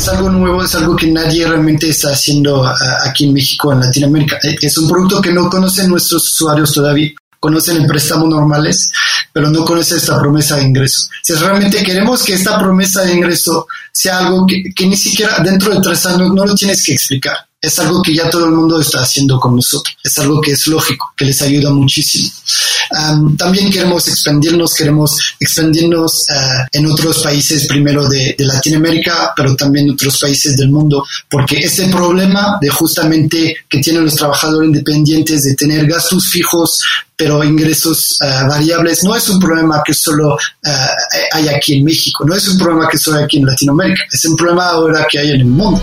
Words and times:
es 0.00 0.08
algo 0.08 0.30
nuevo, 0.30 0.64
es 0.64 0.74
algo 0.74 0.96
que 0.96 1.08
nadie 1.08 1.46
realmente 1.46 1.90
está 1.90 2.12
haciendo 2.12 2.66
aquí 3.04 3.26
en 3.26 3.34
México, 3.34 3.70
en 3.70 3.80
Latinoamérica. 3.80 4.38
Es 4.42 4.78
un 4.78 4.88
producto 4.88 5.20
que 5.20 5.30
no 5.30 5.50
conocen 5.50 5.90
nuestros 5.90 6.26
usuarios 6.26 6.72
todavía 6.72 7.10
conocen 7.38 7.78
el 7.78 7.86
préstamo 7.86 8.26
normales, 8.26 8.92
pero 9.32 9.48
no 9.48 9.64
conocen 9.64 9.96
esta 9.96 10.18
promesa 10.18 10.56
de 10.56 10.64
ingreso. 10.64 11.08
Si 11.22 11.32
realmente 11.34 11.82
queremos 11.82 12.22
que 12.22 12.34
esta 12.34 12.58
promesa 12.58 13.02
de 13.02 13.14
ingreso 13.14 13.66
sea 13.92 14.18
algo 14.18 14.46
que 14.46 14.86
ni 14.86 14.96
siquiera 14.96 15.38
dentro 15.42 15.74
de 15.74 15.80
tres 15.80 16.04
años 16.04 16.32
no 16.34 16.44
lo 16.44 16.54
tienes 16.54 16.84
que 16.84 16.92
explicar 16.92 17.49
es 17.62 17.78
algo 17.78 18.00
que 18.00 18.14
ya 18.14 18.30
todo 18.30 18.46
el 18.46 18.52
mundo 18.52 18.80
está 18.80 19.02
haciendo 19.02 19.38
con 19.38 19.54
nosotros. 19.54 19.94
Es 20.02 20.18
algo 20.18 20.40
que 20.40 20.52
es 20.52 20.66
lógico, 20.66 21.12
que 21.14 21.26
les 21.26 21.42
ayuda 21.42 21.70
muchísimo. 21.70 22.30
también 23.36 23.70
queremos 23.70 24.08
expandirnos, 24.08 24.74
queremos 24.74 25.18
expandirnos 25.38 26.26
uh, 26.30 26.66
en 26.72 26.86
otros 26.86 27.18
países, 27.22 27.66
primero 27.66 28.08
de, 28.08 28.34
Latinoamérica, 28.38 29.32
pero 29.36 29.54
también 29.54 29.90
otros 29.90 30.18
países 30.18 30.56
del 30.56 30.70
mundo, 30.70 31.04
porque 31.28 31.58
ese 31.58 31.86
problema 31.86 32.58
de 32.60 32.70
justamente 32.70 33.56
que 33.68 33.78
tienen 33.80 34.04
los 34.04 34.16
trabajadores 34.16 34.68
independientes 34.68 35.44
de 35.44 35.54
tener 35.54 35.86
gastos 35.86 36.28
fijos, 36.28 36.82
pero 37.14 37.44
ingresos 37.44 38.18
uh, 38.22 38.48
variables, 38.48 39.04
no 39.04 39.14
es 39.14 39.28
un 39.28 39.38
problema 39.38 39.82
que 39.84 39.92
solo 39.92 40.34
uh, 40.34 40.68
hay 41.32 41.48
aquí 41.48 41.74
en 41.74 41.84
México, 41.84 42.24
no 42.24 42.34
es 42.34 42.48
un 42.48 42.58
problema 42.58 42.88
que 42.88 42.96
solo 42.96 43.18
hay 43.18 43.24
aquí 43.24 43.36
en 43.36 43.46
Latinoamérica, 43.46 44.02
es 44.10 44.24
un 44.24 44.36
problema 44.36 44.70
ahora 44.70 45.06
que 45.08 45.18
hay 45.18 45.30
en 45.32 45.40
el 45.42 45.46
mundo. 45.46 45.82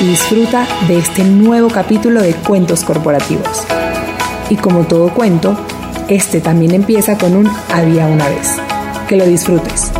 y 0.00 0.06
disfruta 0.06 0.66
de 0.88 0.98
este 0.98 1.24
nuevo 1.24 1.68
capítulo 1.68 2.22
de 2.22 2.34
Cuentos 2.34 2.82
Corporativos. 2.84 3.64
Y 4.50 4.56
como 4.56 4.86
todo 4.86 5.12
cuento, 5.12 5.58
este 6.08 6.40
también 6.40 6.72
empieza 6.72 7.16
con 7.16 7.36
un 7.36 7.48
había 7.72 8.06
una 8.06 8.28
vez. 8.28 8.56
Que 9.08 9.16
lo 9.16 9.26
disfrutes. 9.26 9.92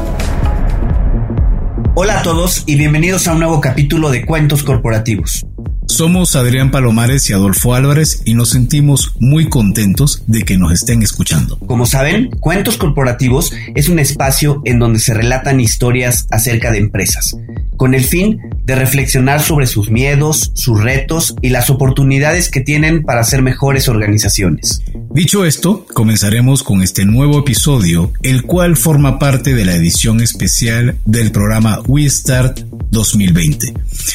Hola 1.95 2.21
a 2.21 2.23
todos 2.23 2.65
y 2.67 2.77
bienvenidos 2.77 3.29
a 3.29 3.33
un 3.33 3.41
nuevo 3.41 3.61
capítulo 3.61 4.11
de 4.11 4.25
Cuentos 4.27 4.65
Corporativos. 4.65 5.47
Somos 5.87 6.35
Adrián 6.35 6.71
Palomares 6.71 7.31
y 7.31 7.35
Adolfo 7.35 7.75
Álvarez 7.75 8.23
y 8.25 8.35
nos 8.35 8.51
sentimos 8.51 9.13
muy 9.21 9.49
contentos 9.49 10.25
de 10.27 10.43
que 10.43 10.57
nos 10.57 10.73
estén 10.73 11.03
escuchando. 11.03 11.59
Como 11.59 11.87
saben, 11.87 12.31
Cuentos 12.41 12.79
Corporativos 12.79 13.53
es 13.75 13.89
un 13.89 14.01
espacio 14.01 14.61
en 14.65 14.81
donde 14.81 14.99
se 14.99 15.15
relatan 15.15 15.61
historias 15.61 16.27
acerca 16.31 16.73
de 16.73 16.79
empresas, 16.79 17.37
con 17.77 17.95
el 17.95 18.03
fin 18.03 18.41
de 18.65 18.75
reflexionar 18.75 19.43
sobre 19.43 19.67
sus 19.67 19.91
miedos, 19.91 20.51
sus 20.55 20.83
retos 20.83 21.35
y 21.43 21.51
las 21.51 21.71
oportunidades 21.71 22.51
que 22.51 22.61
tienen 22.61 23.03
para 23.03 23.23
ser 23.25 23.43
mejores 23.43 23.89
organizaciones. 23.89 24.81
Dicho 25.15 25.45
esto, 25.45 25.87
comenzaremos 25.93 26.63
con 26.63 26.83
este 26.83 27.05
nuevo 27.05 27.39
episodio, 27.39 28.13
el 28.23 28.43
cual 28.43 28.77
forma 28.77 29.19
parte 29.19 29.55
de 29.55 29.65
la 29.65 29.75
edición 29.75 30.21
especial 30.21 30.97
del 31.05 31.31
programa 31.31 31.81
We 31.87 32.09
Start 32.09 32.61
2020, 32.91 33.75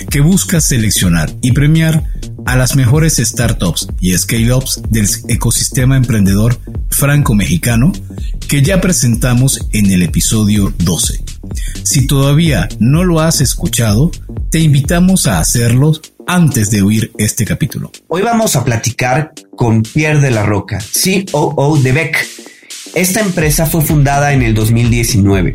que 0.10 0.22
busca 0.22 0.60
seleccionar 0.60 1.32
y 1.42 1.52
premiar 1.52 2.04
a 2.46 2.56
las 2.56 2.76
mejores 2.76 3.18
startups 3.18 3.88
y 4.00 4.18
scale-ups 4.18 4.82
del 4.90 5.08
ecosistema 5.28 5.96
emprendedor 5.96 6.60
franco-mexicano 6.90 7.92
que 8.48 8.62
ya 8.64 8.82
presentamos 8.82 9.68
en 9.74 9.92
el 9.92 10.02
episodio 10.02 10.74
12. 10.80 11.29
Si 11.84 12.08
todavía 12.08 12.68
no 12.80 13.04
lo 13.04 13.20
has 13.20 13.42
escuchado, 13.42 14.12
te 14.50 14.60
invitamos 14.60 15.28
a 15.28 15.40
hacerlo 15.40 15.94
antes 16.28 16.70
de 16.70 16.82
oír 16.82 17.12
este 17.18 17.46
capítulo. 17.46 17.92
Hoy 18.08 18.22
vamos 18.22 18.56
a 18.56 18.64
platicar 18.64 19.34
con 19.56 19.82
Pierre 19.82 20.20
de 20.20 20.32
la 20.32 20.46
Roca, 20.46 20.80
COO 21.32 21.78
de 21.78 21.92
Beck 21.92 22.49
esta 22.96 23.20
empresa 23.20 23.66
fue 23.66 23.82
fundada 23.82 24.34
en 24.34 24.42
el 24.42 24.54
2019 24.54 25.54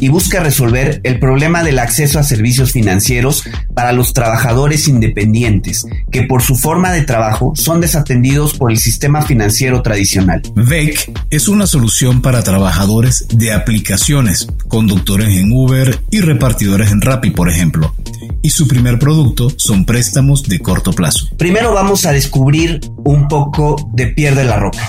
y 0.00 0.08
busca 0.08 0.40
resolver 0.40 1.00
el 1.04 1.20
problema 1.20 1.62
del 1.62 1.78
acceso 1.78 2.18
a 2.18 2.24
servicios 2.24 2.72
financieros 2.72 3.44
para 3.74 3.92
los 3.92 4.12
trabajadores 4.12 4.88
independientes, 4.88 5.86
que 6.10 6.24
por 6.24 6.42
su 6.42 6.56
forma 6.56 6.90
de 6.90 7.02
trabajo 7.02 7.52
son 7.54 7.80
desatendidos 7.80 8.54
por 8.54 8.70
el 8.70 8.78
sistema 8.78 9.22
financiero 9.22 9.82
tradicional. 9.82 10.42
VEC 10.56 11.12
es 11.30 11.48
una 11.48 11.66
solución 11.66 12.20
para 12.20 12.42
trabajadores 12.42 13.26
de 13.32 13.52
aplicaciones, 13.52 14.48
conductores 14.68 15.36
en 15.36 15.52
Uber 15.52 16.00
y 16.10 16.20
repartidores 16.20 16.90
en 16.90 17.00
Rappi, 17.00 17.30
por 17.30 17.48
ejemplo. 17.48 17.94
Y 18.42 18.50
su 18.50 18.66
primer 18.66 18.98
producto 18.98 19.48
son 19.56 19.84
préstamos 19.84 20.42
de 20.42 20.58
corto 20.58 20.92
plazo. 20.92 21.28
Primero 21.38 21.72
vamos 21.72 22.06
a 22.06 22.12
descubrir 22.12 22.80
un 23.04 23.28
poco 23.28 23.90
de 23.94 24.08
Pierde 24.08 24.44
la 24.44 24.56
Roca. 24.56 24.88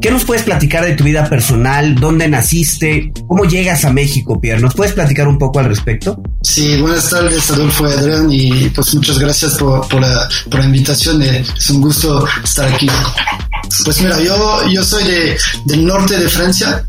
¿Qué 0.00 0.10
nos 0.10 0.24
puedes 0.24 0.42
platicar 0.42 0.84
de 0.84 0.94
tu 0.94 1.04
vida 1.04 1.28
personal? 1.28 1.94
¿Dónde 1.94 2.28
naciste? 2.28 3.12
¿Cómo 3.26 3.44
llegas 3.44 3.84
a 3.84 3.92
México, 3.92 4.40
Pierre? 4.40 4.60
¿Nos 4.60 4.74
puedes 4.74 4.92
platicar 4.92 5.28
un 5.28 5.38
poco 5.38 5.60
al 5.60 5.66
respecto? 5.66 6.20
Sí, 6.42 6.76
buenas 6.80 7.08
tardes, 7.08 7.50
Adolfo 7.50 7.84
Adrián, 7.86 8.28
y 8.30 8.68
pues 8.70 8.94
muchas 8.94 9.18
gracias 9.18 9.54
por, 9.54 10.00
la, 10.00 10.28
invitación. 10.64 11.22
Eh, 11.22 11.44
es 11.56 11.70
un 11.70 11.80
gusto 11.80 12.26
estar 12.42 12.72
aquí. 12.72 12.88
Pues 13.84 14.00
mira, 14.02 14.20
yo, 14.20 14.68
yo 14.68 14.84
soy 14.84 15.04
de, 15.04 15.38
del 15.64 15.86
norte 15.86 16.18
de 16.18 16.28
Francia. 16.28 16.84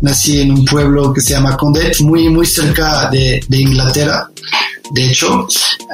Nací 0.00 0.40
en 0.40 0.52
un 0.52 0.64
pueblo 0.64 1.12
que 1.12 1.20
se 1.20 1.30
llama 1.30 1.56
Condet, 1.56 2.00
muy, 2.00 2.28
muy 2.28 2.44
cerca 2.44 3.08
de, 3.10 3.42
de 3.48 3.56
Inglaterra. 3.56 4.28
De 4.90 5.06
hecho, 5.06 5.46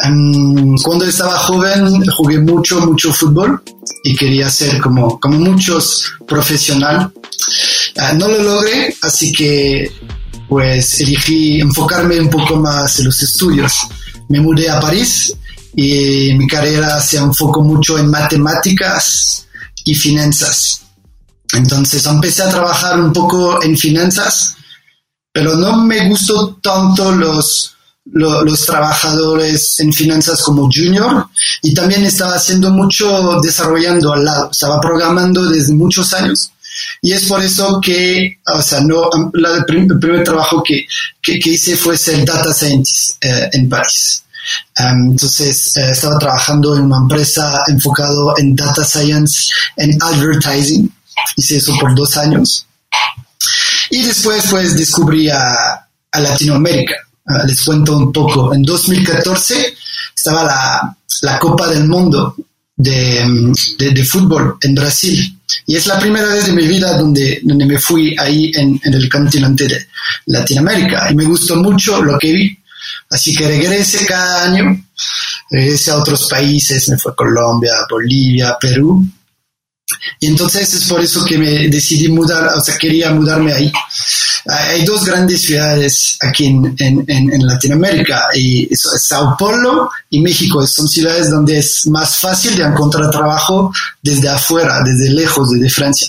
em, 0.04 0.76
cuando 0.78 1.04
estaba 1.04 1.38
joven 1.38 2.04
jugué 2.10 2.38
mucho, 2.38 2.80
mucho 2.80 3.12
fútbol 3.12 3.60
y 4.06 4.14
quería 4.14 4.50
ser 4.50 4.80
como, 4.80 5.18
como 5.18 5.38
muchos 5.38 6.12
profesional. 6.28 7.10
Ah, 7.96 8.12
no 8.12 8.28
lo 8.28 8.42
logré, 8.42 8.94
así 9.00 9.32
que 9.32 9.90
pues 10.46 11.00
elegí 11.00 11.60
enfocarme 11.60 12.20
un 12.20 12.28
poco 12.28 12.56
más 12.56 12.98
en 12.98 13.06
los 13.06 13.22
estudios. 13.22 13.72
Me 14.28 14.40
mudé 14.40 14.68
a 14.68 14.78
París 14.78 15.34
y 15.74 16.34
mi 16.34 16.46
carrera 16.46 17.00
se 17.00 17.16
enfocó 17.16 17.62
mucho 17.62 17.98
en 17.98 18.10
matemáticas 18.10 19.46
y 19.86 19.94
finanzas. 19.94 20.82
Entonces 21.54 22.04
empecé 22.04 22.42
a 22.42 22.50
trabajar 22.50 23.00
un 23.00 23.12
poco 23.12 23.62
en 23.62 23.76
finanzas, 23.76 24.54
pero 25.32 25.56
no 25.56 25.78
me 25.78 26.06
gustó 26.10 26.56
tanto 26.56 27.10
los 27.10 27.73
los 28.06 28.66
trabajadores 28.66 29.80
en 29.80 29.92
finanzas 29.92 30.42
como 30.42 30.68
junior 30.72 31.26
y 31.62 31.72
también 31.72 32.04
estaba 32.04 32.34
haciendo 32.34 32.70
mucho 32.70 33.40
desarrollando 33.40 34.12
al 34.12 34.24
lado, 34.24 34.50
estaba 34.50 34.80
programando 34.80 35.48
desde 35.48 35.72
muchos 35.72 36.12
años 36.12 36.50
y 37.02 37.12
es 37.12 37.24
por 37.24 37.42
eso 37.42 37.80
que, 37.80 38.38
o 38.46 38.62
sea, 38.62 38.80
no, 38.80 39.08
el, 39.32 39.64
primer 39.64 40.24
trabajo 40.24 40.62
que, 40.62 40.86
que, 41.22 41.38
hice 41.50 41.76
fue 41.76 41.96
ser 41.96 42.24
data 42.24 42.52
scientist 42.52 43.24
eh, 43.24 43.50
en 43.52 43.68
París. 43.68 44.24
entonces, 44.76 45.76
eh, 45.76 45.90
estaba 45.90 46.18
trabajando 46.18 46.76
en 46.76 46.84
una 46.84 46.98
empresa 46.98 47.62
enfocado 47.68 48.36
en 48.38 48.56
data 48.56 48.84
science, 48.84 49.50
en 49.76 49.96
advertising. 50.02 50.92
Hice 51.36 51.56
eso 51.56 51.76
por 51.78 51.94
dos 51.94 52.16
años. 52.16 52.66
Y 53.90 54.02
después, 54.02 54.44
pues, 54.50 54.76
descubrí 54.76 55.28
a, 55.30 55.86
a 56.10 56.20
Latinoamérica. 56.20 56.96
Ah, 57.26 57.44
les 57.46 57.62
cuento 57.62 57.96
un 57.96 58.12
poco. 58.12 58.52
En 58.52 58.62
2014 58.62 59.74
estaba 60.14 60.44
la, 60.44 60.96
la 61.22 61.38
Copa 61.38 61.68
del 61.68 61.84
Mundo 61.84 62.36
de, 62.76 63.52
de, 63.78 64.04
fútbol 64.04 64.58
en 64.60 64.74
Brasil. 64.74 65.38
Y 65.66 65.76
es 65.76 65.86
la 65.86 65.98
primera 65.98 66.26
vez 66.28 66.46
de 66.46 66.52
mi 66.52 66.66
vida 66.66 66.98
donde, 66.98 67.40
donde 67.42 67.64
me 67.64 67.78
fui 67.78 68.14
ahí 68.18 68.50
en, 68.54 68.80
en, 68.84 68.94
el 68.94 69.08
continente 69.08 69.66
de 69.66 69.86
Latinoamérica. 70.26 71.10
Y 71.10 71.14
me 71.14 71.24
gustó 71.24 71.56
mucho 71.56 72.02
lo 72.02 72.18
que 72.18 72.32
vi. 72.32 72.58
Así 73.10 73.34
que 73.34 73.46
regresé 73.46 74.04
cada 74.04 74.44
año, 74.44 74.84
regresé 75.50 75.92
a 75.92 75.98
otros 75.98 76.28
países, 76.28 76.88
me 76.88 76.98
fue 76.98 77.12
a 77.12 77.14
Colombia, 77.14 77.72
Bolivia, 77.88 78.56
Perú. 78.60 79.04
Y 80.20 80.26
entonces 80.26 80.72
es 80.74 80.84
por 80.84 81.00
eso 81.00 81.24
que 81.24 81.38
me 81.38 81.68
decidí 81.68 82.08
mudar, 82.08 82.48
o 82.56 82.60
sea, 82.60 82.76
quería 82.76 83.10
mudarme 83.12 83.52
ahí. 83.52 83.72
Hay 84.46 84.84
dos 84.84 85.04
grandes 85.04 85.42
ciudades 85.42 86.18
aquí 86.20 86.46
en, 86.46 86.74
en, 86.78 87.04
en 87.08 87.46
Latinoamérica, 87.46 88.24
y 88.34 88.72
eso 88.72 88.94
es 88.94 89.02
Sao 89.04 89.36
Paulo 89.38 89.90
y 90.10 90.20
México. 90.20 90.66
Son 90.66 90.86
ciudades 90.86 91.30
donde 91.30 91.58
es 91.58 91.86
más 91.86 92.18
fácil 92.18 92.56
de 92.56 92.64
encontrar 92.64 93.10
trabajo 93.10 93.72
desde 94.02 94.28
afuera, 94.28 94.82
desde 94.84 95.10
lejos, 95.10 95.50
desde 95.50 95.70
Francia. 95.70 96.08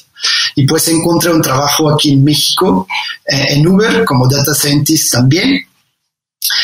Y 0.55 0.65
pues 0.65 0.87
encontré 0.87 1.31
un 1.31 1.41
trabajo 1.41 1.89
aquí 1.89 2.11
en 2.11 2.23
México, 2.23 2.87
eh, 3.25 3.47
en 3.51 3.67
Uber, 3.67 4.03
como 4.03 4.27
data 4.27 4.53
scientist 4.53 5.11
también. 5.13 5.61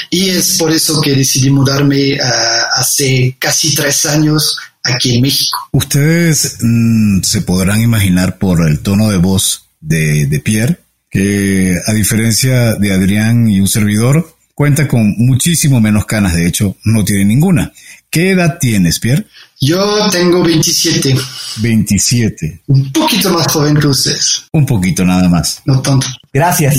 Y 0.09 0.29
es 0.29 0.57
por 0.57 0.71
eso 0.71 1.01
que 1.01 1.15
decidí 1.15 1.49
mudarme 1.49 2.17
ah, 2.21 2.65
hace 2.75 3.35
casi 3.39 3.73
tres 3.73 4.05
años 4.05 4.57
aquí 4.83 5.15
en 5.15 5.21
México. 5.21 5.57
Ustedes 5.71 6.57
mm, 6.61 7.21
se 7.23 7.41
podrán 7.41 7.81
imaginar 7.81 8.37
por 8.37 8.67
el 8.67 8.81
tono 8.81 9.09
de 9.09 9.17
voz 9.17 9.65
de, 9.79 10.25
de 10.27 10.39
Pierre 10.39 10.79
que 11.11 11.75
a 11.85 11.93
diferencia 11.93 12.75
de 12.75 12.93
Adrián 12.93 13.47
y 13.49 13.59
un 13.59 13.67
servidor, 13.67 14.35
cuenta 14.55 14.87
con 14.87 15.13
muchísimo 15.17 15.81
menos 15.81 16.05
canas, 16.05 16.33
de 16.33 16.47
hecho 16.47 16.77
no 16.85 17.03
tiene 17.03 17.25
ninguna. 17.25 17.73
¿Qué 18.09 18.31
edad 18.31 18.57
tienes, 18.59 18.99
Pierre? 18.99 19.25
Yo 19.59 20.09
tengo 20.09 20.43
27. 20.43 21.15
27. 21.61 22.61
Un 22.67 22.91
poquito 22.91 23.31
más 23.31 23.47
joven 23.47 23.77
que 23.77 23.87
ustedes. 23.87 24.43
Un 24.51 24.65
poquito 24.65 25.05
nada 25.05 25.29
más. 25.29 25.61
No 25.65 25.81
tanto. 25.81 26.07
Gracias. 26.33 26.77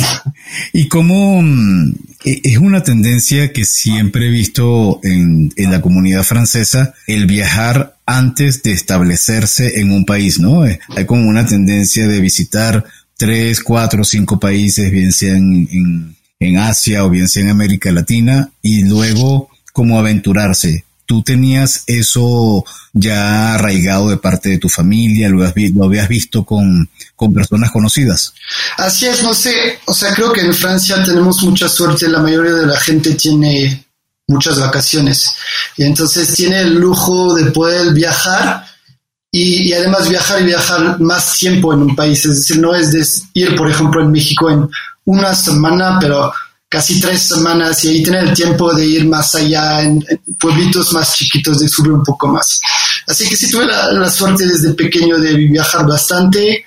Y 0.72 0.88
como 0.88 1.40
mm, 1.40 1.94
e, 2.24 2.40
es 2.44 2.58
una 2.58 2.82
tendencia 2.82 3.52
que 3.52 3.64
siempre 3.64 4.26
he 4.26 4.30
visto 4.30 5.00
en, 5.02 5.52
en, 5.56 5.70
la 5.70 5.80
comunidad 5.80 6.22
francesa, 6.22 6.92
el 7.06 7.26
viajar 7.26 7.96
antes 8.04 8.62
de 8.62 8.72
establecerse 8.72 9.80
en 9.80 9.90
un 9.90 10.04
país, 10.04 10.38
¿no? 10.38 10.66
Eh, 10.66 10.80
hay 10.96 11.06
como 11.06 11.28
una 11.28 11.46
tendencia 11.46 12.06
de 12.06 12.20
visitar 12.20 12.84
tres, 13.22 13.62
cuatro, 13.62 14.02
cinco 14.02 14.40
países, 14.40 14.90
bien 14.90 15.12
sean 15.12 15.68
en, 15.70 16.16
en 16.40 16.58
Asia 16.58 17.04
o 17.04 17.08
bien 17.08 17.28
sea 17.28 17.44
en 17.44 17.50
América 17.50 17.92
Latina, 17.92 18.50
y 18.62 18.82
luego 18.82 19.48
como 19.72 19.96
aventurarse 19.96 20.84
tú 21.06 21.22
tenías 21.22 21.84
eso 21.86 22.64
ya 22.92 23.54
arraigado 23.54 24.08
de 24.08 24.16
parte 24.16 24.48
de 24.48 24.58
tu 24.58 24.68
familia, 24.68 25.28
lo, 25.28 25.44
habías 25.44 26.08
visto 26.08 26.42
con, 26.44 26.90
con 27.14 27.32
personas 27.32 27.70
conocidas. 27.70 28.34
Así 28.76 29.06
es, 29.06 29.22
no 29.22 29.34
sé, 29.34 29.78
o 29.84 29.94
sea, 29.94 30.12
creo 30.14 30.32
que 30.32 30.40
en 30.40 30.54
Francia 30.54 31.00
tenemos 31.04 31.40
mucha 31.44 31.68
suerte, 31.68 32.08
la 32.08 32.20
mayoría 32.20 32.54
de 32.54 32.66
la 32.66 32.80
gente 32.80 33.14
tiene 33.14 33.84
muchas 34.26 34.58
vacaciones 34.58 35.30
y 35.76 35.84
entonces 35.84 36.34
tiene 36.34 36.62
el 36.62 36.74
lujo 36.74 37.34
de 37.34 37.52
poder 37.52 37.92
viajar 37.92 38.64
y, 39.34 39.72
además 39.72 40.10
viajar 40.10 40.42
y 40.42 40.44
viajar 40.44 41.00
más 41.00 41.38
tiempo 41.38 41.72
en 41.72 41.80
un 41.80 41.96
país, 41.96 42.24
es 42.26 42.36
decir, 42.36 42.58
no 42.58 42.74
es 42.74 42.92
de 42.92 43.02
ir, 43.32 43.56
por 43.56 43.70
ejemplo, 43.70 44.02
en 44.02 44.12
México 44.12 44.50
en 44.50 44.68
una 45.06 45.34
semana, 45.34 45.98
pero 45.98 46.30
casi 46.68 47.00
tres 47.00 47.22
semanas 47.22 47.84
y 47.84 47.88
ahí 47.88 48.02
tener 48.02 48.28
el 48.28 48.34
tiempo 48.34 48.72
de 48.74 48.86
ir 48.86 49.06
más 49.06 49.34
allá 49.34 49.82
en, 49.82 50.04
pueblitos 50.38 50.92
más 50.92 51.14
chiquitos, 51.14 51.60
de 51.60 51.68
subir 51.68 51.92
un 51.92 52.02
poco 52.02 52.28
más. 52.28 52.60
Así 53.06 53.26
que 53.26 53.36
sí 53.36 53.50
tuve 53.50 53.66
la, 53.66 54.10
suerte 54.10 54.46
desde 54.46 54.74
pequeño 54.74 55.18
de 55.18 55.34
viajar 55.34 55.86
bastante. 55.86 56.64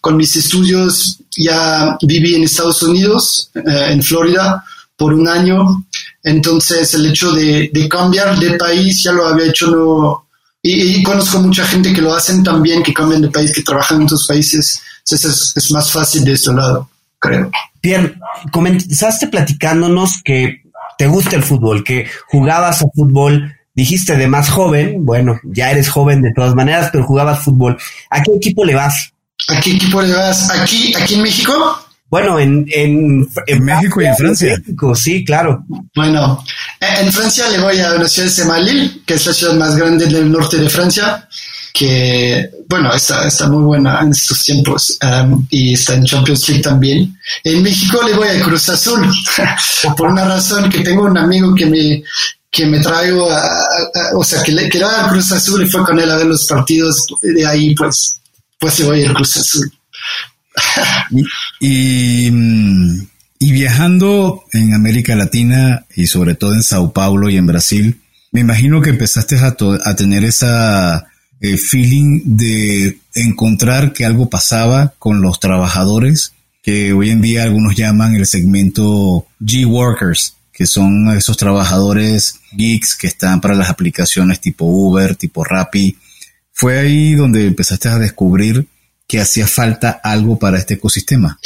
Con 0.00 0.16
mis 0.16 0.34
estudios 0.36 1.18
ya 1.36 1.96
viví 2.02 2.34
en 2.34 2.44
Estados 2.44 2.82
Unidos, 2.82 3.50
eh, 3.54 3.88
en 3.90 4.02
Florida, 4.02 4.64
por 4.96 5.14
un 5.14 5.28
año. 5.28 5.86
Entonces 6.22 6.94
el 6.94 7.06
hecho 7.06 7.32
de, 7.32 7.70
cambiar 7.88 8.38
de 8.38 8.58
país 8.58 9.02
ya 9.04 9.12
lo 9.12 9.26
había 9.26 9.46
hecho 9.46 9.68
no... 9.68 10.27
Y, 10.62 11.02
conozco 11.02 11.40
mucha 11.40 11.64
gente 11.64 11.92
que 11.92 12.02
lo 12.02 12.14
hacen 12.14 12.42
también, 12.42 12.82
que 12.82 12.92
cambian 12.92 13.22
de 13.22 13.30
país, 13.30 13.52
que 13.52 13.62
trabajan 13.62 13.98
en 13.98 14.04
otros 14.04 14.26
países. 14.26 14.82
Entonces 14.98 15.30
es, 15.30 15.56
es 15.56 15.70
más 15.70 15.90
fácil 15.92 16.24
de 16.24 16.32
este 16.32 16.52
lado, 16.52 16.90
creo. 17.18 17.50
Pierre, 17.80 18.16
comenzaste 18.52 19.28
platicándonos 19.28 20.20
que 20.24 20.62
te 20.98 21.06
gusta 21.06 21.36
el 21.36 21.42
fútbol, 21.42 21.84
que 21.84 22.08
jugabas 22.26 22.82
a 22.82 22.86
fútbol, 22.92 23.56
dijiste 23.74 24.16
de 24.16 24.26
más 24.26 24.50
joven, 24.50 25.04
bueno, 25.04 25.38
ya 25.44 25.70
eres 25.70 25.88
joven 25.88 26.22
de 26.22 26.32
todas 26.34 26.54
maneras, 26.54 26.90
pero 26.90 27.04
jugabas 27.04 27.44
fútbol. 27.44 27.78
¿A 28.10 28.20
qué 28.22 28.32
equipo 28.34 28.64
le 28.64 28.74
vas? 28.74 29.12
¿A 29.48 29.60
qué 29.60 29.70
equipo 29.70 30.02
le 30.02 30.12
vas? 30.12 30.50
¿Aquí, 30.50 30.92
aquí 30.96 31.14
en 31.14 31.22
México? 31.22 31.87
Bueno, 32.10 32.38
en, 32.38 32.66
en, 32.72 33.28
en 33.46 33.64
México 33.64 34.00
y 34.00 34.06
en 34.06 34.16
Francia. 34.16 34.62
sí, 34.94 35.24
claro. 35.24 35.64
Bueno, 35.94 36.42
en 36.80 37.12
Francia 37.12 37.48
le 37.50 37.60
voy 37.60 37.78
a 37.78 37.90
la 37.90 38.08
ciudad 38.08 38.28
de 38.28 38.34
Semalil, 38.34 39.02
que 39.04 39.14
es 39.14 39.26
la 39.26 39.32
ciudad 39.32 39.54
más 39.54 39.76
grande 39.76 40.06
del 40.06 40.30
norte 40.30 40.56
de 40.56 40.70
Francia 40.70 41.28
que, 41.78 42.50
bueno, 42.68 42.92
está, 42.92 43.26
está 43.26 43.48
muy 43.48 43.62
buena 43.62 44.00
en 44.00 44.10
estos 44.10 44.42
tiempos 44.42 44.98
um, 45.00 45.46
y 45.48 45.74
está 45.74 45.94
en 45.94 46.04
Champions 46.04 46.48
League 46.48 46.62
también. 46.62 47.16
En 47.44 47.62
México 47.62 48.00
le 48.04 48.14
voy 48.14 48.26
a 48.26 48.42
Cruz 48.42 48.68
Azul, 48.68 49.08
por 49.96 50.08
una 50.08 50.24
razón 50.24 50.68
que 50.68 50.80
tengo 50.80 51.04
un 51.04 51.16
amigo 51.16 51.54
que 51.54 51.66
me, 51.66 52.02
que 52.50 52.66
me 52.66 52.80
traigo, 52.80 53.30
a, 53.30 53.48
o 54.16 54.24
sea, 54.24 54.42
que 54.42 54.52
le 54.52 54.68
quedaba 54.68 55.06
a 55.06 55.08
Cruz 55.08 55.30
Azul 55.30 55.62
y 55.62 55.70
fue 55.70 55.84
con 55.84 56.00
él 56.00 56.10
a 56.10 56.16
ver 56.16 56.26
los 56.26 56.46
partidos, 56.46 57.06
de 57.22 57.46
ahí 57.46 57.74
pues, 57.76 58.20
pues 58.58 58.80
le 58.80 58.86
voy 58.86 59.04
a 59.04 59.14
Cruz 59.14 59.36
Azul. 59.36 59.72
y, 61.60 62.28
y 63.38 63.52
viajando 63.52 64.44
en 64.52 64.74
América 64.74 65.16
Latina 65.16 65.86
y 65.94 66.06
sobre 66.06 66.34
todo 66.34 66.54
en 66.54 66.62
Sao 66.62 66.92
Paulo 66.92 67.28
y 67.28 67.36
en 67.36 67.46
Brasil, 67.46 68.00
me 68.32 68.40
imagino 68.40 68.80
que 68.80 68.90
empezaste 68.90 69.36
a, 69.38 69.56
a 69.84 69.96
tener 69.96 70.24
esa 70.24 71.08
eh, 71.40 71.56
feeling 71.56 72.36
de 72.36 72.98
encontrar 73.14 73.92
que 73.92 74.04
algo 74.04 74.28
pasaba 74.28 74.94
con 74.98 75.22
los 75.22 75.38
trabajadores, 75.38 76.32
que 76.62 76.92
hoy 76.92 77.10
en 77.10 77.20
día 77.20 77.44
algunos 77.44 77.76
llaman 77.76 78.16
el 78.16 78.26
segmento 78.26 79.26
G-Workers, 79.40 80.34
que 80.52 80.66
son 80.66 81.16
esos 81.16 81.36
trabajadores 81.36 82.40
geeks 82.52 82.96
que 82.96 83.06
están 83.06 83.40
para 83.40 83.54
las 83.54 83.70
aplicaciones 83.70 84.40
tipo 84.40 84.64
Uber, 84.64 85.14
tipo 85.14 85.44
Rappi. 85.44 85.96
Fue 86.52 86.78
ahí 86.80 87.14
donde 87.14 87.46
empezaste 87.46 87.88
a 87.88 87.98
descubrir 87.98 88.66
que 89.08 89.20
hacía 89.20 89.46
falta 89.46 90.00
algo 90.04 90.38
para 90.38 90.58
este 90.58 90.74
ecosistema. 90.74 91.38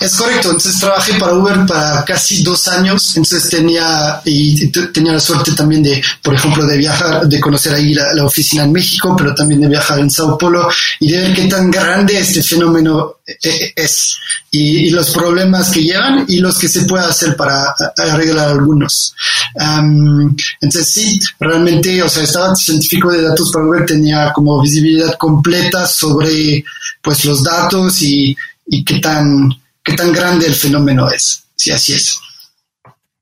Es 0.00 0.14
correcto, 0.14 0.48
entonces 0.48 0.78
trabajé 0.78 1.14
para 1.14 1.34
Uber 1.34 1.66
para 1.66 2.04
casi 2.04 2.42
dos 2.42 2.68
años, 2.68 3.16
entonces 3.16 3.48
tenía, 3.50 4.20
y 4.24 4.68
tenía 4.68 5.12
la 5.12 5.20
suerte 5.20 5.52
también 5.52 5.82
de, 5.82 6.02
por 6.22 6.34
ejemplo, 6.34 6.66
de 6.66 6.76
viajar, 6.76 7.26
de 7.26 7.40
conocer 7.40 7.74
ahí 7.74 7.94
la, 7.94 8.12
la 8.14 8.24
oficina 8.24 8.64
en 8.64 8.72
México, 8.72 9.14
pero 9.16 9.34
también 9.34 9.60
de 9.60 9.68
viajar 9.68 9.98
en 9.98 10.10
Sao 10.10 10.36
Paulo 10.36 10.68
y 11.00 11.10
de 11.10 11.18
ver 11.18 11.34
qué 11.34 11.46
tan 11.46 11.70
grande 11.70 12.18
este 12.18 12.42
fenómeno 12.42 13.16
eh, 13.26 13.38
eh, 13.42 13.72
es 13.74 14.18
y, 14.50 14.86
y 14.86 14.90
los 14.90 15.10
problemas 15.10 15.70
que 15.70 15.82
llevan 15.82 16.24
y 16.28 16.38
los 16.38 16.58
que 16.58 16.68
se 16.68 16.82
puede 16.82 17.04
hacer 17.04 17.36
para 17.36 17.74
arreglar 17.96 18.50
algunos. 18.50 19.14
Um, 19.54 20.34
entonces 20.60 20.92
sí, 20.92 21.20
realmente, 21.40 22.02
o 22.02 22.08
sea, 22.08 22.22
estaba 22.22 22.54
científico 22.54 23.10
de 23.10 23.22
datos 23.22 23.50
para 23.52 23.66
Uber, 23.66 23.86
tenía 23.86 24.32
como 24.32 24.60
visibilidad 24.60 25.14
completa 25.18 25.86
sobre 25.86 26.64
pues 27.02 27.24
los 27.24 27.42
datos 27.42 28.02
y, 28.02 28.36
y 28.66 28.84
qué 28.84 28.98
tan 28.98 29.50
qué 29.86 29.94
tan 29.94 30.12
grande 30.12 30.46
el 30.46 30.54
fenómeno 30.54 31.08
es, 31.10 31.44
si 31.54 31.70
así 31.70 31.94
es. 31.94 32.20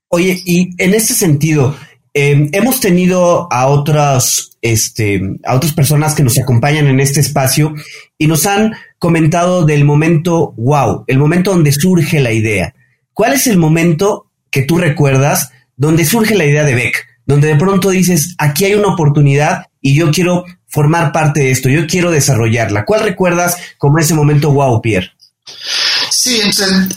Oye, 0.09 0.41
y 0.45 0.71
en 0.83 0.93
ese 0.93 1.13
sentido, 1.13 1.77
eh, 2.13 2.49
hemos 2.51 2.79
tenido 2.79 3.47
a 3.51 3.67
otras, 3.67 4.57
este, 4.61 5.21
a 5.45 5.55
otras 5.55 5.73
personas 5.73 6.15
que 6.15 6.23
nos 6.23 6.37
acompañan 6.37 6.87
en 6.87 6.99
este 6.99 7.19
espacio 7.19 7.73
y 8.17 8.27
nos 8.27 8.45
han 8.47 8.73
comentado 8.97 9.65
del 9.65 9.85
momento 9.85 10.53
wow, 10.57 11.03
el 11.07 11.19
momento 11.19 11.51
donde 11.51 11.71
surge 11.71 12.19
la 12.19 12.31
idea. 12.31 12.73
¿Cuál 13.13 13.33
es 13.33 13.47
el 13.47 13.57
momento 13.57 14.31
que 14.49 14.63
tú 14.63 14.77
recuerdas 14.77 15.51
donde 15.77 16.03
surge 16.03 16.35
la 16.35 16.45
idea 16.45 16.63
de 16.63 16.73
Beck? 16.73 17.05
Donde 17.27 17.47
de 17.47 17.55
pronto 17.55 17.89
dices, 17.89 18.35
aquí 18.37 18.65
hay 18.65 18.75
una 18.75 18.93
oportunidad 18.93 19.67
y 19.81 19.95
yo 19.95 20.11
quiero 20.11 20.45
formar 20.67 21.11
parte 21.11 21.41
de 21.41 21.51
esto, 21.51 21.69
yo 21.69 21.85
quiero 21.87 22.11
desarrollarla. 22.11 22.85
¿Cuál 22.85 23.01
recuerdas 23.01 23.57
como 23.77 23.99
ese 23.99 24.13
momento 24.13 24.51
wow, 24.51 24.81
Pierre? 24.81 25.11
Sí, 26.25 26.41
entonces 26.41 26.87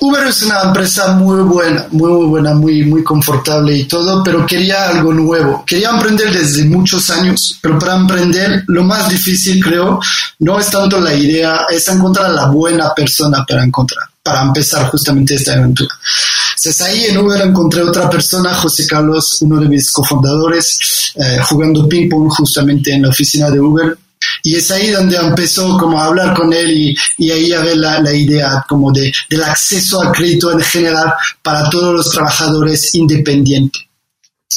Uber 0.00 0.26
es 0.26 0.42
una 0.42 0.60
empresa 0.62 1.12
muy 1.12 1.40
buena, 1.42 1.86
muy, 1.92 2.26
buena, 2.26 2.52
muy, 2.52 2.84
muy 2.84 3.04
confortable 3.04 3.76
y 3.76 3.84
todo, 3.84 4.24
pero 4.24 4.44
quería 4.44 4.88
algo 4.88 5.14
nuevo. 5.14 5.62
Quería 5.64 5.90
emprender 5.90 6.32
desde 6.32 6.64
muchos 6.64 7.08
años, 7.10 7.60
pero 7.62 7.78
para 7.78 7.94
emprender 7.94 8.64
lo 8.66 8.82
más 8.82 9.08
difícil, 9.08 9.62
creo, 9.62 10.00
no 10.40 10.58
es 10.58 10.68
tanto 10.68 10.98
la 11.00 11.14
idea, 11.14 11.60
es 11.70 11.86
encontrar 11.86 12.26
a 12.26 12.30
la 12.30 12.46
buena 12.46 12.92
persona 12.92 13.44
para 13.46 13.62
encontrar, 13.62 14.04
para 14.20 14.42
empezar 14.42 14.90
justamente 14.90 15.36
esta 15.36 15.52
aventura. 15.52 15.94
Entonces 16.56 16.80
ahí 16.82 17.04
en 17.04 17.18
Uber 17.18 17.40
encontré 17.40 17.82
otra 17.82 18.10
persona, 18.10 18.52
José 18.54 18.84
Carlos, 18.88 19.42
uno 19.42 19.60
de 19.60 19.68
mis 19.68 19.92
cofundadores, 19.92 21.12
eh, 21.14 21.38
jugando 21.44 21.88
ping 21.88 22.08
pong 22.08 22.28
justamente 22.30 22.92
en 22.92 23.02
la 23.02 23.10
oficina 23.10 23.48
de 23.48 23.60
Uber 23.60 23.96
y 24.42 24.56
es 24.56 24.70
ahí 24.70 24.90
donde 24.90 25.16
empezó 25.16 25.76
como 25.78 26.00
a 26.00 26.06
hablar 26.06 26.34
con 26.34 26.52
él 26.52 26.96
y, 27.18 27.30
ahí 27.30 27.52
a 27.52 27.60
ver 27.60 27.76
la, 27.76 28.12
idea 28.12 28.64
como 28.68 28.90
de, 28.92 29.12
del 29.30 29.44
acceso 29.44 30.02
al 30.02 30.12
crédito 30.12 30.50
en 30.52 30.60
general 30.60 31.14
para 31.42 31.68
todos 31.70 31.94
los 31.94 32.10
trabajadores 32.10 32.94
independientes. 32.94 33.82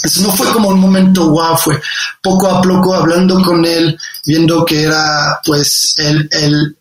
Eso 0.04 0.22
no 0.22 0.36
fue 0.36 0.52
como 0.52 0.70
un 0.70 0.80
momento 0.80 1.30
wow, 1.30 1.58
fue 1.58 1.82
poco 2.22 2.50
a 2.50 2.62
poco 2.62 2.96
hablando 2.96 3.42
con 3.42 3.64
él, 3.66 3.98
viendo 4.26 4.66
que 4.66 4.84
era 4.84 5.40
pues 5.46 5.96
el, 5.98 6.28
el, 6.32 6.78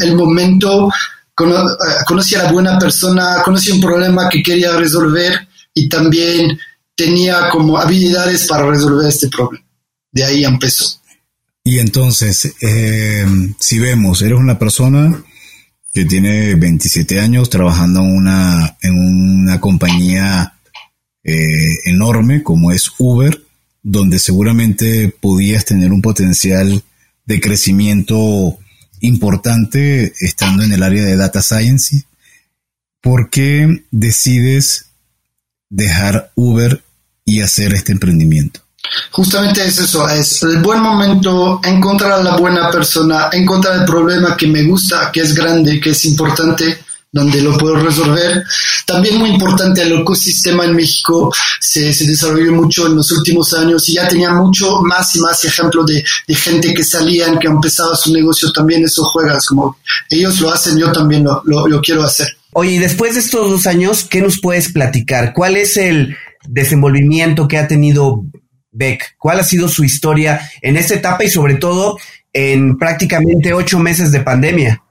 el, 0.00 0.14
momento, 0.14 0.90
conocía 2.06 2.40
a 2.40 2.44
la 2.44 2.52
buena 2.52 2.78
persona, 2.78 3.42
conocía 3.44 3.74
un 3.74 3.80
problema 3.80 4.28
que 4.28 4.42
quería 4.42 4.76
resolver 4.76 5.48
y 5.74 5.88
también 5.88 6.58
tenía 6.94 7.48
como 7.50 7.78
habilidades 7.78 8.46
para 8.46 8.66
resolver 8.66 9.08
este 9.08 9.28
problema. 9.28 9.64
De 10.12 10.24
ahí 10.24 10.44
empezó. 10.44 10.99
Y 11.62 11.78
entonces, 11.78 12.54
eh, 12.62 13.26
si 13.58 13.78
vemos, 13.78 14.22
eres 14.22 14.38
una 14.38 14.58
persona 14.58 15.22
que 15.92 16.04
tiene 16.04 16.54
27 16.54 17.20
años 17.20 17.50
trabajando 17.50 18.00
en 18.00 18.16
una, 18.16 18.76
en 18.82 18.98
una 18.98 19.60
compañía 19.60 20.54
eh, 21.22 21.74
enorme 21.84 22.42
como 22.42 22.72
es 22.72 22.90
Uber, 22.98 23.42
donde 23.82 24.18
seguramente 24.18 25.08
podías 25.08 25.64
tener 25.64 25.92
un 25.92 26.00
potencial 26.00 26.82
de 27.26 27.40
crecimiento 27.40 28.58
importante 29.00 30.12
estando 30.20 30.62
en 30.62 30.72
el 30.72 30.82
área 30.82 31.04
de 31.04 31.16
data 31.16 31.42
science. 31.42 32.04
¿Por 33.00 33.30
qué 33.30 33.84
decides 33.90 34.86
dejar 35.68 36.32
Uber 36.34 36.82
y 37.24 37.40
hacer 37.40 37.74
este 37.74 37.92
emprendimiento? 37.92 38.60
Justamente 39.10 39.64
es 39.64 39.78
eso, 39.78 40.08
es 40.08 40.42
el 40.42 40.58
buen 40.58 40.80
momento, 40.80 41.60
encontrar 41.64 42.12
a 42.12 42.22
la 42.22 42.36
buena 42.36 42.70
persona, 42.70 43.28
encontrar 43.32 43.80
el 43.80 43.84
problema 43.84 44.36
que 44.36 44.46
me 44.46 44.64
gusta, 44.64 45.10
que 45.12 45.20
es 45.20 45.34
grande, 45.34 45.80
que 45.80 45.90
es 45.90 46.04
importante, 46.04 46.78
donde 47.12 47.40
lo 47.40 47.56
puedo 47.58 47.76
resolver. 47.76 48.44
También 48.86 49.18
muy 49.18 49.30
importante, 49.30 49.82
el 49.82 50.00
ecosistema 50.00 50.64
en 50.64 50.76
México 50.76 51.32
se, 51.60 51.92
se 51.92 52.06
desarrolló 52.06 52.52
mucho 52.52 52.86
en 52.86 52.96
los 52.96 53.10
últimos 53.12 53.52
años 53.54 53.88
y 53.88 53.94
ya 53.94 54.08
tenía 54.08 54.30
mucho 54.30 54.80
más 54.82 55.14
y 55.16 55.20
más 55.20 55.44
ejemplos 55.44 55.86
de, 55.86 56.04
de, 56.26 56.34
gente 56.34 56.72
que 56.72 56.84
salían, 56.84 57.38
que 57.38 57.48
empezaba 57.48 57.96
su 57.96 58.12
negocio 58.12 58.52
también, 58.52 58.84
eso 58.84 59.04
juegas, 59.04 59.46
como 59.46 59.76
ellos 60.08 60.40
lo 60.40 60.52
hacen, 60.52 60.78
yo 60.78 60.92
también 60.92 61.24
lo, 61.24 61.42
lo, 61.44 61.66
lo 61.66 61.80
quiero 61.80 62.04
hacer. 62.04 62.28
Oye, 62.52 62.72
y 62.72 62.78
después 62.78 63.14
de 63.14 63.20
estos 63.20 63.48
dos 63.48 63.66
años, 63.66 64.04
¿qué 64.08 64.20
nos 64.20 64.40
puedes 64.40 64.72
platicar? 64.72 65.32
¿Cuál 65.34 65.56
es 65.56 65.76
el 65.76 66.16
desenvolvimiento 66.48 67.46
que 67.46 67.58
ha 67.58 67.68
tenido 67.68 68.24
Beck? 68.72 69.16
¿Cuál 69.18 69.40
ha 69.40 69.44
sido 69.44 69.68
su 69.68 69.84
historia 69.84 70.50
en 70.62 70.76
esta 70.76 70.94
etapa 70.94 71.24
y 71.24 71.30
sobre 71.30 71.54
todo 71.54 71.98
en 72.32 72.78
prácticamente 72.78 73.52
ocho 73.52 73.78
meses 73.78 74.12
de 74.12 74.20
pandemia? 74.20 74.82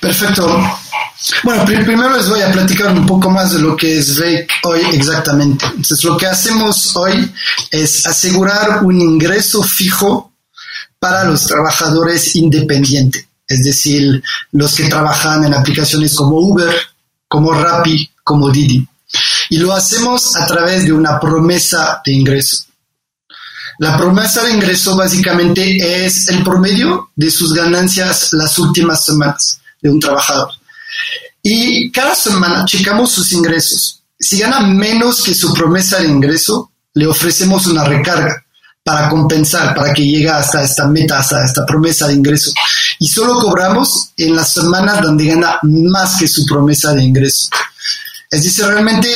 Perfecto. 0.00 0.78
Bueno, 1.44 1.64
pr 1.64 1.84
primero 1.84 2.16
les 2.16 2.28
voy 2.28 2.40
a 2.42 2.50
platicar 2.50 2.92
un 2.92 3.06
poco 3.06 3.30
más 3.30 3.52
de 3.52 3.60
lo 3.60 3.76
que 3.76 3.98
es 3.98 4.18
Beck 4.18 4.50
hoy 4.64 4.80
exactamente. 4.92 5.64
Entonces, 5.66 6.02
lo 6.04 6.16
que 6.16 6.26
hacemos 6.26 6.96
hoy 6.96 7.32
es 7.70 8.04
asegurar 8.06 8.84
un 8.84 9.00
ingreso 9.00 9.62
fijo 9.62 10.32
para 10.98 11.24
los 11.24 11.46
trabajadores 11.46 12.34
independientes, 12.36 13.26
es 13.46 13.64
decir, 13.64 14.22
los 14.52 14.74
que 14.74 14.88
trabajan 14.88 15.44
en 15.44 15.54
aplicaciones 15.54 16.14
como 16.14 16.38
Uber, 16.38 16.74
como 17.28 17.52
Rappi, 17.52 18.10
como 18.24 18.50
Didi. 18.50 18.86
Y 19.50 19.58
lo 19.58 19.72
hacemos 19.72 20.36
a 20.36 20.46
través 20.46 20.84
de 20.84 20.92
una 20.92 21.20
promesa 21.20 22.00
de 22.04 22.12
ingreso. 22.12 22.64
La 23.82 23.96
promesa 23.96 24.44
de 24.44 24.52
ingreso 24.52 24.94
básicamente 24.94 26.04
es 26.06 26.28
el 26.28 26.44
promedio 26.44 27.10
de 27.16 27.28
sus 27.28 27.52
ganancias 27.52 28.28
las 28.30 28.56
últimas 28.60 29.04
semanas 29.04 29.58
de 29.80 29.90
un 29.90 29.98
trabajador. 29.98 30.50
Y 31.42 31.90
cada 31.90 32.14
semana 32.14 32.64
checamos 32.64 33.10
sus 33.10 33.32
ingresos. 33.32 34.04
Si 34.16 34.38
gana 34.38 34.60
menos 34.60 35.24
que 35.24 35.34
su 35.34 35.52
promesa 35.52 35.98
de 35.98 36.06
ingreso, 36.06 36.70
le 36.94 37.08
ofrecemos 37.08 37.66
una 37.66 37.82
recarga 37.82 38.44
para 38.84 39.08
compensar, 39.08 39.74
para 39.74 39.92
que 39.92 40.06
llegue 40.06 40.30
hasta 40.30 40.62
esta 40.62 40.86
meta, 40.86 41.18
hasta 41.18 41.44
esta 41.44 41.66
promesa 41.66 42.06
de 42.06 42.14
ingreso. 42.14 42.52
Y 43.00 43.08
solo 43.08 43.34
cobramos 43.40 44.12
en 44.16 44.36
las 44.36 44.52
semanas 44.52 45.02
donde 45.02 45.26
gana 45.26 45.58
más 45.62 46.20
que 46.20 46.28
su 46.28 46.46
promesa 46.46 46.92
de 46.92 47.02
ingreso. 47.02 47.48
Es 48.30 48.44
decir, 48.44 48.64
realmente 48.64 49.08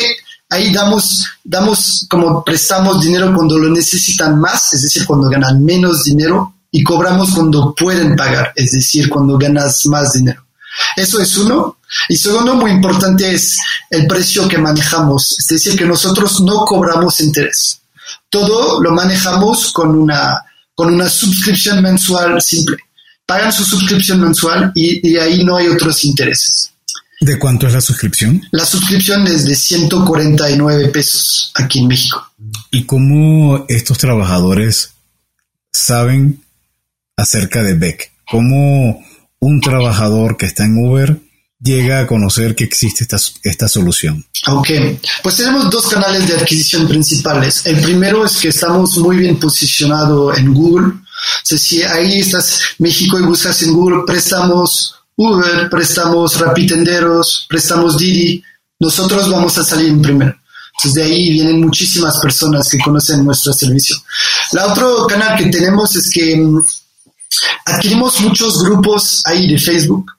ahí 0.48 0.72
damos, 0.72 1.24
damos 1.44 2.06
como 2.08 2.44
prestamos 2.44 3.02
dinero 3.02 3.32
cuando 3.34 3.58
lo 3.58 3.70
necesitan 3.70 4.38
más, 4.40 4.72
es 4.72 4.82
decir, 4.82 5.06
cuando 5.06 5.28
ganan 5.28 5.64
menos 5.64 6.04
dinero, 6.04 6.54
y 6.70 6.82
cobramos 6.82 7.30
cuando 7.30 7.74
pueden 7.74 8.16
pagar, 8.16 8.52
es 8.54 8.72
decir, 8.72 9.08
cuando 9.08 9.38
ganas 9.38 9.86
más 9.86 10.12
dinero. 10.12 10.44
Eso 10.94 11.20
es 11.20 11.34
uno. 11.38 11.78
Y 12.08 12.16
segundo, 12.16 12.54
muy 12.54 12.70
importante 12.70 13.32
es 13.32 13.56
el 13.88 14.06
precio 14.06 14.46
que 14.46 14.58
manejamos, 14.58 15.36
es 15.38 15.46
decir, 15.46 15.74
que 15.74 15.86
nosotros 15.86 16.40
no 16.42 16.66
cobramos 16.66 17.20
interés. 17.20 17.80
Todo 18.28 18.82
lo 18.82 18.90
manejamos 18.90 19.72
con 19.72 19.96
una, 19.96 20.42
con 20.74 20.92
una 20.92 21.08
suscripción 21.08 21.80
mensual 21.80 22.42
simple. 22.42 22.76
Pagan 23.24 23.52
su 23.52 23.64
suscripción 23.64 24.20
mensual 24.20 24.72
y, 24.74 25.08
y 25.08 25.16
ahí 25.16 25.44
no 25.44 25.56
hay 25.56 25.68
otros 25.68 26.04
intereses. 26.04 26.72
¿De 27.20 27.38
cuánto 27.38 27.66
es 27.66 27.72
la 27.72 27.80
suscripción? 27.80 28.42
La 28.50 28.66
suscripción 28.66 29.26
es 29.26 29.44
de 29.46 29.54
149 29.54 30.88
pesos 30.88 31.50
aquí 31.54 31.80
en 31.80 31.88
México. 31.88 32.30
¿Y 32.70 32.84
cómo 32.84 33.64
estos 33.68 33.96
trabajadores 33.98 34.90
saben 35.72 36.42
acerca 37.16 37.62
de 37.62 37.74
Beck? 37.74 38.12
¿Cómo 38.30 39.02
un 39.38 39.60
trabajador 39.60 40.36
que 40.36 40.46
está 40.46 40.64
en 40.64 40.76
Uber 40.76 41.18
llega 41.58 42.00
a 42.00 42.06
conocer 42.06 42.54
que 42.54 42.64
existe 42.64 43.04
esta, 43.04 43.16
esta 43.44 43.68
solución? 43.68 44.26
Ok, 44.48 44.68
pues 45.22 45.36
tenemos 45.36 45.70
dos 45.70 45.88
canales 45.88 46.28
de 46.28 46.34
adquisición 46.34 46.86
principales. 46.86 47.64
El 47.66 47.80
primero 47.80 48.26
es 48.26 48.36
que 48.36 48.48
estamos 48.48 48.96
muy 48.98 49.16
bien 49.16 49.38
posicionados 49.40 50.36
en 50.38 50.52
Google. 50.52 50.88
O 50.88 51.00
sea, 51.42 51.56
si 51.56 51.82
ahí 51.82 52.18
estás 52.18 52.60
México 52.78 53.18
y 53.18 53.22
buscas 53.22 53.62
en 53.62 53.72
Google, 53.72 54.02
prestamos 54.06 54.94
Uber, 55.16 55.70
prestamos 55.70 56.38
Rapitenderos, 56.38 57.46
prestamos 57.48 57.96
Didi, 57.96 58.42
nosotros 58.78 59.30
vamos 59.30 59.56
a 59.58 59.64
salir 59.64 59.88
en 59.88 60.02
primero. 60.02 60.36
Entonces 60.76 60.94
de 60.94 61.02
ahí 61.04 61.30
vienen 61.32 61.60
muchísimas 61.60 62.18
personas 62.18 62.68
que 62.68 62.78
conocen 62.78 63.24
nuestro 63.24 63.52
servicio. 63.52 63.96
La 64.52 64.66
otro 64.66 65.06
canal 65.06 65.38
que 65.38 65.46
tenemos 65.46 65.96
es 65.96 66.10
que 66.10 66.36
mm, 66.36 66.62
adquirimos 67.64 68.20
muchos 68.20 68.62
grupos 68.62 69.22
ahí 69.24 69.48
de 69.48 69.58
Facebook. 69.58 70.12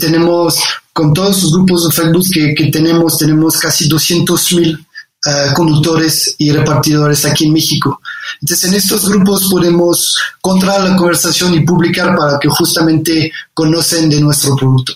Tenemos, 0.00 0.58
con 0.92 1.14
todos 1.14 1.42
los 1.42 1.52
grupos 1.52 1.86
de 1.86 1.92
Facebook 1.94 2.26
que, 2.32 2.54
que 2.54 2.66
tenemos, 2.66 3.18
tenemos 3.18 3.56
casi 3.58 3.88
200 3.88 4.52
mil 4.54 4.74
uh, 4.74 5.54
conductores 5.54 6.34
y 6.38 6.50
repartidores 6.50 7.24
aquí 7.24 7.46
en 7.46 7.52
México. 7.52 8.00
Entonces, 8.40 8.70
en 8.70 8.74
estos 8.76 9.08
grupos 9.08 9.48
podemos 9.50 10.16
controlar 10.40 10.82
la 10.82 10.96
conversación 10.96 11.54
y 11.54 11.60
publicar 11.60 12.16
para 12.16 12.38
que 12.38 12.48
justamente 12.48 13.32
conocen 13.54 14.08
de 14.08 14.20
nuestro 14.20 14.56
producto. 14.56 14.92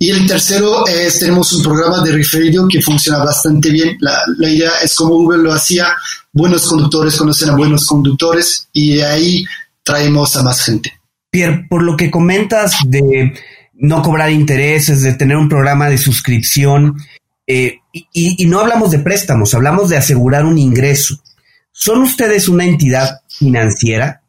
Y 0.00 0.10
el 0.10 0.26
tercero 0.26 0.86
es, 0.86 1.18
tenemos 1.18 1.52
un 1.52 1.62
programa 1.62 2.02
de 2.04 2.12
referido 2.12 2.68
que 2.68 2.80
funciona 2.80 3.18
bastante 3.18 3.70
bien. 3.70 3.98
La, 4.00 4.48
idea 4.48 4.70
es 4.82 4.94
como 4.94 5.14
Uber 5.14 5.38
lo 5.38 5.52
hacía, 5.52 5.88
buenos 6.32 6.68
conductores 6.68 7.16
conocen 7.16 7.50
a 7.50 7.56
buenos 7.56 7.84
conductores 7.84 8.68
y 8.72 8.94
de 8.94 9.04
ahí 9.04 9.44
traemos 9.82 10.36
a 10.36 10.44
más 10.44 10.64
gente. 10.64 10.92
Pierre, 11.30 11.66
por 11.68 11.82
lo 11.82 11.96
que 11.96 12.10
comentas 12.10 12.76
de 12.86 13.34
no 13.74 14.02
cobrar 14.02 14.30
intereses, 14.30 15.02
de 15.02 15.14
tener 15.14 15.36
un 15.36 15.48
programa 15.48 15.88
de 15.88 15.98
suscripción, 15.98 16.96
eh, 17.50 17.80
y, 18.12 18.44
no 18.44 18.60
hablamos 18.60 18.90
de 18.90 18.98
préstamos, 18.98 19.54
hablamos 19.54 19.88
de 19.88 19.96
asegurar 19.96 20.44
un 20.44 20.58
ingreso. 20.58 21.18
¿Son 21.80 22.02
ustedes 22.02 22.48
una 22.48 22.64
entidad 22.64 23.20
financiera? 23.28 24.20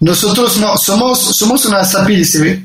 Nosotros 0.00 0.56
no, 0.56 0.76
somos, 0.76 1.20
somos 1.20 1.64
una 1.66 1.84
SAPI 1.84 2.16
DCB 2.16 2.64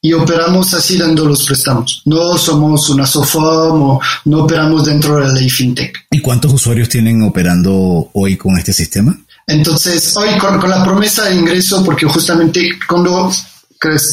y 0.00 0.12
operamos 0.12 0.72
así 0.72 0.96
dando 0.96 1.24
los 1.24 1.44
préstamos. 1.44 2.00
No 2.04 2.38
somos 2.38 2.88
una 2.90 3.04
SOFOM 3.04 3.82
o 3.82 4.00
no 4.26 4.44
operamos 4.44 4.84
dentro 4.84 5.16
de 5.16 5.22
la 5.22 5.32
ley 5.32 5.50
FinTech. 5.50 6.06
¿Y 6.12 6.20
cuántos 6.20 6.52
usuarios 6.52 6.88
tienen 6.88 7.22
operando 7.22 8.08
hoy 8.12 8.36
con 8.36 8.56
este 8.56 8.72
sistema? 8.72 9.18
Entonces, 9.48 10.16
hoy 10.16 10.38
con, 10.38 10.60
con 10.60 10.70
la 10.70 10.84
promesa 10.84 11.24
de 11.24 11.34
ingreso, 11.34 11.84
porque 11.84 12.06
justamente 12.06 12.70
cuando 12.88 13.32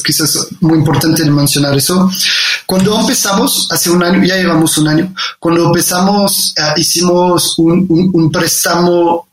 quizás 0.04 0.36
es 0.36 0.48
muy 0.62 0.80
importante 0.80 1.24
mencionar 1.26 1.78
eso. 1.78 2.10
Cuando 2.66 3.00
empezamos, 3.00 3.68
hace 3.72 3.90
un 3.90 4.04
año, 4.04 4.24
ya 4.24 4.38
llevamos 4.38 4.78
un 4.78 4.88
año, 4.88 5.14
cuando 5.40 5.68
empezamos, 5.68 6.54
uh, 6.58 6.80
hicimos 6.80 7.58
un, 7.60 7.86
un, 7.90 8.10
un, 8.14 8.32
préstamo, 8.32 9.29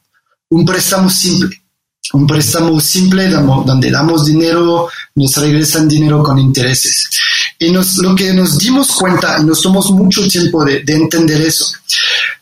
un 0.51 0.65
préstamo 0.65 1.11
simple. 1.11 1.63
Un 2.13 2.27
préstamo 2.27 2.81
simple 2.81 3.29
donde 3.29 3.91
damos 3.91 4.27
dinero, 4.27 4.89
nos 5.17 5.37
regresan 5.37 5.89
dinero 5.89 6.23
con 6.23 6.39
intereses. 6.39 7.09
Y 7.59 7.71
nos, 7.71 7.97
lo 7.97 8.15
que 8.15 8.33
nos 8.33 8.59
dimos 8.59 8.93
cuenta, 8.93 9.39
y 9.41 9.45
nos 9.45 9.61
tomamos 9.61 9.91
mucho 9.91 10.27
tiempo 10.29 10.65
de, 10.65 10.83
de 10.85 10.95
entender 10.95 11.41
eso, 11.41 11.67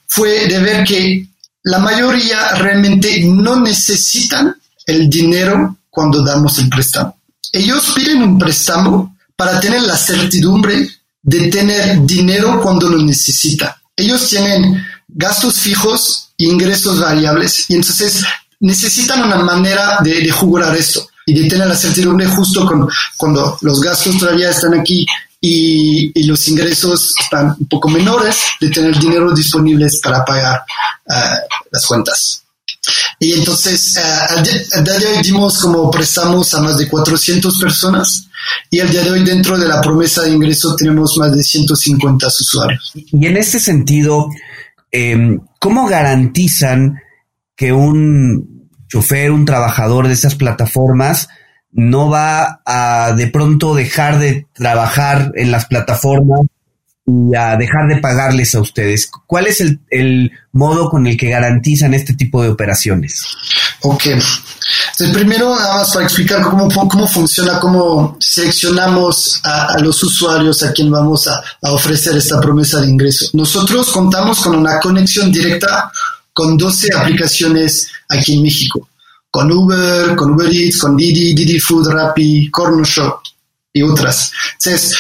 fue 0.06 0.46
de 0.46 0.58
ver 0.58 0.84
que 0.84 1.26
la 1.62 1.78
mayoría 1.78 2.50
realmente 2.56 3.23
no 3.25 3.58
necesitan 3.61 4.54
el 4.87 5.08
dinero 5.08 5.78
cuando 5.88 6.23
damos 6.23 6.58
el 6.58 6.68
préstamo 6.68 7.16
ellos 7.54 7.92
piden 7.94 8.20
un 8.23 8.38
préstamo 8.38 9.16
para 9.37 9.61
tener 9.61 9.82
la 9.82 9.96
certidumbre 9.96 10.90
de 11.23 11.46
tener 11.49 12.04
dinero 12.04 12.61
cuando 12.61 12.88
lo 12.88 12.99
necesitan. 12.99 13.70
Ellos 13.96 14.28
tienen 14.28 14.84
gastos 15.06 15.61
fijos 15.61 16.33
ingresos 16.44 17.00
variables 17.00 17.66
y 17.68 17.74
entonces 17.74 18.24
necesitan 18.60 19.22
una 19.22 19.36
manera 19.38 19.98
de, 20.02 20.20
de 20.20 20.30
jugar 20.30 20.74
esto 20.76 21.06
y 21.26 21.34
de 21.34 21.48
tener 21.48 21.66
la 21.66 21.76
certidumbre 21.76 22.26
justo 22.26 22.66
con, 22.66 22.88
cuando 23.16 23.58
los 23.62 23.80
gastos 23.80 24.18
todavía 24.18 24.50
están 24.50 24.74
aquí 24.74 25.06
y, 25.40 26.10
y, 26.18 26.22
los 26.24 26.48
ingresos 26.48 27.14
están 27.20 27.54
un 27.58 27.68
poco 27.68 27.90
menores, 27.90 28.36
de 28.60 28.70
tener 28.70 28.98
dinero 28.98 29.30
disponibles 29.32 30.00
para 30.02 30.24
pagar 30.24 30.62
uh, 31.06 31.56
las 31.70 31.84
cuentas. 31.84 32.42
Y 33.18 33.34
entonces, 33.34 33.94
uh, 33.96 34.36
al, 34.38 34.42
día, 34.42 34.98
de 34.98 35.06
hoy 35.06 35.22
dimos 35.22 35.58
como 35.58 35.90
prestamos 35.90 36.54
a 36.54 36.62
más 36.62 36.78
de 36.78 36.88
400 36.88 37.58
personas 37.58 38.26
y 38.70 38.80
al 38.80 38.90
día 38.90 39.02
de 39.02 39.10
hoy 39.10 39.22
dentro 39.22 39.58
de 39.58 39.68
la 39.68 39.82
promesa 39.82 40.22
de 40.22 40.30
ingreso 40.30 40.74
tenemos 40.76 41.16
más 41.18 41.36
de 41.36 41.42
150 41.42 42.26
usuarios. 42.26 42.92
Y 42.94 43.26
en 43.26 43.36
este 43.36 43.60
sentido, 43.60 44.30
em, 44.94 45.40
¿cómo 45.58 45.86
garantizan 45.86 47.00
que 47.56 47.72
un 47.72 48.70
chofer, 48.88 49.32
un 49.32 49.44
trabajador 49.44 50.06
de 50.06 50.14
esas 50.14 50.36
plataformas 50.36 51.28
no 51.72 52.08
va 52.08 52.60
a 52.64 53.12
de 53.16 53.26
pronto 53.26 53.74
dejar 53.74 54.20
de 54.20 54.46
trabajar 54.54 55.32
en 55.34 55.50
las 55.50 55.66
plataformas 55.66 56.42
y 57.06 57.34
a 57.36 57.56
dejar 57.56 57.88
de 57.88 57.96
pagarles 57.98 58.54
a 58.54 58.60
ustedes. 58.60 59.10
¿Cuál 59.26 59.46
es 59.46 59.60
el, 59.90 60.32
modo 60.52 60.88
con 60.88 61.06
el 61.06 61.16
que 61.16 61.30
garantizan 61.30 61.94
este 61.94 62.14
tipo 62.14 62.42
de 62.42 62.48
operaciones? 62.48 63.22
Ok. 63.82 64.04
Entonces, 64.96 65.16
primero, 65.16 65.56
nada 65.58 65.78
más 65.78 65.92
para 65.92 66.04
explicar 66.04 66.40
cómo, 66.42 66.68
cómo 66.68 67.08
funciona, 67.08 67.58
cómo 67.58 68.16
seleccionamos 68.20 69.40
a, 69.42 69.76
los 69.80 70.00
usuarios 70.04 70.62
a 70.62 70.72
quien 70.72 70.88
vamos 70.88 71.26
a, 71.26 71.42
ofrecer 71.62 72.16
esta 72.16 72.40
promesa 72.40 72.80
de 72.80 72.90
ingreso. 72.90 73.26
Nosotros 73.32 73.90
contamos 73.90 74.38
con 74.40 74.54
una 74.54 74.78
conexión 74.78 75.32
directa 75.32 75.90
con 76.32 76.56
12 76.56 76.94
aplicaciones 76.96 77.88
aquí 78.08 78.36
en 78.36 78.42
México, 78.44 78.88
con 79.32 79.50
Uber, 79.50 80.14
con 80.14 80.30
Uber 80.30 80.48
Eats, 80.48 80.78
con 80.78 80.96
Didi, 80.96 81.34
Didi 81.34 81.58
Food, 81.58 81.88
Rappi, 81.88 82.48
Corner 82.50 82.86
Shop 82.86 83.18
y 83.72 83.82
otras. 83.82 84.30
Entonces, 84.64 84.96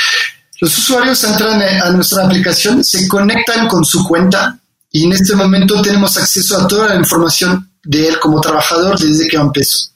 los 0.60 0.76
usuarios 0.76 1.22
entran 1.22 1.62
a 1.62 1.90
nuestra 1.90 2.24
aplicación, 2.24 2.82
se 2.82 3.06
conectan 3.06 3.68
con 3.68 3.84
su 3.84 4.02
cuenta 4.02 4.58
y 4.90 5.04
en 5.04 5.12
este 5.12 5.36
momento 5.36 5.80
tenemos 5.82 6.16
acceso 6.16 6.60
a 6.60 6.66
toda 6.66 6.88
la 6.88 6.96
información 6.96 7.70
de 7.84 8.08
él 8.08 8.18
como 8.18 8.40
trabajador 8.40 8.98
desde 8.98 9.28
que 9.28 9.36
empezó. 9.36 9.88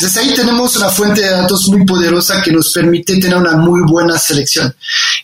Desde 0.00 0.20
ahí 0.20 0.34
tenemos 0.34 0.76
una 0.76 0.88
fuente 0.88 1.22
de 1.22 1.30
datos 1.30 1.66
muy 1.68 1.84
poderosa 1.84 2.40
que 2.40 2.52
nos 2.52 2.72
permite 2.72 3.18
tener 3.18 3.36
una 3.36 3.56
muy 3.56 3.80
buena 3.82 4.16
selección. 4.18 4.74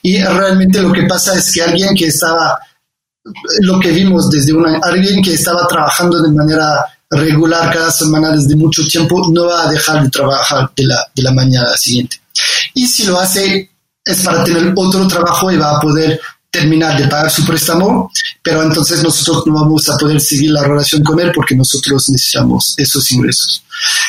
Y 0.02 0.20
realmente 0.20 0.80
lo 0.80 0.92
que 0.92 1.04
pasa 1.04 1.36
es 1.36 1.52
que 1.52 1.62
alguien 1.62 1.94
que 1.94 2.06
estaba, 2.06 2.58
lo 3.60 3.78
que 3.78 3.90
vimos 3.92 4.30
desde 4.30 4.52
una, 4.52 4.80
alguien 4.82 5.22
que 5.22 5.34
estaba 5.34 5.66
trabajando 5.68 6.20
de 6.20 6.32
manera 6.32 6.84
regular 7.08 7.72
cada 7.72 7.90
semana 7.90 8.30
desde 8.30 8.56
mucho 8.56 8.84
tiempo, 8.86 9.30
no 9.32 9.46
va 9.46 9.68
a 9.68 9.70
dejar 9.70 10.02
de 10.02 10.10
trabajar 10.10 10.70
de 10.74 10.84
la, 10.86 11.06
de 11.14 11.22
la 11.22 11.32
mañana 11.32 11.76
siguiente. 11.76 12.20
Y 12.74 12.86
si 12.86 13.04
lo 13.04 13.20
hace 13.20 13.70
es 14.04 14.22
para 14.22 14.42
tener 14.42 14.72
otro 14.74 15.06
trabajo 15.06 15.52
y 15.52 15.56
va 15.56 15.76
a 15.76 15.80
poder 15.80 16.20
terminar 16.52 17.00
de 17.00 17.08
pagar 17.08 17.30
su 17.30 17.46
préstamo, 17.46 18.12
pero 18.42 18.62
entonces 18.62 19.02
nosotros 19.02 19.46
no 19.46 19.54
vamos 19.54 19.88
a 19.88 19.96
poder 19.96 20.20
seguir 20.20 20.50
la 20.50 20.62
relación 20.62 21.02
con 21.02 21.18
él 21.18 21.32
porque 21.34 21.56
nosotros 21.56 22.10
necesitamos 22.10 22.74
esos 22.76 23.10
ingresos. 23.10 23.64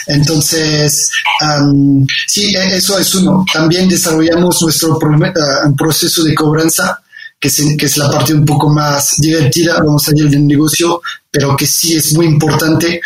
Entonces, 0.07 1.09
sí, 2.27 2.53
e, 2.53 2.75
eso 2.75 2.99
es 2.99 3.15
uno. 3.15 3.45
También 3.51 3.87
desarrollamos 3.87 4.61
nuestro 4.61 4.97
uh, 4.97 5.75
proceso 5.77 6.21
de 6.21 6.35
cobranza, 6.35 6.99
que 7.39 7.47
es, 7.47 7.97
la 7.97 8.11
parte 8.11 8.33
un 8.33 8.45
poco 8.45 8.69
más 8.69 9.15
divertida, 9.19 9.79
vamos 9.79 10.05
a 10.07 10.11
decir, 10.11 10.29
del 10.29 10.45
negocio, 10.45 11.01
pero 11.31 11.55
que 11.55 11.65
sí 11.65 11.95
es 11.95 12.13
muy 12.13 12.25
importante 12.25 12.99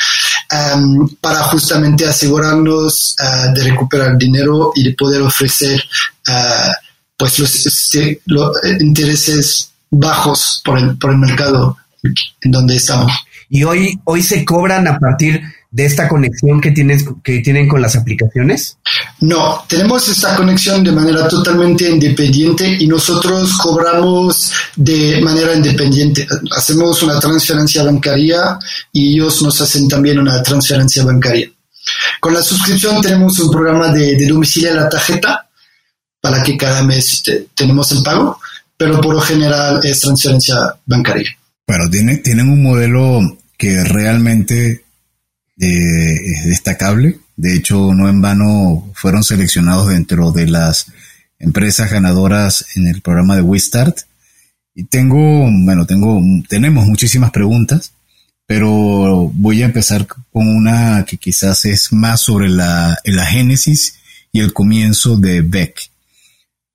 para 1.22 1.44
justamente 1.44 2.08
asegurarnos 2.08 3.16
uh, 3.20 3.54
de 3.54 3.64
recuperar 3.66 4.18
dinero 4.18 4.72
y 4.74 4.84
de 4.84 4.94
poder 4.94 5.22
ofrecer 5.22 5.80
pues 7.18 7.40
los, 7.40 7.96
eh, 7.96 8.20
intereses 8.80 9.72
bajos 9.90 10.62
por 10.64 10.78
el, 10.78 10.98
por 10.98 11.12
el 11.12 11.18
mercado 11.18 11.78
en 12.42 12.52
donde 12.52 12.76
estamos. 12.76 13.12
¿Y 13.50 13.64
hoy, 13.64 14.00
hoy 14.04 14.22
se 14.22 14.46
cobran 14.46 14.88
a 14.88 15.00
partir 15.00 15.42
de 15.72 15.86
esta 15.86 16.08
conexión 16.08 16.62
que, 16.62 16.72
tienes, 16.72 17.06
que 17.24 17.40
tienen 17.40 17.68
con 17.68 17.82
las 17.82 17.96
aplicaciones? 17.96 18.78
No, 19.22 19.66
tenemos 19.68 20.08
esta 20.10 20.36
conexión 20.36 20.84
de 20.84 20.92
manera 20.92 21.28
totalmente 21.28 21.90
independiente 21.90 22.78
y 22.80 22.88
nosotros 22.88 23.58
cobramos 23.58 24.52
de 24.76 25.22
manera 25.22 25.56
independiente. 25.56 26.28
Hacemos 26.56 27.02
una 27.04 27.20
transferencia 27.20 27.84
bancaria 27.84 28.60
y 28.92 29.14
ellos 29.14 29.42
nos 29.42 29.60
hacen 29.62 29.88
también 29.88 30.20
una 30.20 30.44
transferencia 30.44 31.04
bancaria. 31.04 31.50
Con 32.20 32.34
la 32.34 32.42
suscripción 32.42 33.02
tenemos 33.02 33.40
un 33.40 33.50
programa 33.50 33.90
de, 33.90 34.18
de 34.18 34.28
domicilio 34.28 34.72
a 34.72 34.76
la 34.76 34.90
tarjeta 34.90 35.47
para 36.22 36.44
que 36.44 36.58
cada 36.58 36.84
mes 36.84 37.24
tenemos 37.56 37.92
el 37.92 38.04
pago, 38.04 38.40
pero 38.78 39.02
por 39.02 39.16
lo 39.16 39.22
general 39.22 39.80
es 39.84 40.00
transferencia 40.00 40.76
bancaria. 40.86 41.30
Bueno, 41.68 41.90
tiene, 41.90 42.18
tienen 42.18 42.50
un 42.50 42.64
modelo 42.64 43.38
que 43.58 43.84
realmente 43.84 44.86
eh, 45.60 46.16
es 46.16 46.46
destacable. 46.46 47.20
De 47.36 47.54
hecho, 47.56 47.94
no 47.94 48.08
en 48.10 48.22
vano 48.22 48.92
fueron 48.94 49.24
seleccionados 49.24 49.90
dentro 49.90 50.32
de 50.32 50.48
las 50.48 50.88
empresas 51.40 51.92
ganadoras 51.92 52.66
en 52.76 52.88
el 52.88 53.02
programa 53.02 53.36
de 53.36 53.42
WeStart. 53.42 54.00
Y 54.76 54.84
tengo, 54.84 55.50
bueno, 55.64 55.86
tengo, 55.86 56.22
tenemos 56.48 56.86
muchísimas 56.86 57.32
preguntas, 57.32 57.92
pero 58.46 59.32
voy 59.34 59.64
a 59.64 59.66
empezar 59.66 60.08
con 60.08 60.48
una 60.48 61.04
que 61.06 61.18
quizás 61.18 61.66
es 61.66 61.92
más 61.92 62.22
sobre 62.22 62.48
la, 62.48 62.98
la 63.04 63.26
génesis 63.26 63.96
y 64.32 64.40
el 64.40 64.54
comienzo 64.54 65.18
de 65.18 65.42
Beck. 65.42 65.90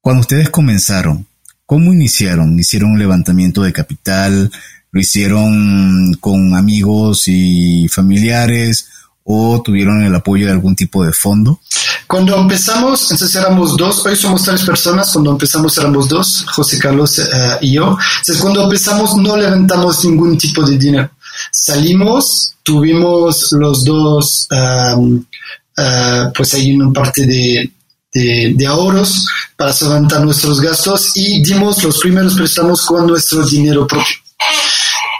Cuando 0.02 0.22
ustedes 0.22 0.50
comenzaron, 0.50 1.28
¿cómo 1.64 1.92
iniciaron? 1.92 2.58
¿Hicieron 2.58 2.90
un 2.90 2.98
levantamiento 2.98 3.62
de 3.62 3.72
capital? 3.72 4.50
¿Lo 4.90 5.00
hicieron 5.00 6.12
con 6.14 6.56
amigos 6.56 7.28
y 7.28 7.86
familiares? 7.86 8.88
¿O 9.22 9.62
tuvieron 9.62 10.02
el 10.02 10.12
apoyo 10.12 10.46
de 10.46 10.52
algún 10.52 10.74
tipo 10.74 11.04
de 11.04 11.12
fondo? 11.12 11.60
Cuando 12.08 12.36
empezamos, 12.36 13.12
entonces 13.12 13.32
éramos 13.36 13.76
dos, 13.76 14.04
hoy 14.04 14.16
somos 14.16 14.42
tres 14.42 14.64
personas, 14.64 15.12
cuando 15.12 15.30
empezamos 15.30 15.78
éramos 15.78 16.08
dos, 16.08 16.46
José 16.52 16.78
Carlos 16.80 17.20
eh, 17.20 17.58
y 17.60 17.74
yo. 17.74 17.96
Entonces 18.18 18.42
cuando 18.42 18.64
empezamos 18.64 19.16
no 19.16 19.36
levantamos 19.36 20.04
ningún 20.04 20.36
tipo 20.36 20.64
de 20.64 20.78
dinero. 20.78 21.10
Salimos, 21.52 22.56
tuvimos 22.64 23.52
los 23.52 23.84
dos, 23.84 24.48
eh, 24.50 26.30
pues 26.36 26.54
ahí 26.54 26.74
una 26.74 26.92
parte 26.92 27.24
de, 27.24 27.70
de, 28.12 28.66
ahorros 28.66 29.26
para 29.56 29.72
solventar 29.72 30.22
nuestros 30.22 30.60
gastos 30.60 31.12
y 31.16 31.42
dimos 31.42 31.82
los 31.82 31.98
primeros 31.98 32.34
préstamos 32.34 32.84
con 32.84 33.06
nuestro 33.06 33.46
dinero 33.46 33.86
propio. 33.86 34.16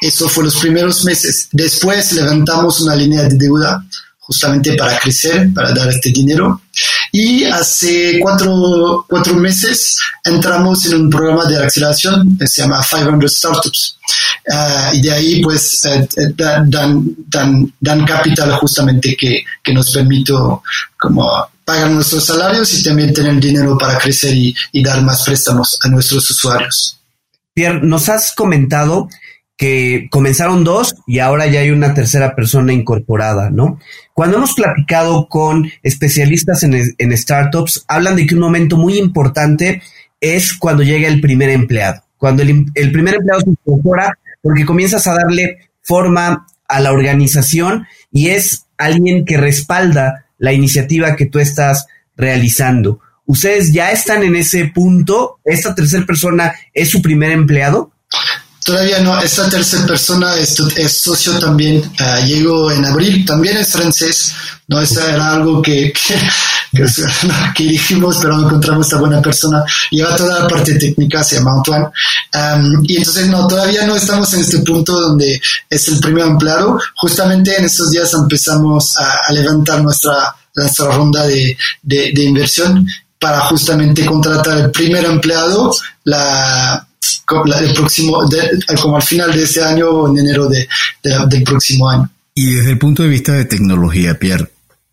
Eso 0.01 0.29
fue 0.29 0.45
los 0.45 0.57
primeros 0.57 1.05
meses. 1.05 1.49
Después 1.53 2.13
levantamos 2.13 2.81
una 2.81 2.97
línea 2.97 3.23
de 3.23 3.37
deuda 3.37 3.85
justamente 4.19 4.75
para 4.75 4.99
crecer, 4.99 5.53
para 5.55 5.73
dar 5.73 5.89
este 5.89 6.11
dinero. 6.11 6.63
Y 7.13 7.45
hace 7.45 8.19
cuatro, 8.21 9.05
cuatro 9.09 9.35
meses 9.35 9.99
entramos 10.25 10.87
en 10.87 11.03
un 11.03 11.11
programa 11.11 11.45
de 11.45 11.65
aceleración 11.65 12.37
que 12.39 12.47
se 12.47 12.63
llama 12.63 12.85
500 12.89 13.33
Startups. 13.33 13.99
Ah, 14.51 14.91
y 14.95 15.03
de 15.03 15.13
ahí 15.13 15.43
pues 15.43 15.85
eh, 15.85 16.09
eh, 16.17 16.33
dan, 16.35 16.69
dan, 17.29 17.73
dan, 17.79 18.05
capital 18.05 18.53
justamente 18.57 19.17
que, 19.17 19.45
que 19.63 19.73
nos 19.73 19.93
permite 19.93 20.33
como 20.99 21.49
pagar 21.65 21.91
nuestros 21.91 22.27
salarios 22.27 22.79
y 22.79 22.83
también 22.83 23.13
tener 23.13 23.39
dinero 23.41 23.77
para 23.79 23.99
crecer 23.99 24.35
y, 24.35 24.55
y 24.73 24.83
dar 24.83 25.03
más 25.03 25.25
préstamos 25.25 25.79
a 25.83 25.89
nuestros 25.89 26.31
usuarios. 26.31 26.99
Pierre, 27.55 27.81
nos 27.83 28.09
has 28.09 28.33
comentado 28.35 29.09
que 29.57 30.09
comenzaron 30.11 30.65
dos 30.65 30.97
y 31.07 31.21
ahora 31.21 31.47
ya 31.47 31.61
hay 31.61 31.71
una 31.71 31.95
tercera 31.95 32.35
persona 32.35 32.73
incorporada, 32.73 33.51
¿no? 33.51 33.79
Cuando 34.13 34.39
hemos 34.39 34.55
platicado 34.55 35.29
con 35.29 35.71
especialistas 35.83 36.65
en, 36.65 37.17
startups, 37.17 37.85
hablan 37.87 38.17
de 38.17 38.27
que 38.27 38.35
un 38.35 38.41
momento 38.41 38.77
muy 38.77 38.99
importante 38.99 39.83
es 40.21 40.53
cuando 40.55 40.83
llega 40.83 41.07
el 41.07 41.21
primer 41.21 41.51
empleado. 41.51 42.03
Cuando 42.17 42.43
el, 42.43 42.67
el 42.75 42.93
primer 42.93 43.15
empleado 43.15 43.43
se 43.43 43.51
incorpora, 43.51 44.19
porque 44.43 44.65
comienzas 44.65 45.07
a 45.07 45.15
darle 45.15 45.71
forma 45.83 46.47
a 46.67 46.81
la 46.81 46.93
organización 46.93 47.87
y 48.11 48.31
es 48.31 48.65
alguien 48.79 49.25
que 49.25 49.37
respalda 49.37 50.27
la 50.43 50.53
iniciativa 50.53 51.15
que 51.15 51.27
tú 51.27 51.39
estás 51.39 51.87
realizando. 52.17 52.99
¿Ustedes 53.27 53.73
ya 53.73 53.93
están 53.93 54.25
en 54.25 54.35
ese 54.35 54.73
punto? 54.75 55.39
¿Esta 55.45 55.73
tercera 55.73 56.05
persona 56.05 56.53
es 56.75 56.91
su 56.91 57.01
primer 57.01 57.31
empleado? 57.31 57.93
Todavía 58.65 58.99
no, 58.99 59.21
esta 59.21 59.49
tercera 59.49 59.87
persona 59.87 60.37
es, 60.37 60.57
socio 61.01 61.39
también, 61.39 61.81
ah, 62.01 62.21
llegó 62.27 62.73
en 62.73 62.85
abril, 62.85 63.25
también 63.25 63.57
es 63.57 63.71
francés, 63.71 64.35
no, 64.67 64.81
eso 64.81 65.07
era 65.09 65.33
algo 65.33 65.63
que, 65.63 65.93
dijimos, 67.59 68.19
pero 68.21 68.37
no 68.37 68.47
encontramos 68.47 68.87
esta 68.87 68.99
buena 68.99 69.21
persona, 69.21 69.65
lleva 69.91 70.17
toda 70.17 70.41
la 70.41 70.49
parte 70.49 70.75
técnica, 70.75 71.23
se 71.23 71.37
llama 71.37 71.53
Antoine, 71.53 71.87
y 72.85 72.97
entonces 72.97 73.29
no, 73.29 73.47
todavía 73.47 73.87
no 73.87 73.95
estamos 73.95 74.33
en 74.35 74.41
este 74.41 74.59
punto 74.59 74.99
donde 74.99 75.41
es 75.69 75.89
el 75.89 76.01
primer 76.01 76.27
empleado, 76.27 76.79
justamente 76.97 77.57
en 77.57 77.65
estos 77.65 77.91
días 77.91 78.13
empezamos 78.15 78.97
a, 78.99 79.33
levantar 79.33 79.83
nuestra, 79.83 80.35
nuestra 80.55 80.87
ronda 80.87 81.27
de, 81.27 81.57
de, 81.83 82.13
de 82.13 82.23
inversión 82.23 82.87
para 83.19 83.41
justamente 83.41 84.05
contratar 84.05 84.59
el 84.59 84.71
primer 84.71 85.05
empleado, 85.05 85.75
la 86.05 86.87
el 87.61 87.75
próximo, 87.75 88.19
como 88.81 88.97
al 88.97 89.03
final 89.03 89.33
de 89.33 89.43
este 89.43 89.63
año 89.63 89.89
o 89.89 90.09
en 90.09 90.19
enero 90.19 90.49
de, 90.49 90.69
del 91.03 91.43
próximo 91.45 91.89
año. 91.89 92.11
Y 92.35 92.55
desde 92.55 92.71
el 92.71 92.79
punto 92.79 93.03
de 93.03 93.09
vista 93.09 93.33
de 93.33 93.45
tecnología, 93.45 94.19
Pierre, 94.19 94.51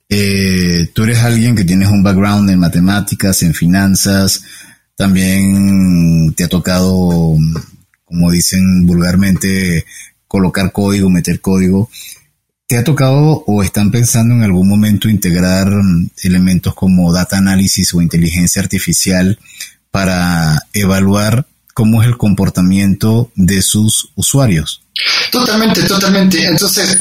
eh, 0.09 0.89
tú 0.93 1.03
eres 1.03 1.19
alguien 1.19 1.55
que 1.55 1.63
tienes 1.63 1.89
un 1.89 2.03
background 2.03 2.49
en 2.49 2.59
matemáticas, 2.59 3.43
en 3.43 3.53
finanzas, 3.53 4.43
también 4.95 6.33
te 6.35 6.43
ha 6.43 6.47
tocado 6.49 7.37
como 8.09 8.31
dicen 8.31 8.85
vulgarmente, 8.85 9.85
colocar 10.27 10.71
código, 10.71 11.09
meter 11.09 11.39
código. 11.39 11.89
¿Te 12.67 12.77
ha 12.77 12.83
tocado 12.83 13.43
o 13.47 13.63
están 13.63 13.91
pensando 13.91 14.35
en 14.35 14.43
algún 14.43 14.67
momento 14.67 15.09
integrar 15.09 15.69
mm, 15.69 16.09
elementos 16.23 16.73
como 16.73 17.13
data 17.13 17.37
análisis 17.37 17.93
o 17.93 18.01
inteligencia 18.01 18.61
artificial 18.61 19.39
para 19.91 20.59
evaluar 20.73 21.47
cómo 21.73 22.01
es 22.01 22.07
el 22.07 22.17
comportamiento 22.17 23.31
de 23.35 23.61
sus 23.61 24.11
usuarios? 24.15 24.83
Totalmente, 25.31 25.83
totalmente. 25.83 26.45
Entonces, 26.45 26.99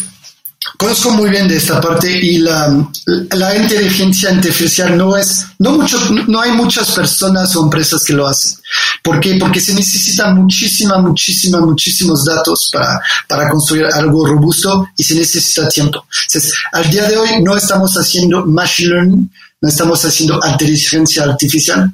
conozco 0.78 1.10
muy 1.10 1.28
bien 1.28 1.48
de 1.48 1.56
esta 1.56 1.80
parte 1.80 2.08
y 2.10 2.38
la, 2.38 2.88
la 3.32 3.56
inteligencia 3.56 4.30
artificial 4.30 4.96
no 4.96 5.16
es, 5.16 5.44
no 5.58 5.72
mucho, 5.72 5.98
no 6.28 6.40
hay 6.40 6.52
muchas 6.52 6.92
personas 6.92 7.54
o 7.56 7.64
empresas 7.64 8.04
que 8.04 8.12
lo 8.12 8.28
hacen. 8.28 8.58
¿Por 9.02 9.18
qué? 9.18 9.34
Porque 9.34 9.60
se 9.60 9.74
necesitan 9.74 10.36
muchísima, 10.36 10.98
muchísima, 10.98 11.60
muchísimos 11.60 12.24
datos 12.24 12.70
para, 12.72 13.00
para 13.26 13.48
construir 13.50 13.86
algo 13.86 14.24
robusto 14.24 14.88
y 14.96 15.02
se 15.02 15.16
necesita 15.16 15.68
tiempo. 15.68 16.06
Entonces, 16.26 16.54
al 16.72 16.88
día 16.88 17.08
de 17.08 17.16
hoy 17.16 17.42
no 17.42 17.56
estamos 17.56 17.94
haciendo 17.94 18.46
machine 18.46 18.90
learning, 18.90 19.30
no 19.60 19.68
estamos 19.68 20.04
haciendo 20.04 20.40
inteligencia 20.48 21.24
artificial, 21.24 21.92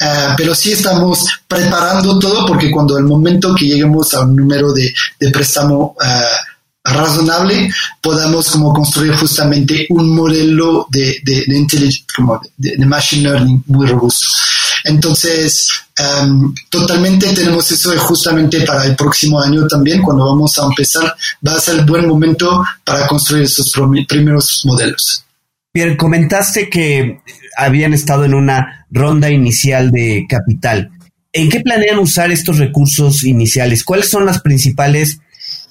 eh, 0.00 0.34
pero 0.36 0.56
sí 0.56 0.72
estamos 0.72 1.24
preparando 1.46 2.18
todo 2.18 2.44
porque 2.46 2.68
cuando 2.68 2.98
el 2.98 3.04
momento 3.04 3.54
que 3.54 3.66
lleguemos 3.66 4.12
a 4.12 4.22
un 4.22 4.34
número 4.34 4.72
de, 4.72 4.92
de 5.20 5.30
préstamo 5.30 5.94
uh, 5.96 6.53
razonable 6.84 7.70
podamos 8.00 8.50
como 8.50 8.72
construir 8.72 9.14
justamente 9.14 9.86
un 9.88 10.14
modelo 10.14 10.86
de, 10.90 11.18
de, 11.22 11.44
como 12.14 12.40
de 12.56 12.84
machine 12.84 13.22
learning 13.22 13.64
muy 13.66 13.86
robusto. 13.86 14.26
Entonces, 14.84 15.70
um, 16.22 16.54
totalmente 16.68 17.32
tenemos 17.32 17.70
eso 17.72 17.98
justamente 17.98 18.60
para 18.62 18.84
el 18.84 18.94
próximo 18.94 19.40
año 19.40 19.66
también, 19.66 20.02
cuando 20.02 20.26
vamos 20.26 20.58
a 20.58 20.66
empezar, 20.66 21.14
va 21.46 21.54
a 21.54 21.60
ser 21.60 21.78
el 21.78 21.86
buen 21.86 22.06
momento 22.06 22.62
para 22.84 23.06
construir 23.06 23.44
esos 23.44 23.72
primeros 24.06 24.60
modelos. 24.66 25.24
Pierre, 25.72 25.96
comentaste 25.96 26.68
que 26.68 27.20
habían 27.56 27.94
estado 27.94 28.24
en 28.24 28.34
una 28.34 28.86
ronda 28.90 29.30
inicial 29.30 29.90
de 29.90 30.26
capital. 30.28 30.90
¿En 31.32 31.48
qué 31.48 31.60
planean 31.60 31.98
usar 31.98 32.30
estos 32.30 32.58
recursos 32.58 33.24
iniciales? 33.24 33.82
¿Cuáles 33.82 34.08
son 34.08 34.26
las 34.26 34.40
principales 34.40 35.18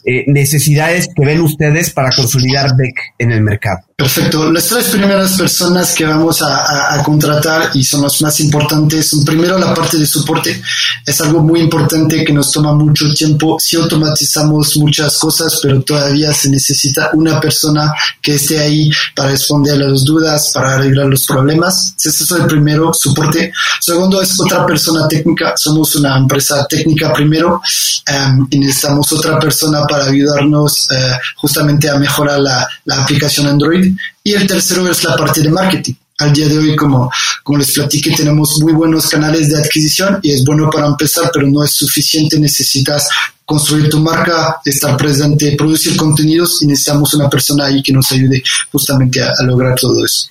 eh, 0.06 0.26
necesidades 0.28 1.10
que 1.13 1.26
ven 1.26 1.42
ustedes 1.42 1.92
para 1.92 2.10
consolidar 2.16 2.76
BEC 2.76 2.96
en 3.20 3.32
el 3.32 3.42
mercado? 3.42 3.82
Perfecto. 3.95 4.51
Las 4.51 4.65
tres 4.65 4.86
primeras 4.86 5.38
personas 5.38 5.93
que 5.93 6.06
vamos 6.06 6.41
a, 6.41 7.01
contratar 7.03 7.69
y 7.73 7.84
son 7.84 8.01
las 8.01 8.21
más 8.21 8.39
importantes 8.39 9.10
son 9.10 9.23
primero 9.23 9.58
la 9.58 9.73
parte 9.73 9.97
de 9.97 10.06
soporte. 10.06 10.62
Es 11.06 11.21
algo 11.21 11.41
muy 11.41 11.60
importante 11.60 12.23
que 12.23 12.34
nos 12.34 12.51
toma 12.51 12.73
mucho 12.73 13.13
tiempo. 13.13 13.58
Si 13.60 13.75
automatizamos 13.75 14.77
muchas 14.77 15.17
cosas, 15.17 15.60
pero 15.62 15.82
todavía 15.84 16.34
se 16.34 16.49
necesita 16.49 17.12
una 17.13 17.39
persona 17.39 17.93
que 18.21 18.36
esté 18.36 18.60
ahí 18.60 18.89
para 19.15 19.29
responder 19.29 19.75
a 19.82 19.88
las 19.88 20.03
dudas, 20.03 20.51
para 20.53 20.75
arreglar 20.75 21.08
los 21.08 21.25
problemas. 21.25 21.93
Ese 21.97 22.23
es 22.23 22.32
el 22.32 22.47
primero, 22.47 22.93
soporte. 22.93 23.51
Segundo 23.79 24.21
es 24.21 24.39
otra 24.39 24.65
persona 24.65 25.08
técnica. 25.08 25.53
Somos 25.56 25.95
una 25.95 26.17
empresa 26.17 26.65
técnica 26.67 27.13
primero 27.13 27.62
um, 28.10 28.47
y 28.49 28.60
necesitamos 28.60 29.12
otra 29.13 29.39
persona 29.39 29.86
para 29.86 30.06
ayudarnos 30.06 30.88
uh, 30.89 30.95
justamente 31.36 31.89
a 31.89 31.97
mejorar 31.97 32.39
la, 32.39 32.67
la 32.86 33.03
aplicación 33.03 33.47
Android 33.84 33.98
y 34.24 34.34
el 34.34 34.48
tercero 34.48 34.89
es 34.89 35.04
la 35.04 35.15
parte 35.15 35.41
de 35.41 35.50
marketing. 35.50 35.93
Al 36.19 36.32
día 36.32 36.48
de 36.48 36.58
hoy, 36.58 36.76
como, 36.76 37.12
como 37.43 37.58
les 37.58 37.72
platiqué, 37.72 38.12
tenemos 38.12 38.60
muy 38.62 38.72
buenos 38.72 39.10
canales 39.10 39.50
de 39.50 39.58
adquisición 39.58 40.19
y 40.22 40.32
es 40.32 40.43
bueno 40.46 40.69
para 40.69 40.88
empezar, 40.88 41.30
pero 41.34 41.48
no 41.48 41.63
es 41.63 41.72
suficiente. 41.72 42.39
Necesitas 42.39 43.10
construir 43.43 43.89
tu 43.89 44.00
marca, 44.00 44.58
estar 44.63 44.96
presente, 44.96 45.56
producir 45.58 45.98
contenidos 45.98 46.62
y 46.62 46.67
necesitamos 46.67 47.13
una 47.15 47.30
persona 47.30 47.65
ahí 47.65 47.82
que 47.82 47.91
nos 47.91 48.12
ayude 48.12 48.43
justamente 48.72 49.22
a, 49.22 49.32
a 49.38 49.43
lograr 49.43 49.76
todo 49.76 50.06
eso. 50.06 50.28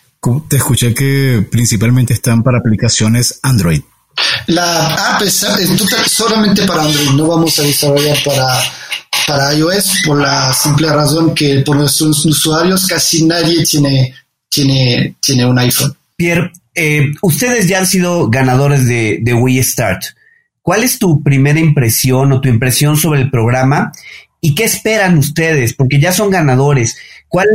Te 0.49 0.57
escuché 0.57 0.95
que 0.95 1.47
principalmente 1.51 2.15
están 2.15 2.45
para 2.45 2.59
aplicaciones 2.59 3.41
Android. 3.43 3.83
La 4.47 5.15
app 5.17 5.23
es, 5.23 5.43
es 5.43 6.12
solamente 6.12 6.62
para 6.62 6.83
Android, 6.83 7.11
no 7.11 7.27
vamos 7.27 7.59
a 7.59 7.62
desarrollar 7.62 8.17
para, 8.25 8.47
para 9.33 9.55
iOS 9.55 10.03
por 10.07 10.21
la 10.21 10.53
simple 10.53 10.88
razón 10.92 11.35
que 11.35 11.62
por 11.64 11.77
nuestros 11.77 12.25
usuarios 12.27 12.87
casi 12.87 13.25
nadie 13.25 13.64
tiene, 13.64 14.14
tiene, 14.49 15.16
tiene 15.21 15.47
un 15.47 15.59
iPhone. 15.59 15.97
Pierre, 16.16 16.53
eh, 16.75 17.12
ustedes 17.23 17.66
ya 17.66 17.79
han 17.79 17.87
sido 17.87 18.29
ganadores 18.29 18.87
de, 18.87 19.21
de 19.23 19.33
Wii 19.33 19.62
Start. 19.62 20.03
¿Cuál 20.61 20.85
es 20.85 20.99
tu 20.99 21.23
primera 21.23 21.59
impresión 21.59 22.31
o 22.33 22.40
tu 22.42 22.49
impresión 22.49 22.99
sobre 22.99 23.23
el 23.23 23.31
programa? 23.31 23.90
¿Y 24.40 24.55
qué 24.55 24.64
esperan 24.64 25.16
ustedes? 25.16 25.73
Porque 25.73 25.99
ya 25.99 26.12
son 26.12 26.31
ganadores. 26.31 26.97
¿Cuál, 27.27 27.47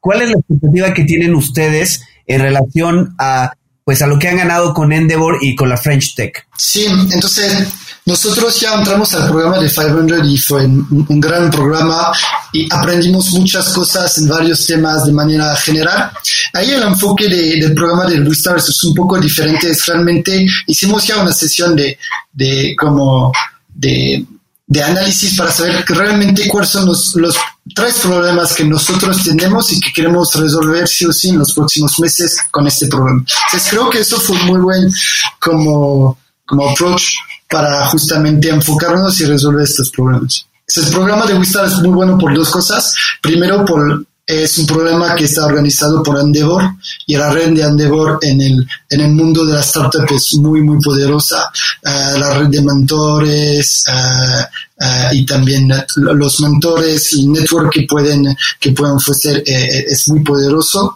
cuál 0.00 0.22
es 0.22 0.30
la 0.30 0.38
expectativa 0.38 0.92
que 0.92 1.04
tienen 1.04 1.36
ustedes 1.36 2.02
en 2.26 2.40
relación 2.40 3.14
a 3.18 3.52
pues 3.84 4.00
a 4.00 4.06
lo 4.06 4.18
que 4.18 4.28
han 4.28 4.36
ganado 4.36 4.74
con 4.74 4.92
Endeavor 4.92 5.38
y 5.40 5.56
con 5.56 5.68
la 5.68 5.76
French 5.76 6.14
Tech. 6.14 6.46
Sí, 6.56 6.86
entonces 6.86 7.66
nosotros 8.04 8.60
ya 8.60 8.74
entramos 8.74 9.14
al 9.14 9.28
programa 9.28 9.58
de 9.58 9.68
500 9.68 10.28
y 10.28 10.38
fue 10.38 10.64
un, 10.64 11.06
un, 11.08 11.20
gran 11.20 11.50
programa 11.50 12.12
y 12.52 12.66
aprendimos 12.72 13.30
muchas 13.30 13.68
cosas 13.68 14.18
en 14.18 14.28
varios 14.28 14.66
temas 14.66 15.06
de 15.06 15.12
manera 15.12 15.54
general. 15.56 16.10
Ahí 16.52 16.70
el 16.70 16.82
enfoque 16.82 17.28
de, 17.28 17.60
del 17.60 17.74
programa 17.74 18.06
de 18.06 18.16
Stars 18.32 18.68
es 18.68 18.84
un 18.84 18.94
poco 18.94 19.18
diferente, 19.18 19.70
es 19.70 19.86
realmente 19.86 20.44
hicimos 20.66 21.06
ya 21.06 21.18
una 21.18 21.32
sesión 21.32 21.76
de, 21.76 21.98
de 22.32 22.74
como 22.76 23.32
de 23.74 24.26
de 24.72 24.82
análisis 24.82 25.36
para 25.36 25.50
saber 25.50 25.84
realmente 25.86 26.48
cuáles 26.48 26.70
son 26.70 26.86
los, 26.86 27.14
los, 27.16 27.36
tres 27.74 27.98
problemas 27.98 28.54
que 28.54 28.64
nosotros 28.64 29.22
tenemos 29.22 29.70
y 29.70 29.78
que 29.78 29.92
queremos 29.92 30.34
resolver 30.34 30.88
sí 30.88 31.04
o 31.04 31.12
sí 31.12 31.28
en 31.28 31.38
los 31.38 31.52
próximos 31.52 31.98
meses 32.00 32.38
con 32.50 32.66
este 32.66 32.86
problema. 32.86 33.22
Entonces 33.46 33.70
creo 33.70 33.90
que 33.90 34.00
eso 34.00 34.18
fue 34.18 34.36
muy 34.44 34.60
buen 34.60 34.90
como, 35.38 36.18
como 36.46 36.70
approach 36.70 37.14
para 37.48 37.86
justamente 37.86 38.48
enfocarnos 38.48 39.20
y 39.20 39.26
resolver 39.26 39.64
estos 39.64 39.90
problemas. 39.90 40.46
El 40.74 40.90
programa 40.90 41.26
de 41.26 41.34
Wistar 41.34 41.66
es 41.66 41.74
muy 41.78 41.90
bueno 41.90 42.16
por 42.16 42.34
dos 42.34 42.50
cosas. 42.50 42.94
Primero, 43.20 43.64
por 43.64 44.06
es 44.24 44.56
un 44.58 44.66
problema 44.66 45.14
que 45.16 45.24
está 45.24 45.44
organizado 45.44 46.02
por 46.02 46.18
Endeavor 46.18 46.62
y 47.06 47.16
la 47.16 47.32
red 47.32 47.50
de 47.50 47.62
Endeavor 47.62 48.18
en 48.22 48.40
el, 48.40 48.66
en 48.88 49.00
el 49.00 49.10
mundo 49.10 49.44
de 49.44 49.54
la 49.54 49.60
startup 49.60 50.06
es 50.10 50.34
muy, 50.34 50.60
muy 50.62 50.80
poderosa. 50.80 51.50
Uh, 51.84 52.18
la 52.18 52.38
red 52.38 52.46
de 52.46 52.62
mentores 52.62 53.84
uh, 53.88 54.84
uh, 54.84 55.14
y 55.14 55.26
también 55.26 55.68
los 55.96 56.40
mentores 56.40 57.12
y 57.14 57.26
network 57.26 57.72
que 57.72 57.82
pueden, 57.82 58.36
que 58.60 58.70
pueden 58.70 58.94
ofrecer 58.94 59.42
eh, 59.44 59.86
es 59.88 60.08
muy 60.08 60.20
poderoso. 60.20 60.94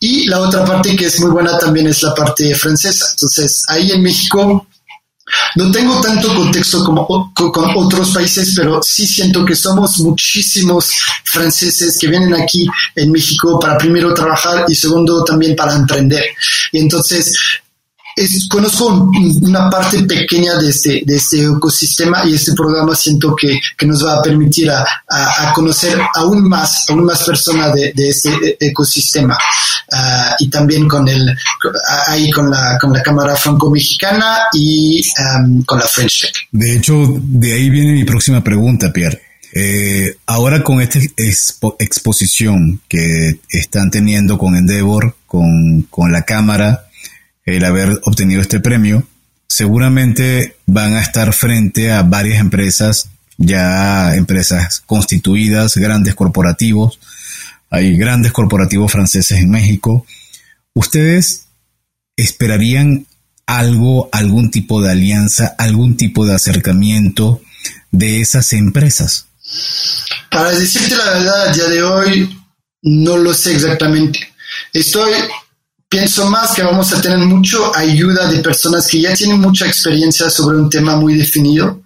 Y 0.00 0.26
la 0.26 0.40
otra 0.40 0.64
parte 0.64 0.96
que 0.96 1.06
es 1.06 1.20
muy 1.20 1.30
buena 1.30 1.58
también 1.58 1.86
es 1.86 2.02
la 2.02 2.14
parte 2.14 2.54
francesa. 2.54 3.06
Entonces, 3.12 3.64
ahí 3.68 3.92
en 3.92 4.02
México 4.02 4.66
no 5.56 5.70
tengo 5.70 6.00
tanto 6.00 6.34
contexto 6.34 6.84
como 6.84 7.32
con 7.34 7.76
otros 7.76 8.10
países, 8.10 8.52
pero 8.56 8.80
sí 8.82 9.06
siento 9.06 9.44
que 9.44 9.54
somos 9.54 9.98
muchísimos 10.00 10.90
franceses 11.24 11.98
que 12.00 12.08
vienen 12.08 12.34
aquí 12.34 12.66
en 12.96 13.10
México 13.10 13.58
para 13.58 13.78
primero 13.78 14.12
trabajar 14.14 14.64
y 14.68 14.74
segundo 14.74 15.24
también 15.24 15.56
para 15.56 15.74
emprender. 15.74 16.24
Y 16.72 16.78
entonces 16.78 17.36
conozco 18.48 19.10
una 19.42 19.70
parte 19.70 20.02
pequeña 20.02 20.56
de 20.56 20.70
este, 20.70 21.02
de 21.04 21.16
este 21.16 21.44
ecosistema 21.44 22.24
y 22.24 22.34
este 22.34 22.52
programa 22.52 22.94
siento 22.94 23.34
que, 23.34 23.58
que 23.76 23.86
nos 23.86 24.04
va 24.04 24.18
a 24.18 24.22
permitir 24.22 24.70
a, 24.70 24.84
conocer 25.54 26.00
aún 26.14 26.48
más, 26.48 26.88
aún 26.88 27.04
más 27.04 27.22
personas 27.24 27.74
de, 27.74 27.92
de 27.94 28.08
este 28.08 28.56
ecosistema. 28.60 29.36
Uh, 29.92 30.34
y 30.38 30.48
también 30.48 30.88
con 30.88 31.06
el, 31.06 31.36
ahí 32.06 32.30
con 32.30 32.50
la, 32.50 32.78
con 32.80 32.92
la 32.92 33.02
Cámara 33.02 33.36
Franco-Mexicana 33.36 34.38
y 34.52 35.02
um, 35.36 35.62
con 35.64 35.78
la 35.78 35.86
French. 35.86 36.32
De 36.50 36.76
hecho, 36.76 36.94
de 37.18 37.52
ahí 37.52 37.68
viene 37.68 37.92
mi 37.92 38.04
próxima 38.04 38.42
pregunta, 38.42 38.92
Pierre. 38.92 39.20
Eh, 39.54 40.16
ahora 40.26 40.64
con 40.64 40.80
esta 40.80 40.98
expo 41.16 41.76
exposición 41.78 42.80
que 42.88 43.38
están 43.50 43.90
teniendo 43.90 44.38
con 44.38 44.56
Endeavor, 44.56 45.14
con, 45.26 45.82
con 45.90 46.10
la 46.10 46.22
Cámara, 46.22 46.86
el 47.44 47.64
haber 47.64 48.00
obtenido 48.04 48.40
este 48.40 48.60
premio, 48.60 49.06
seguramente 49.48 50.56
van 50.66 50.94
a 50.94 51.02
estar 51.02 51.32
frente 51.32 51.92
a 51.92 52.02
varias 52.02 52.40
empresas, 52.40 53.08
ya 53.36 54.14
empresas 54.14 54.82
constituidas, 54.86 55.76
grandes 55.76 56.14
corporativos, 56.14 56.98
hay 57.70 57.96
grandes 57.96 58.32
corporativos 58.32 58.92
franceses 58.92 59.38
en 59.38 59.50
México. 59.50 60.06
¿Ustedes 60.74 61.46
esperarían 62.16 63.06
algo, 63.46 64.08
algún 64.12 64.50
tipo 64.50 64.82
de 64.82 64.92
alianza, 64.92 65.54
algún 65.58 65.96
tipo 65.96 66.26
de 66.26 66.34
acercamiento 66.34 67.40
de 67.90 68.20
esas 68.20 68.52
empresas? 68.52 69.26
Para 70.30 70.50
decirte 70.50 70.96
la 70.96 71.10
verdad, 71.10 71.48
a 71.48 71.52
día 71.52 71.68
de 71.68 71.82
hoy 71.82 72.38
no 72.82 73.16
lo 73.16 73.34
sé 73.34 73.54
exactamente. 73.54 74.20
Estoy 74.72 75.12
pienso 75.92 76.30
más 76.30 76.54
que 76.54 76.62
vamos 76.62 76.90
a 76.94 77.02
tener 77.02 77.18
mucho 77.18 77.70
ayuda 77.76 78.26
de 78.30 78.38
personas 78.38 78.88
que 78.88 79.02
ya 79.02 79.12
tienen 79.12 79.38
mucha 79.38 79.66
experiencia 79.66 80.30
sobre 80.30 80.56
un 80.56 80.70
tema 80.70 80.96
muy 80.96 81.14
definido 81.14 81.82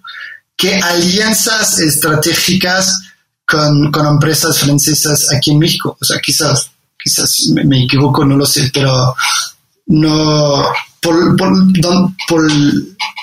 qué 0.55 0.75
alianzas 0.75 1.77
estratégicas 1.79 3.01
con, 3.45 3.91
con, 3.91 4.07
empresas 4.07 4.59
francesas 4.59 5.27
aquí 5.35 5.51
en 5.51 5.59
México. 5.59 5.97
O 5.99 6.05
sea, 6.05 6.19
quizás, 6.19 6.71
quizás 6.97 7.49
me, 7.53 7.83
equivoco, 7.83 8.23
no 8.23 8.37
lo 8.37 8.45
sé, 8.45 8.71
pero 8.73 9.13
no, 9.87 10.63
por, 11.01 11.35
por, 11.35 11.51
por 12.29 12.51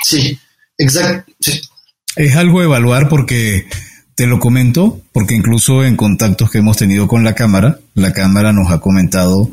sí, 0.03 0.39
exacto. 0.77 1.33
Es 2.17 2.37
algo 2.37 2.63
evaluar 2.63 3.09
porque 3.09 3.67
te 4.15 4.27
lo 4.27 4.39
comento, 4.39 5.01
porque 5.13 5.35
incluso 5.35 5.83
en 5.83 5.97
contactos 5.97 6.51
que 6.51 6.59
hemos 6.59 6.77
tenido 6.77 7.09
con 7.09 7.25
la 7.25 7.35
Cámara, 7.35 7.81
la 7.95 8.13
Cámara 8.13 8.53
nos 8.53 8.71
ha 8.71 8.81
comentado 8.81 9.51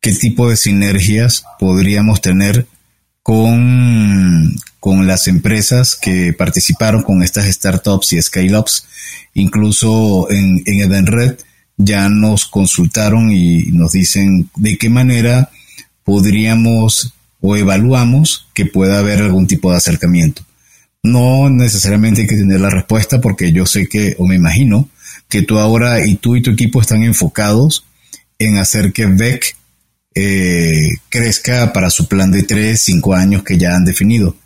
qué 0.00 0.12
tipo 0.12 0.48
de 0.48 0.56
sinergias 0.56 1.44
podríamos 1.58 2.20
tener 2.20 2.66
con, 3.22 4.56
con 4.80 5.06
las 5.06 5.28
empresas 5.28 5.96
que 5.96 6.32
participaron 6.32 7.02
con 7.02 7.22
estas 7.22 7.46
startups 7.46 8.12
y 8.14 8.22
scale-ups. 8.22 8.86
Incluso 9.34 10.30
en, 10.30 10.62
en 10.66 10.80
Edenred 10.80 11.36
ya 11.76 12.08
nos 12.08 12.46
consultaron 12.46 13.30
y 13.30 13.66
nos 13.72 13.92
dicen 13.92 14.50
de 14.56 14.78
qué 14.78 14.88
manera 14.88 15.50
podríamos 16.04 17.12
o 17.40 17.56
evaluamos 17.56 18.48
que 18.54 18.66
pueda 18.66 18.98
haber 18.98 19.20
algún 19.20 19.46
tipo 19.46 19.70
de 19.70 19.76
acercamiento. 19.76 20.42
No 21.02 21.48
necesariamente 21.48 22.22
hay 22.22 22.26
que 22.26 22.36
tener 22.36 22.60
la 22.60 22.70
respuesta 22.70 23.20
porque 23.20 23.52
yo 23.52 23.66
sé 23.66 23.86
que, 23.86 24.16
o 24.18 24.26
me 24.26 24.34
imagino, 24.34 24.88
que 25.28 25.42
tú 25.42 25.58
ahora 25.58 26.04
y 26.04 26.16
tú 26.16 26.34
y 26.34 26.42
tu 26.42 26.50
equipo 26.50 26.80
están 26.80 27.02
enfocados 27.02 27.84
en 28.38 28.58
hacer 28.58 28.92
que 28.92 29.06
VEC 29.06 29.56
eh, 30.20 30.90
crezca 31.08 31.72
para 31.72 31.90
su 31.90 32.08
plan 32.08 32.30
de 32.30 32.42
tres, 32.42 32.82
cinco 32.82 33.14
años 33.14 33.42
que 33.42 33.56
ya 33.56 33.74
han 33.74 33.84
definido. 33.84 34.36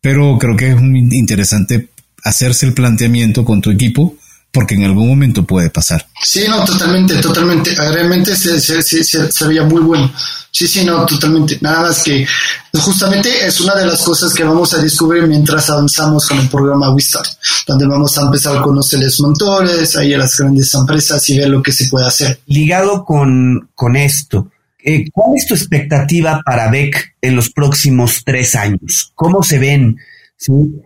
Pero 0.00 0.38
creo 0.38 0.56
que 0.56 0.70
es 0.70 0.80
muy 0.80 1.00
interesante 1.12 1.88
hacerse 2.24 2.66
el 2.66 2.74
planteamiento 2.74 3.44
con 3.44 3.60
tu 3.60 3.70
equipo 3.70 4.16
porque 4.50 4.74
en 4.74 4.84
algún 4.84 5.08
momento 5.08 5.44
puede 5.44 5.70
pasar. 5.70 6.06
Sí, 6.22 6.44
no, 6.48 6.64
totalmente, 6.64 7.16
totalmente. 7.16 7.74
Realmente 7.74 8.34
se, 8.34 8.60
se, 8.60 8.82
se, 8.82 9.30
sería 9.30 9.64
muy 9.64 9.82
bueno. 9.82 10.10
Sí, 10.50 10.66
sí, 10.66 10.84
no, 10.84 11.04
totalmente. 11.04 11.58
Nada 11.60 11.82
más 11.82 12.02
que 12.02 12.26
justamente 12.72 13.46
es 13.46 13.60
una 13.60 13.74
de 13.74 13.86
las 13.86 14.02
cosas 14.02 14.32
que 14.32 14.42
vamos 14.44 14.72
a 14.72 14.78
descubrir 14.78 15.26
mientras 15.26 15.68
avanzamos 15.68 16.26
con 16.26 16.38
el 16.38 16.48
programa 16.48 16.90
Wistar, 16.90 17.24
donde 17.66 17.86
vamos 17.86 18.16
a 18.16 18.22
empezar 18.22 18.56
a 18.56 18.62
conocer 18.62 19.00
los 19.00 19.20
mentores, 19.20 19.94
ahí 19.96 20.14
a 20.14 20.18
las 20.18 20.36
grandes 20.36 20.72
empresas 20.74 21.28
y 21.28 21.38
ver 21.38 21.50
lo 21.50 21.62
que 21.62 21.72
se 21.72 21.86
puede 21.88 22.06
hacer. 22.06 22.40
Ligado 22.46 23.04
con, 23.04 23.68
con 23.74 23.96
esto, 23.96 24.50
eh, 24.84 25.10
¿Cuál 25.12 25.36
es 25.36 25.46
tu 25.46 25.54
expectativa 25.54 26.40
para 26.44 26.70
Beck 26.70 27.16
en 27.20 27.34
los 27.34 27.50
próximos 27.50 28.22
tres 28.24 28.54
años? 28.54 29.12
¿Cómo 29.14 29.42
se 29.42 29.58
ven 29.58 29.98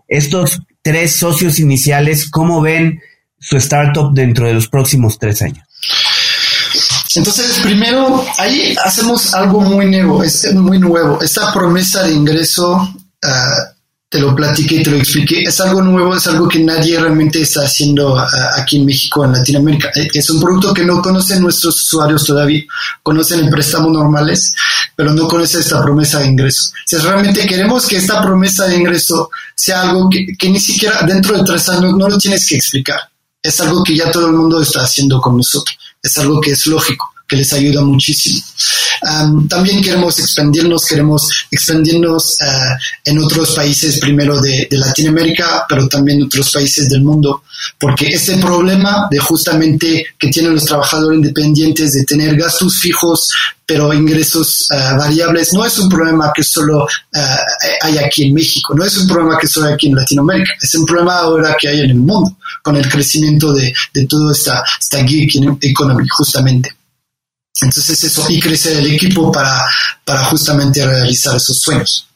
estos 0.09 0.62
tres 0.81 1.16
socios 1.16 1.59
iniciales? 1.59 2.31
¿Cómo 2.31 2.61
ven 2.62 3.00
su 3.38 3.57
startup 3.59 4.14
dentro 4.14 4.46
de 4.46 4.55
los 4.55 4.68
próximos 4.68 5.18
tres 5.18 5.42
años? 5.42 5.66
Entonces, 7.14 7.59
primero, 7.62 8.24
ahí 8.38 8.74
hacemos 8.83 9.35
algo 9.35 9.61
muy 9.61 9.87
nuevo, 9.87 10.24
es 10.24 10.52
muy 10.55 10.78
nuevo. 10.78 11.20
Esta 11.20 11.52
promesa 11.52 12.05
de 12.05 12.14
ingreso 12.14 12.74
uh, 12.76 13.71
te 14.12 14.20
lo 14.20 14.37
platiqué, 14.37 14.81
te 14.81 14.90
lo 14.90 14.98
expliqué. 14.98 15.42
Es 15.42 15.59
algo 15.62 15.81
nuevo, 15.81 16.14
es 16.14 16.27
algo 16.27 16.46
que 16.46 16.59
nadie 16.59 17.01
realmente 17.01 17.40
está 17.40 17.62
haciendo 17.62 18.14
ah, 18.14 18.29
aquí 18.59 18.77
en 18.77 18.85
México, 18.85 19.25
en 19.25 19.33
Latinoamérica. 19.33 19.88
Eh, 19.94 20.07
es 20.12 20.29
un 20.29 20.38
producto 20.38 20.75
que 20.75 20.85
no 20.85 21.01
conocen 21.01 21.40
nuestros 21.40 21.81
usuarios 21.81 22.27
todavía. 22.27 22.62
Conocen 23.03 23.40
el 23.40 23.48
préstamo 23.48 23.88
normales, 23.88 24.55
pero 24.94 25.14
no 25.14 25.27
conocen 25.27 25.61
esta 25.61 25.83
promesa 25.83 26.18
de 26.18 26.27
ingreso. 26.27 26.70
Si 26.85 26.98
realmente 26.98 27.46
queremos 27.46 27.87
que 27.87 27.96
esta 27.96 28.20
promesa 28.20 28.66
de 28.66 28.77
ingreso 28.77 29.31
sea 29.55 29.81
algo 29.81 30.11
que 30.11 30.51
ni 30.51 30.61
siquiera 30.61 31.01
dentro 31.07 31.38
de 31.38 31.44
tres 31.44 31.66
años 31.70 31.94
no 31.96 32.07
lo 32.07 32.18
tienes 32.18 32.46
que 32.46 32.57
explicar. 32.57 33.01
Es 33.42 33.59
algo 33.62 33.83
que 33.83 33.96
ya 33.96 34.11
todo 34.11 34.27
el 34.27 34.35
mundo 34.35 34.61
está 34.61 34.83
haciendo 34.83 35.22
con 35.22 35.38
nosotros. 35.38 35.75
Es 36.03 36.18
algo 36.18 36.38
que 36.38 36.51
es 36.51 36.66
lógico 36.66 37.12
que 37.32 37.38
les 37.38 37.52
ayuda 37.54 37.80
muchísimo. 37.80 38.42
también 39.48 39.80
queremos 39.80 40.18
expandirnos, 40.18 40.84
queremos 40.84 41.30
expandirnos 41.50 42.36
uh, 42.42 42.74
en 43.06 43.18
otros 43.20 43.52
países, 43.52 43.98
primero 43.98 44.38
de, 44.38 44.68
Latinoamérica, 44.70 45.64
pero 45.66 45.88
también 45.88 46.22
otros 46.22 46.50
países 46.52 46.90
del 46.90 47.00
mundo, 47.00 47.44
porque 47.80 48.08
este 48.08 48.36
problema 48.36 49.08
de 49.10 49.18
justamente 49.18 50.04
que 50.18 50.28
tienen 50.28 50.52
los 50.52 50.66
trabajadores 50.66 51.16
independientes 51.20 51.94
de 51.94 52.04
tener 52.04 52.36
gastos 52.36 52.80
fijos, 52.80 53.32
pero 53.64 53.94
ingresos 53.94 54.68
uh, 54.70 54.98
variables, 54.98 55.54
no 55.54 55.64
es 55.64 55.78
un 55.78 55.88
problema 55.88 56.32
que 56.34 56.44
solo 56.44 56.84
uh, 56.84 57.18
hay 57.80 57.96
aquí 57.96 58.24
en 58.24 58.34
México, 58.34 58.74
no 58.74 58.84
es 58.84 58.94
un 58.98 59.06
problema 59.08 59.38
que 59.40 59.46
solo 59.46 59.68
hay 59.68 59.72
aquí 59.72 59.86
en 59.86 59.94
Latinoamérica, 59.94 60.52
es 60.60 60.74
un 60.74 60.84
problema 60.84 61.20
ahora 61.20 61.56
que 61.58 61.68
hay 61.68 61.80
en 61.80 61.92
el 61.92 61.96
mundo, 61.96 62.36
con 62.62 62.76
el 62.76 62.86
crecimiento 62.90 63.54
de, 63.54 63.72
de 63.94 64.06
toda 64.06 64.32
esta, 64.32 64.62
esta 64.78 65.02
gig 65.02 65.30
economy, 65.62 66.06
justamente. 66.08 66.76
Entonces 67.60 68.02
eso, 68.04 68.26
y 68.30 68.40
crecer 68.40 68.78
el 68.78 68.92
equipo 68.92 69.30
para, 69.30 69.60
para 70.04 70.24
justamente 70.24 70.84
realizar 70.84 71.36
esos 71.36 71.60
sueños. 71.60 72.08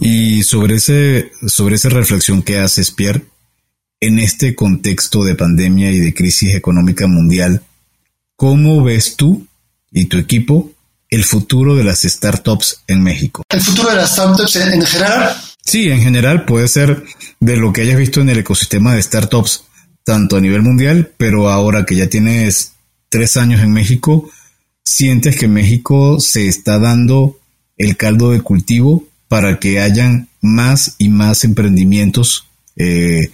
Y 0.00 0.42
sobre, 0.44 0.76
ese, 0.76 1.32
sobre 1.46 1.76
esa 1.76 1.90
reflexión 1.90 2.42
que 2.42 2.58
haces, 2.58 2.90
Pierre, 2.90 3.26
en 4.00 4.18
este 4.18 4.54
contexto 4.54 5.24
de 5.24 5.34
pandemia 5.34 5.90
y 5.90 5.98
de 5.98 6.14
crisis 6.14 6.54
económica 6.54 7.06
mundial, 7.06 7.62
¿cómo 8.36 8.82
ves 8.82 9.16
tú 9.16 9.46
y 9.90 10.06
tu 10.06 10.18
equipo 10.18 10.72
el 11.10 11.24
futuro 11.24 11.74
de 11.74 11.84
las 11.84 12.02
startups 12.02 12.82
en 12.86 13.02
México? 13.02 13.42
¿El 13.48 13.60
futuro 13.60 13.90
de 13.90 13.96
las 13.96 14.12
startups 14.12 14.56
en, 14.56 14.72
en 14.72 14.86
general? 14.86 15.36
Sí, 15.64 15.90
en 15.90 16.00
general 16.00 16.44
puede 16.46 16.68
ser 16.68 17.04
de 17.40 17.56
lo 17.56 17.72
que 17.72 17.82
hayas 17.82 17.98
visto 17.98 18.20
en 18.20 18.30
el 18.30 18.38
ecosistema 18.38 18.94
de 18.94 19.02
startups, 19.02 19.64
tanto 20.04 20.36
a 20.36 20.40
nivel 20.40 20.62
mundial, 20.62 21.12
pero 21.18 21.50
ahora 21.50 21.84
que 21.84 21.96
ya 21.96 22.08
tienes 22.08 22.72
tres 23.08 23.36
años 23.36 23.60
en 23.60 23.72
México, 23.72 24.30
sientes 24.84 25.36
que 25.36 25.48
México 25.48 26.20
se 26.20 26.48
está 26.48 26.78
dando 26.78 27.38
el 27.76 27.96
caldo 27.96 28.30
de 28.30 28.40
cultivo 28.40 29.04
para 29.28 29.58
que 29.58 29.80
hayan 29.80 30.28
más 30.40 30.94
y 30.98 31.08
más 31.08 31.44
emprendimientos 31.44 32.46
eh, 32.76 33.30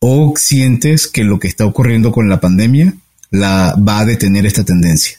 o 0.00 0.34
sientes 0.36 1.06
que 1.06 1.24
lo 1.24 1.38
que 1.38 1.48
está 1.48 1.66
ocurriendo 1.66 2.12
con 2.12 2.28
la 2.28 2.40
pandemia 2.40 2.94
la 3.30 3.74
va 3.76 4.00
a 4.00 4.04
detener 4.04 4.46
esta 4.46 4.64
tendencia? 4.64 5.18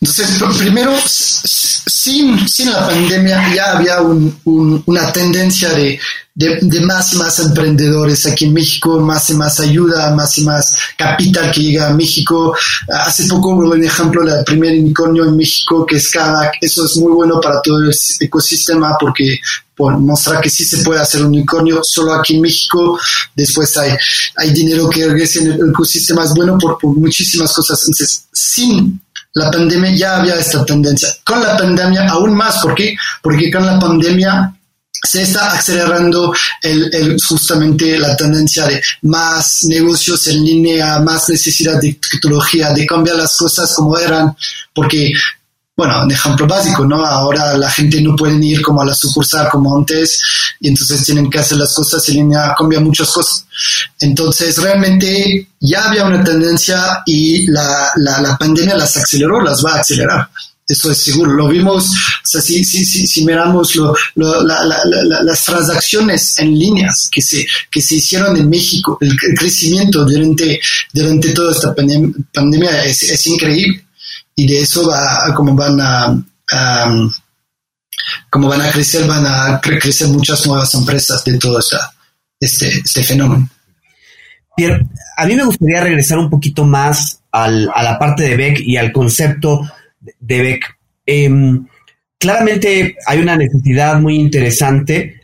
Entonces, 0.00 0.42
primero, 0.58 0.92
sin, 1.86 2.48
sin 2.48 2.70
la 2.70 2.86
pandemia 2.86 3.54
ya 3.54 3.72
había 3.72 4.00
una 4.44 5.12
tendencia 5.12 5.70
de, 5.70 5.98
de, 6.34 6.80
más 6.80 7.12
y 7.12 7.16
más 7.18 7.38
emprendedores 7.40 8.26
aquí 8.26 8.46
en 8.46 8.54
México, 8.54 9.00
más 9.00 9.28
y 9.30 9.34
más 9.34 9.60
ayuda, 9.60 10.14
más 10.14 10.38
y 10.38 10.44
más 10.44 10.76
capital 10.96 11.50
que 11.50 11.62
llega 11.62 11.88
a 11.88 11.94
México. 11.94 12.56
Hace 12.88 13.24
poco 13.26 13.50
un 13.50 13.84
ejemplo 13.84 14.24
del 14.24 14.44
primer 14.44 14.78
unicornio 14.78 15.24
en 15.24 15.36
México, 15.36 15.84
que 15.84 15.96
es 15.96 16.10
Kavak. 16.10 16.54
Eso 16.60 16.84
es 16.86 16.96
muy 16.96 17.12
bueno 17.12 17.40
para 17.40 17.60
todo 17.60 17.78
el 17.80 17.92
ecosistema 18.20 18.96
porque 18.98 19.40
por 19.74 19.98
mostrar 19.98 20.40
que 20.40 20.50
sí 20.50 20.64
se 20.64 20.78
puede 20.78 21.00
hacer 21.00 21.22
un 21.22 21.28
unicornio 21.28 21.80
solo 21.82 22.14
aquí 22.14 22.36
en 22.36 22.42
México. 22.42 22.98
Después 23.34 23.76
hay, 23.76 23.92
hay 24.36 24.50
dinero 24.52 24.88
que 24.88 25.06
regresa 25.06 25.40
en 25.40 25.52
el 25.52 25.70
ecosistema, 25.70 26.24
es 26.24 26.34
bueno 26.34 26.56
por, 26.58 26.78
por 26.78 26.94
muchísimas 26.96 27.52
cosas. 27.52 27.80
Entonces, 27.82 28.26
sin 28.32 29.00
la 29.34 29.50
pandemia 29.50 29.90
ya 29.94 30.16
había 30.16 30.36
esta 30.36 30.64
tendencia. 30.64 31.08
Con 31.24 31.42
la 31.42 31.56
pandemia 31.56 32.08
aún 32.08 32.34
más, 32.34 32.58
¿por 32.62 32.74
qué? 32.74 32.94
Porque 33.22 33.50
con 33.50 33.64
la 33.64 33.78
pandemia 33.78 34.54
se 35.04 35.22
está 35.22 35.52
acelerando 35.52 36.32
el, 36.60 37.16
justamente 37.20 37.98
la 37.98 38.16
tendencia 38.16 38.66
de 38.66 38.80
más 39.02 39.64
negocios 39.64 40.26
en 40.28 40.44
línea, 40.44 41.00
más 41.00 41.28
necesidad 41.28 41.80
de 41.80 41.94
tecnología, 41.94 42.70
de 42.70 42.86
cambiar 42.86 43.16
las 43.16 43.36
cosas 43.36 43.74
como 43.74 43.98
eran, 43.98 44.36
porque 44.72 45.10
bueno, 45.74 46.02
un 46.04 46.12
ejemplo 46.12 46.46
básico, 46.46 46.84
¿no? 46.84 47.04
Ahora 47.04 47.56
la 47.56 47.70
gente 47.70 48.00
no 48.02 48.14
puede 48.14 48.44
ir 48.44 48.60
como 48.60 48.82
a 48.82 48.84
la 48.84 48.94
sucursal 48.94 49.48
como 49.48 49.74
antes 49.74 50.20
y 50.60 50.68
entonces 50.68 51.02
tienen 51.04 51.30
que 51.30 51.38
hacer 51.38 51.56
las 51.56 51.72
cosas 51.72 52.06
en 52.10 52.16
línea, 52.16 52.54
cambia 52.56 52.78
muchas 52.78 53.10
cosas. 53.10 53.46
Entonces 54.00 54.58
realmente 54.58 55.48
ya 55.60 55.88
había 55.88 56.04
una 56.04 56.22
tendencia 56.22 57.02
y 57.06 57.46
la, 57.50 57.90
la, 57.96 58.20
la 58.20 58.36
pandemia 58.36 58.76
las 58.76 58.96
aceleró, 58.98 59.40
las 59.40 59.64
va 59.64 59.76
a 59.76 59.80
acelerar. 59.80 60.28
Eso 60.68 60.90
es 60.92 60.98
seguro. 60.98 61.32
Lo 61.32 61.48
vimos, 61.48 61.86
o 61.86 62.26
sea, 62.26 62.40
si, 62.40 62.62
si, 62.64 62.84
si, 62.84 63.06
si 63.06 63.24
miramos 63.24 63.74
lo, 63.74 63.94
lo, 64.16 64.42
la, 64.44 64.62
las 65.22 65.44
transacciones 65.44 66.38
en 66.38 66.56
líneas 66.58 67.08
que 67.10 67.22
se, 67.22 67.46
que 67.70 67.80
se 67.80 67.96
hicieron 67.96 68.36
en 68.36 68.48
México, 68.48 68.98
el, 69.00 69.16
crecimiento 69.36 70.04
durante, 70.04 70.60
durante 70.92 71.30
toda 71.32 71.52
esta 71.52 71.74
pandemia 71.74 72.84
es, 72.84 73.02
es 73.04 73.26
increíble 73.26 73.84
y 74.34 74.46
de 74.46 74.60
eso 74.62 74.88
va 74.88 75.34
como 75.34 75.54
van 75.54 75.80
a, 75.80 76.24
como 78.30 78.48
van 78.48 78.62
a 78.62 78.70
crecer, 78.70 79.06
van 79.06 79.26
a 79.26 79.60
crecer 79.60 80.08
muchas 80.08 80.46
nuevas 80.46 80.74
empresas 80.74 81.24
de 81.24 81.38
todo 81.38 81.58
este, 82.40 82.68
este 82.68 83.02
fenómeno. 83.04 83.48
Pierre, 84.56 84.86
a 85.16 85.26
mí 85.26 85.34
me 85.34 85.44
gustaría 85.44 85.80
regresar 85.82 86.18
un 86.18 86.28
poquito 86.28 86.64
más 86.64 87.20
al, 87.30 87.70
a 87.74 87.82
la 87.82 87.98
parte 87.98 88.24
de 88.24 88.36
Beck 88.36 88.60
y 88.60 88.76
al 88.76 88.92
concepto 88.92 89.62
de 90.20 90.42
Beck. 90.42 90.78
Em, 91.06 91.66
claramente 92.18 92.96
hay 93.06 93.18
una 93.20 93.36
necesidad 93.36 93.98
muy 93.98 94.16
interesante 94.16 95.22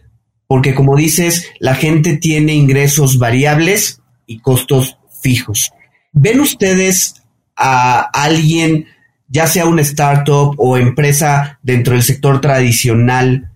porque 0.49 0.75
como 0.75 0.97
dices, 0.97 1.47
la 1.61 1.75
gente 1.75 2.17
tiene 2.17 2.55
ingresos 2.55 3.19
variables 3.19 4.01
y 4.27 4.41
costos 4.41 4.97
fijos. 5.23 5.71
¿Ven 6.13 6.41
ustedes 6.41 7.23
a 7.55 8.01
alguien, 8.01 8.87
ya 9.29 9.47
sea 9.47 9.67
una 9.67 9.83
startup 9.83 10.55
o 10.59 10.77
empresa 10.77 11.59
dentro 11.63 11.95
del 11.95 12.03
sector 12.03 12.41
tradicional, 12.41 13.51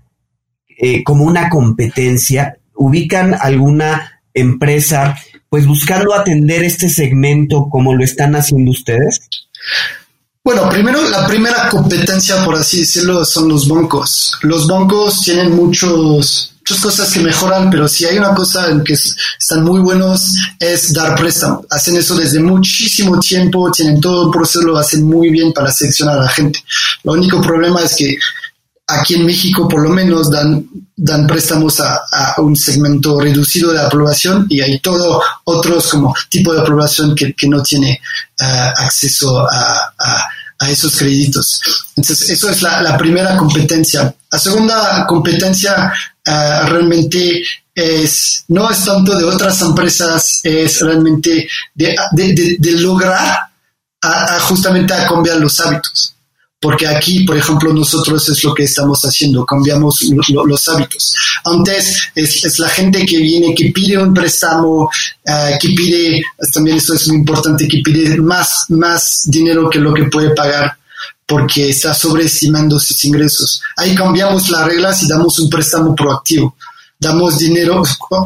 eh, 0.69 1.03
como 1.03 1.25
una 1.25 1.49
competencia? 1.49 2.59
¿Ubican 2.75 3.37
alguna 3.41 4.23
empresa 4.35 5.17
pues 5.49 5.67
buscando 5.67 6.15
atender 6.15 6.65
este 6.65 6.89
segmento 6.89 7.69
como 7.71 7.95
lo 7.95 8.03
están 8.05 8.35
haciendo 8.35 8.71
ustedes? 8.71 9.21
Bueno, 10.45 10.69
primero, 10.71 11.09
la 11.09 11.27
primera 11.27 11.69
competencia, 11.69 12.45
por 12.45 12.57
así 12.57 12.81
decirlo, 12.81 13.25
son 13.25 13.49
los 13.49 13.69
bancos. 13.69 14.33
Los 14.43 14.67
bancos 14.67 15.21
tienen 15.21 15.55
muchos, 15.55 16.52
muchas 16.63 16.81
cosas 16.81 17.13
que 17.13 17.21
mejoran, 17.21 17.71
pero 17.71 17.89
si 17.89 18.05
hay 18.05 18.17
una 18.19 18.35
cosa 18.35 18.71
en 18.71 18.85
que 18.85 18.93
están 18.93 19.65
muy 19.65 19.81
buenos 19.81 20.37
es 20.59 20.93
dar 20.93 21.17
préstamo. 21.17 21.65
Hacen 21.69 21.97
eso 21.97 22.15
desde 22.15 22.39
muchísimo 22.39 23.19
tiempo, 23.19 23.71
tienen 23.73 24.01
todo 24.01 24.27
el 24.27 24.31
proceso, 24.31 24.63
lo 24.63 24.79
hacen 24.79 25.03
muy 25.05 25.31
bien 25.31 25.53
para 25.53 25.73
seleccionar 25.73 26.19
a 26.19 26.23
la 26.23 26.29
gente. 26.29 26.61
Lo 27.03 27.13
único 27.13 27.41
problema 27.41 27.83
es 27.83 27.97
que 27.97 28.17
aquí 28.87 29.15
en 29.15 29.27
México 29.27 29.67
por 29.67 29.83
lo 29.83 29.91
menos 29.91 30.31
dan, 30.31 30.65
dan 30.97 31.27
préstamos 31.27 31.81
a, 31.81 32.01
un 32.39 32.55
segmento 32.55 33.21
reducido 33.21 33.73
de 33.73 33.79
la 33.79 33.89
población 33.89 34.47
y 34.49 34.61
hay 34.61 34.79
todo 34.79 35.21
otros 35.45 35.89
como 35.89 36.15
tipo 36.29 36.55
de 36.55 36.63
población 36.63 37.15
que, 37.17 37.35
no 37.49 37.61
tiene 37.63 38.01
eh, 38.41 38.73
acceso 38.77 39.47
a, 39.49 39.93
esos 40.71 40.97
créditos. 40.97 41.61
Entonces, 41.97 42.31
eso 42.31 42.51
es 42.51 42.63
la, 42.63 42.97
primera 42.97 43.37
competencia. 43.37 44.15
La 44.31 44.39
segunda 44.39 45.07
competencia 45.07 45.93
eh, 46.25 46.61
realmente 46.67 47.43
es, 47.75 48.45
no 48.49 48.71
es 48.71 48.85
tanto 48.85 49.17
de 49.17 49.25
otras 49.25 49.61
empresas, 49.63 50.41
es 50.43 50.81
realmente 50.81 51.49
de, 51.75 52.73
lograr 52.79 53.39
justamente 54.41 54.93
a 54.95 55.07
cambiar 55.07 55.37
los 55.37 55.61
hábitos 55.61 56.13
porque 56.63 56.87
aquí, 56.87 57.25
por 57.25 57.37
ejemplo, 57.37 57.73
nosotros 57.73 58.29
es 58.29 58.45
lo 58.45 58.55
que 58.55 58.63
estamos 58.63 59.03
haciendo, 59.03 59.45
cambiamos 59.45 60.01
los 60.45 60.69
hábitos. 60.69 61.13
Antes 61.45 62.03
es, 62.15 62.59
la 62.61 62.69
gente 62.69 63.05
que 63.05 63.19
viene, 63.19 63.53
que 63.53 63.73
pide 63.73 63.99
un 63.99 64.15
préstamo, 64.15 64.89
eh, 65.27 65.59
que 65.61 65.71
pide, 65.71 66.23
también 66.55 66.77
esto 66.77 66.95
es 66.95 67.09
muy 67.09 67.17
importante, 67.17 67.67
que 67.67 67.79
pide 67.79 68.17
más, 68.19 68.67
más 68.69 69.25
dinero 69.27 69.69
que 69.69 69.81
lo 69.81 69.93
que 69.93 70.05
puede 70.05 70.31
pagar 70.31 70.79
porque 71.27 71.71
está 71.71 71.93
sobreestimando 71.95 72.79
sus 72.79 73.05
ingresos. 73.07 73.61
Ahí 73.77 73.97
cambiamos 73.97 74.49
las 74.49 74.65
reglas 74.65 75.03
y 75.03 75.09
damos 75.09 75.41
un 75.41 75.51
préstamo 75.51 75.97
proactivo. 75.97 76.55
Damos 76.97 77.39
dinero, 77.39 77.83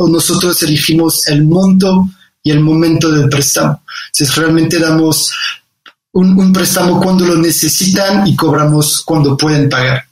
nosotros 0.08 0.62
elegimos 0.62 1.26
el 1.28 1.44
monto 1.44 2.06
y 2.42 2.50
el 2.50 2.60
momento 2.60 3.10
del 3.10 3.30
préstamo. 3.30 3.82
Entonces 4.12 4.36
realmente 4.36 4.78
damos 4.78 5.32
un, 6.16 6.52
préstamo 6.52 7.00
cuando 7.00 7.26
lo 7.26 7.36
necesitan 7.36 8.26
y 8.26 8.34
cobramos 8.34 9.02
cuando 9.04 9.36
pueden 9.36 9.68
pagar. 9.68 10.04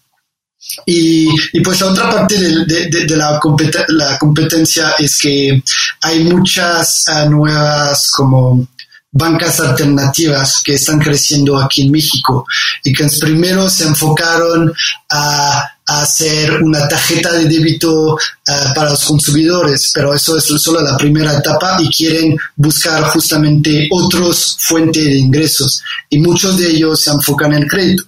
Y, 0.86 1.28
pues 1.62 1.80
la 1.80 1.88
otra 1.88 2.10
parte 2.10 2.38
de, 2.38 3.16
la, 3.16 4.18
competencia 4.18 4.92
es 4.98 5.18
que 5.20 5.62
hay 6.00 6.24
muchas 6.24 7.04
ah, 7.08 7.26
nuevas 7.26 8.10
como 8.10 8.66
bancas 9.12 9.60
alternativas 9.60 10.62
que 10.64 10.74
están 10.74 10.98
creciendo 10.98 11.58
aquí 11.58 11.82
en 11.82 11.92
México 11.92 12.46
y 12.82 12.92
que 12.92 13.06
primero 13.20 13.70
se 13.70 13.84
enfocaron 13.84 14.72
a, 15.10 15.73
hacer 15.86 16.62
una 16.62 16.88
tarjeta 16.88 17.32
de 17.32 17.44
débito 17.44 18.16
eh, 18.18 18.52
para 18.74 18.90
los 18.90 19.04
consumidores, 19.04 19.90
pero 19.94 20.14
eso 20.14 20.36
es 20.38 20.44
solo 20.44 20.80
la 20.80 20.96
primera 20.96 21.36
etapa 21.36 21.76
y 21.80 21.88
quieren 21.88 22.36
buscar 22.56 23.04
justamente 23.04 23.88
otros 23.90 24.56
fuentes 24.60 25.04
de 25.04 25.16
ingresos 25.16 25.82
y 26.08 26.18
muchos 26.18 26.56
de 26.56 26.70
ellos 26.70 27.00
se 27.00 27.10
enfocan 27.10 27.52
en 27.52 27.66
crédito 27.66 28.04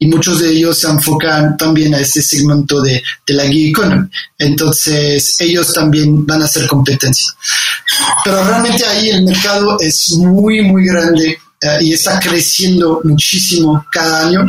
y 0.00 0.06
muchos 0.06 0.40
de 0.40 0.50
ellos 0.50 0.78
se 0.78 0.88
enfocan 0.88 1.56
también 1.56 1.94
a 1.94 2.00
este 2.00 2.22
segmento 2.22 2.80
de, 2.80 3.02
la 3.28 3.44
gig 3.48 3.70
economy. 3.70 4.08
Entonces, 4.38 5.40
ellos 5.40 5.72
también 5.72 6.24
van 6.24 6.42
a 6.42 6.44
hacer 6.44 6.68
competencia. 6.68 7.26
Pero 8.24 8.44
realmente 8.44 8.86
ahí 8.86 9.10
el 9.10 9.24
mercado 9.24 9.76
es 9.80 10.12
muy, 10.16 10.62
muy 10.62 10.86
grande 10.86 11.38
eh, 11.60 11.78
y 11.80 11.92
está 11.92 12.20
creciendo 12.20 13.00
muchísimo 13.02 13.84
cada 13.90 14.28
año. 14.28 14.46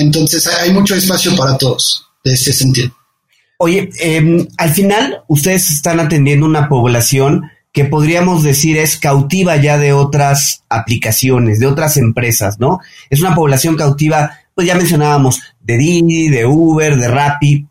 Entonces, 0.00 0.46
hay 0.46 0.72
mucho 0.72 0.94
espacio 0.94 1.36
para 1.36 1.56
todos 1.58 2.06
de 2.24 2.32
ese 2.32 2.52
sentido. 2.52 2.90
Oye, 3.58 3.90
em, 4.00 4.46
al 4.56 4.70
final, 4.70 5.22
ustedes 5.28 5.70
están 5.70 6.00
atendiendo 6.00 6.46
una 6.46 6.68
población 6.68 7.50
que 7.72 7.84
podríamos 7.84 8.42
decir 8.42 8.78
es 8.78 8.96
cautiva 8.96 9.56
ya 9.56 9.78
de 9.78 9.92
otras 9.92 10.64
aplicaciones, 10.68 11.60
de 11.60 11.66
otras 11.66 11.96
empresas, 11.96 12.58
¿no? 12.58 12.80
Es 13.10 13.20
una 13.20 13.34
población 13.34 13.76
cautiva 13.76 14.32
pues 14.54 14.66
ya 14.66 14.74
mencionábamos 14.74 15.40
de 15.60 15.78
Didi, 15.78 16.28
de 16.28 16.44
Uber, 16.44 16.96
de 16.96 17.08
Rappi. 17.08 17.66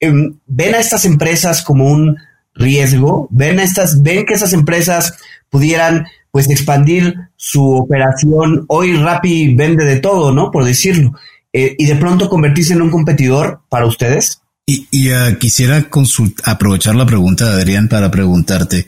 Em, 0.00 0.38
¿Ven 0.46 0.74
a 0.74 0.78
estas 0.78 1.04
empresas 1.04 1.62
como 1.62 1.90
un 1.90 2.16
riesgo? 2.54 3.28
¿Ven, 3.30 3.58
a 3.58 3.62
estas, 3.62 4.02
¿Ven 4.02 4.26
que 4.26 4.34
esas 4.34 4.52
empresas 4.52 5.14
pudieran 5.48 6.06
pues 6.30 6.48
expandir 6.50 7.14
su 7.36 7.64
operación? 7.64 8.64
Hoy 8.68 8.94
Rappi 8.94 9.54
vende 9.54 9.84
de 9.84 10.00
todo, 10.00 10.32
¿no? 10.32 10.50
Por 10.50 10.64
decirlo. 10.64 11.12
Eh, 11.52 11.74
y 11.78 11.86
de 11.86 11.96
pronto 11.96 12.28
convertirse 12.28 12.74
en 12.74 12.82
un 12.82 12.90
competidor 12.90 13.62
para 13.68 13.86
ustedes. 13.86 14.40
Y, 14.66 15.10
uh, 15.10 15.38
quisiera 15.38 15.88
aprovechar 16.44 16.94
la 16.94 17.06
pregunta 17.06 17.46
de 17.46 17.62
Adrián 17.62 17.88
para 17.88 18.10
preguntarte, 18.10 18.86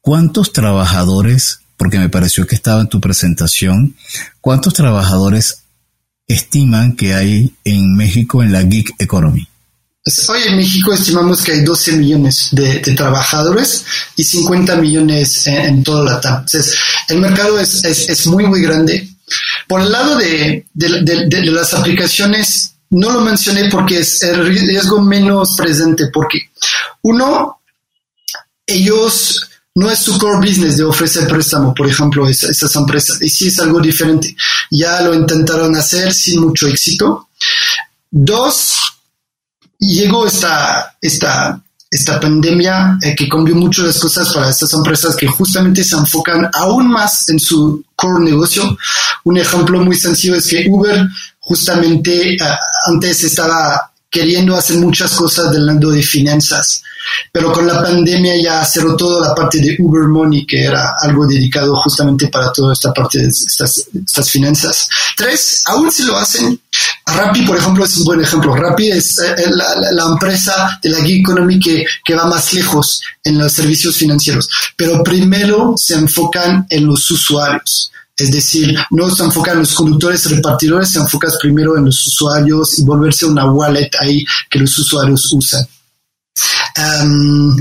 ¿cuántos 0.00 0.52
trabajadores, 0.52 1.62
porque 1.76 1.98
me 1.98 2.08
pareció 2.08 2.46
que 2.46 2.54
estaba 2.54 2.80
en 2.80 2.88
tu 2.88 3.00
presentación, 3.00 3.96
cuántos 4.40 4.74
trabajadores 4.74 5.64
estiman 6.28 6.94
que 6.94 7.14
hay 7.14 7.54
en 7.64 7.96
México 7.96 8.44
en 8.44 8.52
la 8.52 8.62
gig 8.62 8.92
economy? 9.00 9.48
Hoy 10.28 10.40
en 10.46 10.56
México 10.56 10.92
estimamos 10.92 11.42
que 11.42 11.50
hay 11.50 11.64
12 11.64 11.96
millones 11.96 12.50
de, 12.52 12.78
trabajadores 12.94 13.84
y 14.14 14.22
50 14.22 14.76
millones 14.76 15.48
en, 15.48 15.82
todo 15.82 16.04
la 16.04 16.20
TAM. 16.20 16.44
Entonces, 16.46 16.78
el 17.08 17.18
mercado 17.18 17.58
es, 17.58 17.84
es, 17.84 18.26
muy, 18.28 18.46
muy 18.46 18.62
grande. 18.62 19.08
Por 19.66 19.80
el 19.80 19.90
lado 19.90 20.16
de, 20.16 20.64
de, 20.72 21.46
las 21.46 21.74
aplicaciones, 21.74 22.74
no 22.90 23.10
lo 23.10 23.20
mencioné 23.20 23.68
porque 23.68 23.98
es 23.98 24.22
el 24.22 24.46
riesgo 24.46 25.02
menos 25.02 25.56
presente, 25.56 26.04
porque 26.12 26.50
uno, 27.02 27.58
ellos 28.64 29.50
no 29.74 29.90
es 29.90 29.98
su 29.98 30.16
core 30.18 30.46
business 30.46 30.76
de 30.76 30.84
ofrecer 30.84 31.26
préstamo, 31.26 31.74
por 31.74 31.88
ejemplo, 31.88 32.28
esas 32.28 32.76
empresas. 32.76 33.20
Y 33.20 33.28
sí 33.28 33.48
es 33.48 33.58
algo 33.58 33.80
diferente. 33.80 34.36
Ya 34.70 35.00
lo 35.00 35.14
intentaron 35.14 35.74
hacer 35.74 36.14
sin 36.14 36.42
mucho 36.42 36.68
éxito. 36.68 37.28
Dos, 38.08 38.95
llegó 39.78 40.26
esta, 40.26 40.96
esta, 41.00 41.60
esta 41.90 42.20
pandemia 42.20 42.98
eh, 43.02 43.14
que 43.14 43.28
cambió 43.28 43.54
mucho 43.54 43.84
las 43.84 43.98
cosas 43.98 44.32
para 44.32 44.50
estas 44.50 44.72
empresas 44.74 45.16
que 45.16 45.26
justamente 45.26 45.84
se 45.84 45.96
enfocan 45.96 46.48
aún 46.52 46.88
más 46.88 47.28
en 47.28 47.38
su 47.38 47.84
core 47.94 48.24
negocio. 48.24 48.76
Un 49.24 49.38
ejemplo 49.38 49.80
muy 49.80 49.96
sencillo 49.96 50.36
es 50.36 50.46
que 50.46 50.66
Uber 50.68 51.06
justamente 51.38 52.34
eh, 52.34 52.38
antes 52.92 53.24
estaba 53.24 53.92
queriendo 54.10 54.56
hacer 54.56 54.78
muchas 54.78 55.14
cosas 55.14 55.50
del 55.52 55.66
lado 55.66 55.90
de 55.90 56.02
finanzas 56.02 56.82
pero 57.32 57.52
con 57.52 57.66
la 57.66 57.82
pandemia 57.82 58.36
ya 58.36 58.64
cerró 58.64 58.96
toda 58.96 59.28
la 59.28 59.34
parte 59.34 59.58
de 59.60 59.76
Uber 59.78 60.08
Money, 60.08 60.46
que 60.46 60.64
era 60.64 60.94
algo 61.00 61.26
dedicado 61.26 61.76
justamente 61.76 62.28
para 62.28 62.52
toda 62.52 62.72
esta 62.72 62.92
parte 62.92 63.18
de 63.18 63.28
estas, 63.28 63.88
estas 63.94 64.30
finanzas. 64.30 64.88
Tres, 65.16 65.62
aún 65.66 65.90
si 65.90 66.04
lo 66.04 66.16
hacen, 66.16 66.60
Rappi, 67.06 67.42
por 67.42 67.56
ejemplo, 67.56 67.84
es 67.84 67.96
un 67.98 68.04
buen 68.04 68.20
ejemplo. 68.20 68.54
Rappi 68.54 68.90
es 68.90 69.18
eh, 69.20 69.34
eh, 69.38 69.50
la, 69.50 70.06
empresa 70.10 70.78
de 70.82 70.90
la 70.90 71.02
gig 71.04 71.20
economy 71.20 71.58
que, 71.60 71.86
que 72.04 72.14
va 72.14 72.26
más 72.26 72.52
lejos 72.52 73.00
en 73.22 73.38
los 73.38 73.52
servicios 73.52 73.96
financieros, 73.96 74.48
pero 74.76 75.02
primero 75.04 75.74
se 75.76 75.94
enfocan 75.94 76.66
en 76.68 76.86
los 76.86 77.08
usuarios. 77.10 77.92
Es 78.16 78.32
decir, 78.32 78.76
no 78.90 79.10
se 79.10 79.24
enfocan 79.24 79.54
en 79.54 79.60
los 79.60 79.74
conductores 79.74 80.28
repartidores, 80.30 80.90
se 80.90 80.98
enfocan 80.98 81.30
primero 81.40 81.76
en 81.76 81.84
los 81.84 82.06
usuarios 82.06 82.78
y 82.78 82.82
volverse 82.82 83.26
una 83.26 83.50
wallet 83.50 83.90
ahí 84.00 84.24
que 84.50 84.58
los 84.58 84.76
usuarios 84.78 85.30
usan. 85.32 85.66
Um, 87.02 87.56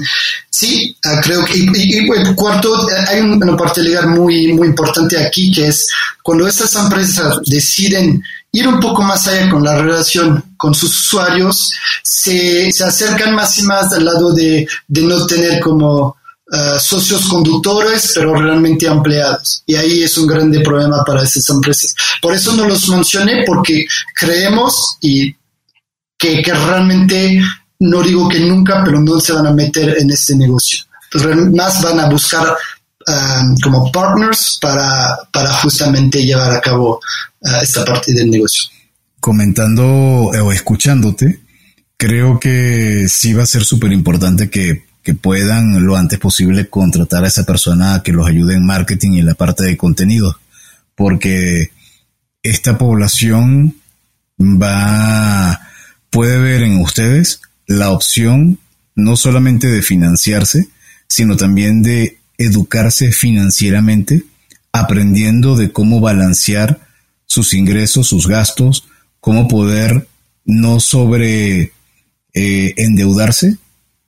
sí, 0.49 0.95
uh, 1.05 1.21
creo 1.21 1.45
que, 1.45 1.57
y, 1.57 2.07
bueno, 2.07 2.35
cuarto, 2.35 2.89
eh, 2.89 3.05
hay 3.07 3.21
una 3.21 3.55
parte 3.55 3.81
legal 3.81 4.09
muy, 4.09 4.53
muy 4.53 4.67
importante 4.67 5.17
aquí 5.17 5.51
que 5.51 5.67
es 5.67 5.89
cuando 6.21 6.47
estas 6.47 6.75
empresas 6.75 7.37
deciden 7.45 8.21
ir 8.55 8.67
un 8.67 8.79
poco 8.79 9.01
más 9.01 9.27
allá 9.27 9.49
con 9.49 9.63
la 9.63 9.75
relación 9.75 10.55
con 10.57 10.73
sus 10.73 10.91
usuarios, 10.91 11.73
se, 12.03 12.71
se 12.71 12.83
acercan 12.83 13.35
más 13.35 13.57
y 13.59 13.63
más 13.63 13.91
al 13.93 14.05
lado 14.05 14.33
de, 14.33 14.67
de 14.87 15.01
no 15.01 15.25
tener 15.25 15.59
como 15.59 16.15
uh, 16.51 16.79
socios 16.79 17.25
conductores, 17.25 18.13
pero 18.15 18.33
realmente 18.33 18.87
empleados. 18.87 19.61
Y 19.65 19.75
ahí 19.75 20.03
es 20.03 20.17
un 20.17 20.27
grande 20.27 20.61
problema 20.61 21.03
para 21.03 21.23
esas 21.23 21.47
empresas. 21.49 21.93
Por 22.21 22.33
eso 22.33 22.53
no 22.53 22.65
los 22.65 22.87
mencioné, 22.87 23.43
porque 23.45 23.85
creemos 24.15 24.97
y 25.01 25.35
que, 26.17 26.41
que 26.41 26.53
realmente 26.53 27.41
no 27.79 28.01
digo 28.01 28.29
que 28.29 28.39
nunca, 28.39 28.83
pero 28.85 29.01
no 29.01 29.19
se 29.19 29.33
van 29.33 29.47
a 29.47 29.51
meter 29.51 29.97
en 29.99 30.09
este 30.09 30.33
negocio. 30.35 30.79
Pues 31.11 31.25
más 31.25 31.81
van 31.81 31.99
a 31.99 32.09
buscar 32.09 32.55
um, 33.07 33.55
como 33.63 33.91
partners 33.91 34.57
para, 34.61 35.17
para 35.31 35.49
justamente 35.53 36.23
llevar 36.25 36.51
a 36.51 36.61
cabo 36.61 36.99
uh, 37.41 37.61
esta 37.61 37.85
parte 37.85 38.13
del 38.13 38.29
negocio. 38.29 38.69
Comentando 39.19 39.83
o 39.85 40.51
escuchándote, 40.51 41.39
creo 41.97 42.39
que 42.39 43.07
sí 43.09 43.33
va 43.33 43.43
a 43.43 43.47
ser 43.47 43.63
súper 43.63 43.91
importante 43.91 44.49
que, 44.49 44.85
que 45.01 45.13
puedan 45.13 45.85
lo 45.85 45.95
antes 45.95 46.19
posible 46.19 46.69
contratar 46.69 47.23
a 47.23 47.27
esa 47.27 47.43
persona 47.43 48.01
que 48.03 48.11
los 48.11 48.27
ayude 48.27 48.55
en 48.55 48.65
marketing 48.65 49.13
y 49.13 49.19
en 49.19 49.25
la 49.25 49.35
parte 49.35 49.63
de 49.63 49.77
contenido, 49.77 50.37
porque 50.95 51.71
esta 52.43 52.77
población 52.77 53.75
va, 54.39 55.59
puede 56.09 56.37
ver 56.37 56.63
en 56.63 56.79
ustedes 56.79 57.41
la 57.67 57.91
opción 57.91 58.59
no 58.95 59.15
solamente 59.15 59.67
de 59.67 59.81
financiarse, 59.81 60.69
sino 61.07 61.35
también 61.35 61.81
de 61.81 62.17
educarse 62.37 63.11
financieramente, 63.11 64.23
aprendiendo 64.71 65.55
de 65.55 65.71
cómo 65.71 65.99
balancear 65.99 66.79
sus 67.25 67.53
ingresos, 67.53 68.07
sus 68.07 68.27
gastos, 68.27 68.87
cómo 69.19 69.47
poder 69.47 70.07
no 70.45 70.79
sobre 70.79 71.71
eh, 72.33 72.73
endeudarse 72.77 73.57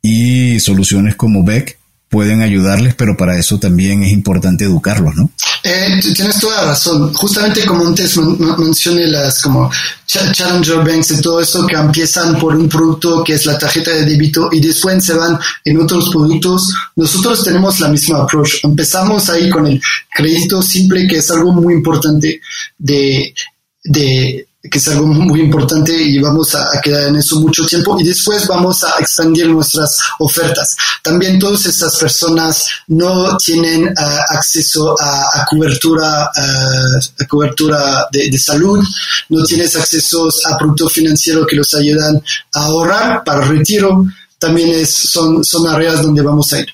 y 0.02 0.60
soluciones 0.60 1.16
como 1.16 1.44
BEC 1.44 1.78
pueden 2.10 2.42
ayudarles, 2.42 2.96
pero 2.96 3.18
para 3.18 3.38
eso 3.38 3.60
también 3.60 4.04
es 4.04 4.12
importante 4.12 4.66
educarlos, 4.66 5.16
¿no? 5.16 5.30
Eh, 5.64 6.00
tienes 6.16 6.40
toda 6.40 6.62
la 6.62 6.68
razón. 6.70 7.14
Justamente 7.14 7.66
como 7.66 7.86
antes 7.86 8.18
mencioné 8.18 9.08
las 9.08 9.42
como 9.42 9.70
Challenger 10.06 10.78
Banks 10.78 11.12
y 11.12 11.22
todo 11.22 11.42
esto 11.42 11.68
que 11.68 11.76
empiezan 11.76 12.40
por 12.40 12.56
un 12.56 12.70
producto 12.70 13.24
que 13.24 13.34
es 13.34 13.46
la 13.46 13.58
tarjeta 13.58 13.92
de 13.92 14.06
débito 14.06 14.50
y 14.52 14.62
después 14.62 15.04
se 15.04 15.14
van 15.14 15.38
en 15.66 15.80
otros 15.82 16.10
productos. 16.10 16.74
Nosotros 16.96 17.44
tenemos 17.44 17.80
la 17.82 17.90
misma 17.90 18.20
approach. 18.20 18.64
Empezamos 18.64 19.30
ahí 19.30 19.50
con 19.50 19.68
el 19.68 19.82
crédito 20.16 20.62
simple, 20.62 21.08
que 21.08 21.18
es 21.18 21.30
algo 21.32 21.52
muy 21.52 21.74
importante 21.74 22.40
de, 22.78 23.34
de 23.84 24.47
que 24.70 24.78
es 24.78 24.88
algo 24.88 25.08
muy 25.08 25.42
importante 25.42 25.94
y 25.94 26.20
vamos 26.20 26.56
a, 26.56 26.80
quedar 26.82 27.08
en 27.08 27.18
eso 27.18 27.40
mucho 27.40 27.66
tiempo 27.66 28.00
y 28.00 28.04
después 28.04 28.48
vamos 28.48 28.84
a 28.84 29.00
expandir 29.00 29.48
nuestras 29.48 30.00
ofertas. 30.20 30.76
También 31.02 31.40
todas 31.40 31.66
estas 31.66 31.98
personas 31.98 32.68
no 32.88 33.38
tienen 33.38 33.94
ah, 33.98 34.26
acceso 34.30 34.96
a, 35.00 35.46
cobertura, 35.50 36.32
ah, 36.36 37.00
a 37.20 37.26
cobertura 37.26 38.08
de, 38.12 38.38
salud, 38.38 38.84
no 39.30 39.44
tienes 39.44 39.76
acceso 39.76 40.30
a 40.52 40.58
productos 40.58 40.94
financieros 40.94 41.48
que 41.48 41.56
los 41.56 41.74
ayudan 41.74 42.22
a 42.54 42.64
ahorrar 42.66 43.24
para 43.24 43.42
retiro. 43.42 44.06
También 44.38 44.70
es, 44.70 44.94
son, 44.94 45.44
son 45.44 45.68
áreas 45.68 46.02
donde 46.02 46.22
vamos 46.22 46.54
a 46.54 46.60
ir. 46.60 46.68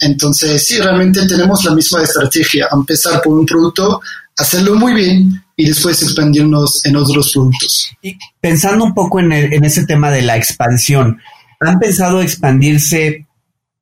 entonces, 0.00 0.66
sí, 0.66 0.78
realmente 0.78 1.26
tenemos 1.26 1.64
la 1.64 1.74
misma 1.74 2.02
estrategia, 2.02 2.68
empezar 2.72 3.22
por 3.22 3.38
un 3.38 3.46
producto, 3.46 4.00
hacerlo 4.36 4.74
muy 4.74 4.94
bien 4.94 5.44
y 5.56 5.66
después 5.66 6.02
expandirnos 6.02 6.84
en 6.84 6.96
otros 6.96 7.32
productos. 7.32 7.92
Y 8.02 8.18
pensando 8.40 8.84
un 8.84 8.94
poco 8.94 9.20
en, 9.20 9.32
en 9.32 9.64
ese 9.64 9.86
tema 9.86 10.10
de 10.10 10.22
la 10.22 10.36
expansión, 10.36 11.18
¿han 11.60 11.78
pensado 11.78 12.20
expandirse 12.20 13.26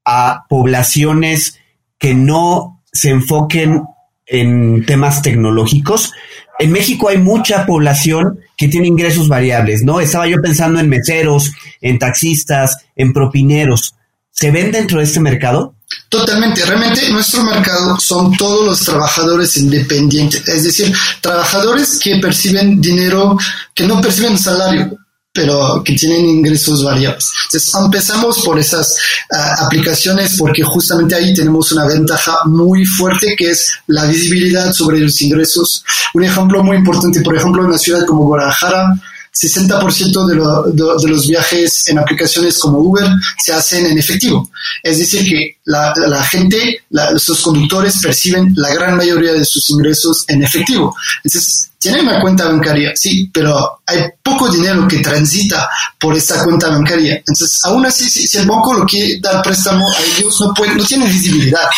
a 0.04 0.44
poblaciones 0.48 1.58
que 1.98 2.14
no 2.14 2.82
se 2.92 3.10
enfoquen 3.10 3.82
en 4.26 4.86
temas 4.86 5.22
tecnológicos? 5.22 6.12
En 6.58 6.70
México 6.70 7.08
hay 7.08 7.18
mucha 7.18 7.66
población 7.66 8.38
que 8.56 8.68
tiene 8.68 8.86
ingresos 8.86 9.28
variables, 9.28 9.82
¿no? 9.82 10.00
Estaba 10.00 10.28
yo 10.28 10.40
pensando 10.40 10.78
en 10.78 10.88
meseros, 10.88 11.52
en 11.80 11.98
taxistas, 11.98 12.86
en 12.94 13.12
propineros. 13.12 13.96
¿Se 14.30 14.50
ven 14.50 14.70
dentro 14.70 14.98
de 14.98 15.04
este 15.04 15.20
mercado? 15.20 15.74
Totalmente. 16.08 16.64
Realmente 16.64 17.10
nuestro 17.10 17.42
mercado 17.42 17.98
son 17.98 18.36
todos 18.36 18.66
los 18.66 18.80
trabajadores 18.80 19.56
independientes, 19.56 20.46
es 20.46 20.64
decir, 20.64 20.94
trabajadores 21.20 21.98
que 21.98 22.16
perciben 22.16 22.80
dinero, 22.80 23.36
que 23.74 23.84
no 23.84 24.00
perciben 24.00 24.38
salario, 24.38 24.96
pero 25.32 25.82
que 25.84 25.94
tienen 25.94 26.24
ingresos 26.26 26.84
variables. 26.84 27.32
Entonces, 27.46 27.74
empezamos 27.74 28.38
por 28.44 28.56
esas 28.56 28.96
ah, 29.32 29.66
aplicaciones 29.66 30.36
porque 30.38 30.62
justamente 30.62 31.16
ahí 31.16 31.34
tenemos 31.34 31.72
una 31.72 31.86
ventaja 31.86 32.38
muy 32.44 32.86
fuerte 32.86 33.34
que 33.36 33.50
es 33.50 33.72
la 33.88 34.04
visibilidad 34.04 34.72
sobre 34.72 35.00
los 35.00 35.20
ingresos. 35.20 35.84
Un 36.14 36.22
ejemplo 36.22 36.62
muy 36.62 36.76
importante, 36.76 37.20
por 37.22 37.36
ejemplo, 37.36 37.62
en 37.62 37.68
una 37.68 37.78
ciudad 37.78 38.06
como 38.06 38.26
Guadalajara, 38.26 38.94
60% 39.34 40.26
de, 40.26 40.72
de, 40.72 41.08
los 41.08 41.26
viajes 41.26 41.88
en 41.88 41.98
aplicaciones 41.98 42.58
como 42.58 42.78
Uber 42.78 43.08
se 43.44 43.52
hacen 43.52 43.86
en 43.86 43.98
efectivo. 43.98 44.50
Es 44.82 44.98
decir, 44.98 45.28
que 45.28 45.58
la, 45.64 45.92
la 45.96 46.22
gente, 46.24 46.84
los 46.90 47.40
conductores 47.42 47.98
perciben 48.00 48.52
la 48.56 48.72
gran 48.72 48.96
mayoría 48.96 49.32
de 49.32 49.44
sus 49.44 49.68
ingresos 49.70 50.24
en 50.28 50.44
efectivo. 50.44 50.94
Entonces, 51.24 51.70
tienen 51.78 52.06
una 52.06 52.20
cuenta 52.20 52.48
bancaria, 52.48 52.92
sí, 52.94 53.28
pero 53.32 53.80
hay 53.84 54.04
poco 54.22 54.48
dinero 54.50 54.88
que 54.88 55.00
transita 55.00 55.68
por 55.98 56.16
esta 56.16 56.42
cuenta 56.42 56.68
bancaria. 56.68 57.16
Entonces, 57.16 57.60
aún 57.64 57.84
así, 57.84 58.08
si, 58.08 58.38
el 58.38 58.46
banco 58.46 58.72
lo 58.72 58.86
quiere 58.86 59.18
dar 59.20 59.42
préstamo 59.42 59.84
a 59.90 60.00
ellos, 60.00 60.40
no, 60.40 60.54
puede, 60.54 60.74
no 60.76 60.84
tienen 60.84 61.10
visibilidad 61.10 61.68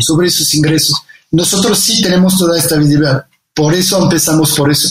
sobre 0.00 0.30
sus 0.30 0.54
ingresos. 0.54 1.02
Nosotros 1.32 1.78
sí 1.78 2.00
tenemos 2.02 2.36
toda 2.36 2.58
esta 2.58 2.76
visibilidad. 2.76 3.24
Por 3.54 3.74
eso 3.74 4.02
empezamos 4.02 4.52
por 4.52 4.70
eso. 4.70 4.88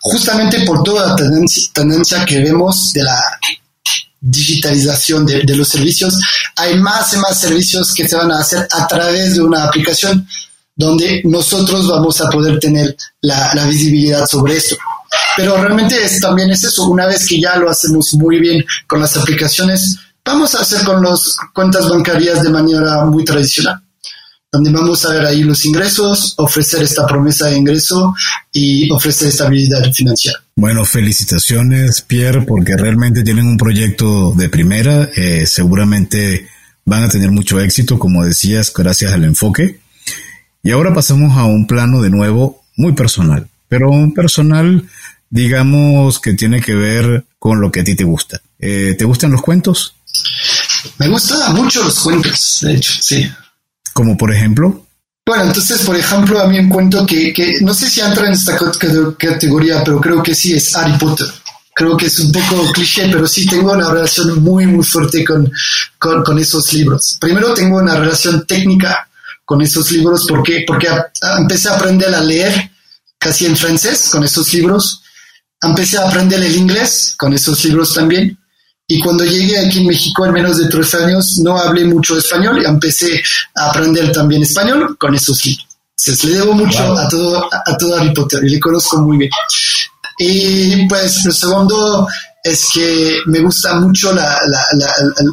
Justamente 0.00 0.60
por 0.60 0.82
toda 0.82 1.08
la 1.08 1.16
tendencia, 1.74 2.24
que 2.24 2.38
vemos 2.38 2.92
de 2.94 3.02
la 3.02 3.20
digitalización 4.20 5.26
de, 5.26 5.56
los 5.56 5.68
servicios, 5.68 6.18
hay 6.56 6.78
más 6.78 7.12
y 7.12 7.16
más 7.18 7.38
servicios 7.40 7.92
que 7.92 8.08
se 8.08 8.16
van 8.16 8.32
a 8.32 8.38
hacer 8.38 8.66
a 8.70 8.86
través 8.86 9.34
de 9.34 9.42
una 9.42 9.64
aplicación 9.64 10.26
donde 10.74 11.20
nosotros 11.24 11.88
vamos 11.88 12.20
a 12.22 12.28
poder 12.30 12.58
tener 12.58 12.96
la, 13.20 13.52
visibilidad 13.66 14.26
sobre 14.26 14.56
esto. 14.56 14.76
Pero 15.36 15.56
realmente 15.56 15.96
también 16.20 16.50
es 16.50 16.64
eso, 16.64 16.88
una 16.88 17.06
vez 17.06 17.26
que 17.28 17.40
ya 17.40 17.56
lo 17.56 17.68
hacemos 17.68 18.14
muy 18.14 18.38
bien 18.38 18.64
con 18.86 19.00
las 19.00 19.16
aplicaciones, 19.16 19.96
vamos 20.24 20.54
a 20.54 20.60
hacer 20.60 20.84
con 20.84 21.02
las 21.02 21.36
cuentas 21.52 21.88
bancarias 21.88 22.42
de 22.42 22.48
manera 22.48 23.04
muy 23.04 23.24
tradicional 23.24 23.82
donde 24.52 24.70
vamos 24.70 25.04
a 25.04 25.12
ver 25.12 25.26
ahí 25.26 25.42
los 25.42 25.64
ingresos, 25.64 26.34
ofrecer 26.36 26.82
esta 26.82 27.06
promesa 27.06 27.48
de 27.48 27.56
ingreso 27.56 28.14
y 28.52 28.90
ofrecer 28.90 29.28
estabilidad 29.28 29.92
financiera. 29.92 30.42
Bueno, 30.56 30.84
felicitaciones 30.84 32.02
Pierre, 32.02 32.42
porque 32.42 32.76
realmente 32.76 33.22
tienen 33.22 33.46
un 33.46 33.56
proyecto 33.56 34.32
de 34.32 34.48
primera, 34.48 35.08
eh, 35.14 35.46
seguramente 35.46 36.48
van 36.84 37.04
a 37.04 37.08
tener 37.08 37.30
mucho 37.30 37.60
éxito, 37.60 37.98
como 37.98 38.24
decías, 38.24 38.72
gracias 38.74 39.12
al 39.12 39.24
enfoque. 39.24 39.80
Y 40.62 40.72
ahora 40.72 40.92
pasamos 40.92 41.36
a 41.38 41.44
un 41.44 41.66
plano 41.66 42.02
de 42.02 42.10
nuevo 42.10 42.62
muy 42.76 42.92
personal, 42.92 43.48
pero 43.68 43.90
un 43.90 44.12
personal, 44.12 44.88
digamos, 45.30 46.18
que 46.18 46.34
tiene 46.34 46.60
que 46.60 46.74
ver 46.74 47.24
con 47.38 47.60
lo 47.60 47.70
que 47.70 47.80
a 47.80 47.84
ti 47.84 47.94
te 47.94 48.04
gusta. 48.04 48.40
Eh, 48.58 48.96
¿Te 48.98 49.04
gustan 49.04 49.30
los 49.30 49.42
cuentos? 49.42 49.94
Me 50.98 51.08
gustan 51.08 51.54
mucho 51.54 51.84
los 51.84 52.00
cuentos, 52.00 52.58
de 52.62 52.74
hecho, 52.74 52.92
sí. 53.00 53.30
Como 53.92 54.16
por 54.16 54.32
ejemplo. 54.32 54.86
Bueno, 55.26 55.44
entonces, 55.44 55.82
por 55.82 55.96
ejemplo, 55.96 56.40
a 56.40 56.48
mí 56.48 56.58
un 56.58 56.68
cuento 56.68 57.06
que, 57.06 57.32
que 57.32 57.58
no 57.60 57.72
sé 57.72 57.88
si 57.88 58.00
entra 58.00 58.26
en 58.26 58.32
esta 58.32 58.58
categoría, 59.16 59.84
pero 59.84 60.00
creo 60.00 60.22
que 60.22 60.34
sí, 60.34 60.54
es 60.54 60.74
Harry 60.74 60.98
Potter. 60.98 61.28
Creo 61.72 61.96
que 61.96 62.06
es 62.06 62.18
un 62.18 62.32
poco 62.32 62.72
cliché, 62.72 63.08
pero 63.10 63.26
sí 63.26 63.46
tengo 63.46 63.72
una 63.72 63.90
relación 63.90 64.42
muy, 64.42 64.66
muy 64.66 64.84
fuerte 64.84 65.24
con, 65.24 65.50
con 65.98 66.38
esos 66.38 66.72
libros. 66.72 67.16
Primero 67.20 67.54
tengo 67.54 67.78
una 67.78 67.96
relación 67.96 68.44
técnica 68.44 69.08
con 69.44 69.62
esos 69.62 69.90
libros 69.92 70.26
porque, 70.28 70.64
porque 70.66 70.88
empecé 71.38 71.68
a 71.68 71.76
aprender 71.76 72.14
a 72.14 72.20
leer 72.20 72.70
casi 73.18 73.46
en 73.46 73.56
francés 73.56 74.08
con 74.10 74.24
esos 74.24 74.52
libros. 74.52 75.02
Empecé 75.62 75.98
a 75.98 76.08
aprender 76.08 76.42
el 76.42 76.56
inglés 76.56 77.14
con 77.16 77.32
esos 77.32 77.64
libros 77.64 77.94
también. 77.94 78.36
Y 78.92 78.98
cuando 78.98 79.24
llegué 79.24 79.56
aquí 79.56 79.78
en 79.78 79.86
México 79.86 80.26
en 80.26 80.32
menos 80.32 80.58
de 80.58 80.66
tres 80.66 80.92
años, 80.96 81.38
no 81.38 81.56
hablé 81.56 81.84
mucho 81.84 82.18
español 82.18 82.60
y 82.60 82.66
empecé 82.66 83.22
a 83.54 83.70
aprender 83.70 84.10
también 84.10 84.42
español 84.42 84.96
con 84.98 85.14
esos 85.14 85.44
libros. 85.46 85.68
Entonces 85.96 86.24
le 86.24 86.38
debo 86.38 86.54
mucho 86.54 86.98
a 86.98 87.08
todo, 87.08 87.48
a, 87.52 87.76
todo 87.76 87.94
Harry 87.94 88.12
Potter 88.12 88.42
y 88.42 88.48
le 88.48 88.58
conozco 88.58 88.98
muy 88.98 89.16
bien. 89.16 89.30
Y 90.18 90.88
pues 90.88 91.24
lo 91.24 91.30
segundo 91.30 92.08
es 92.42 92.68
que 92.74 93.18
me 93.26 93.38
gusta 93.38 93.76
mucho 93.76 94.12
la, 94.12 94.36
la, 94.48 94.60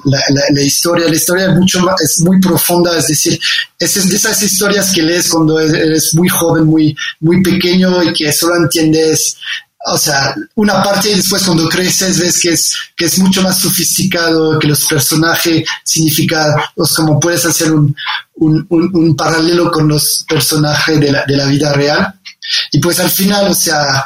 la, 0.04 0.22
la, 0.52 0.62
historia. 0.62 1.08
La 1.08 1.16
historia 1.16 1.48
es, 1.48 1.56
mucho 1.56 1.84
es 2.00 2.20
muy 2.20 2.40
profunda, 2.40 2.96
es 2.96 3.08
decir, 3.08 3.40
es 3.80 4.08
de 4.08 4.16
esas 4.16 4.40
historias 4.44 4.92
que 4.94 5.02
lees 5.02 5.30
cuando 5.30 5.60
eres 5.60 6.14
muy 6.14 6.30
joven, 6.30 6.66
muy, 6.66 6.96
muy 7.22 7.42
pequeño 7.42 8.04
y 8.04 8.14
que 8.14 8.32
solo 8.32 8.58
entiendes 8.58 9.38
o 9.86 9.98
sea, 9.98 10.36
una 10.56 10.84
parte 10.84 11.12
y 11.12 11.16
después 11.16 11.44
cuando 11.44 11.70
creces 11.70 12.20
ves 12.20 12.40
que 12.40 12.50
es, 12.50 12.76
que 12.96 13.06
es 13.06 13.20
mucho 13.20 13.42
más 13.42 13.60
sofisticado, 13.60 14.58
que 14.60 14.68
los 14.68 14.86
personajes 14.86 15.64
significan, 15.84 16.52
pues 16.76 16.94
como 16.94 17.20
puedes 17.20 17.46
hacer 17.46 17.72
un, 17.72 17.96
un, 18.36 18.68
un, 18.70 19.16
paralelo 19.16 19.72
con 19.72 19.88
los 19.88 20.26
personajes 20.28 21.00
de 21.00 21.12
la, 21.12 21.26
de 21.26 21.38
la 21.38 21.46
vida 21.46 21.74
real. 21.74 22.20
Y 22.72 22.80
pues 22.80 23.00
al 23.00 23.10
final, 23.10 23.50
o 23.50 23.54
sea, 23.54 24.04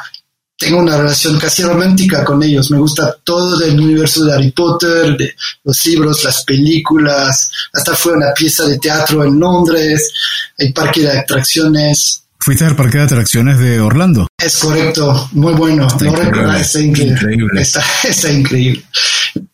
tengo 0.62 0.78
una 0.78 0.96
relación 0.96 1.38
casi 1.40 1.64
romántica 1.64 2.24
con 2.24 2.40
ellos. 2.42 2.70
Me 2.70 2.78
gusta 2.78 3.16
todo 3.24 3.58
del 3.58 3.80
universo 3.80 4.24
de 4.24 4.34
Harry 4.34 4.52
Potter, 4.52 5.16
de 5.16 5.34
los 5.64 5.84
libros, 5.86 6.22
las 6.22 6.44
películas. 6.44 7.50
Hasta 7.72 7.96
fue 7.96 8.12
una 8.12 8.32
pieza 8.32 8.66
de 8.66 8.78
teatro 8.78 9.24
en 9.24 9.40
Londres, 9.40 10.12
el 10.56 10.72
parque 10.72 11.00
de 11.00 11.18
atracciones. 11.18 12.21
¿Fuiste 12.42 12.64
al 12.64 12.74
parque 12.74 12.98
de 12.98 13.04
atracciones 13.04 13.60
de 13.60 13.78
Orlando? 13.78 14.26
Es 14.36 14.58
correcto, 14.58 15.28
muy 15.30 15.54
bueno. 15.54 15.86
Está 15.86 16.06
no 16.06 16.10
increíble. 16.10 16.60
Está 16.60 16.80
increíble. 16.80 17.62
Está, 18.02 18.32
increíble. 18.32 18.82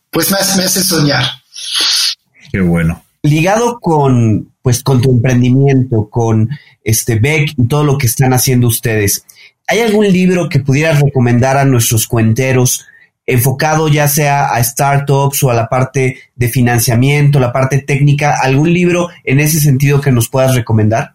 Pues 0.09 0.31
me, 0.31 0.37
me 0.57 0.63
hace 0.63 0.83
soñar. 0.83 1.23
Qué 2.51 2.61
bueno. 2.61 3.03
Ligado 3.21 3.79
con, 3.79 4.53
pues, 4.63 4.81
con 4.81 5.01
tu 5.01 5.11
emprendimiento, 5.11 6.09
con 6.09 6.49
este 6.83 7.19
Beck 7.19 7.53
y 7.55 7.67
todo 7.67 7.83
lo 7.83 7.95
que 7.99 8.07
están 8.07 8.33
haciendo 8.33 8.65
ustedes. 8.65 9.23
¿Hay 9.67 9.81
algún 9.81 10.11
libro 10.11 10.49
que 10.49 10.59
pudieras 10.59 10.99
recomendar 10.99 11.57
a 11.57 11.65
nuestros 11.65 12.07
cuenteros 12.07 12.87
enfocado 13.27 13.87
ya 13.87 14.07
sea 14.07 14.47
a 14.47 14.63
startups 14.63 15.43
o 15.43 15.51
a 15.51 15.53
la 15.53 15.69
parte 15.69 16.17
de 16.35 16.49
financiamiento, 16.49 17.39
la 17.39 17.53
parte 17.53 17.83
técnica? 17.83 18.39
¿Algún 18.41 18.73
libro 18.73 19.09
en 19.23 19.39
ese 19.39 19.59
sentido 19.59 20.01
que 20.01 20.11
nos 20.11 20.27
puedas 20.27 20.55
recomendar? 20.55 21.13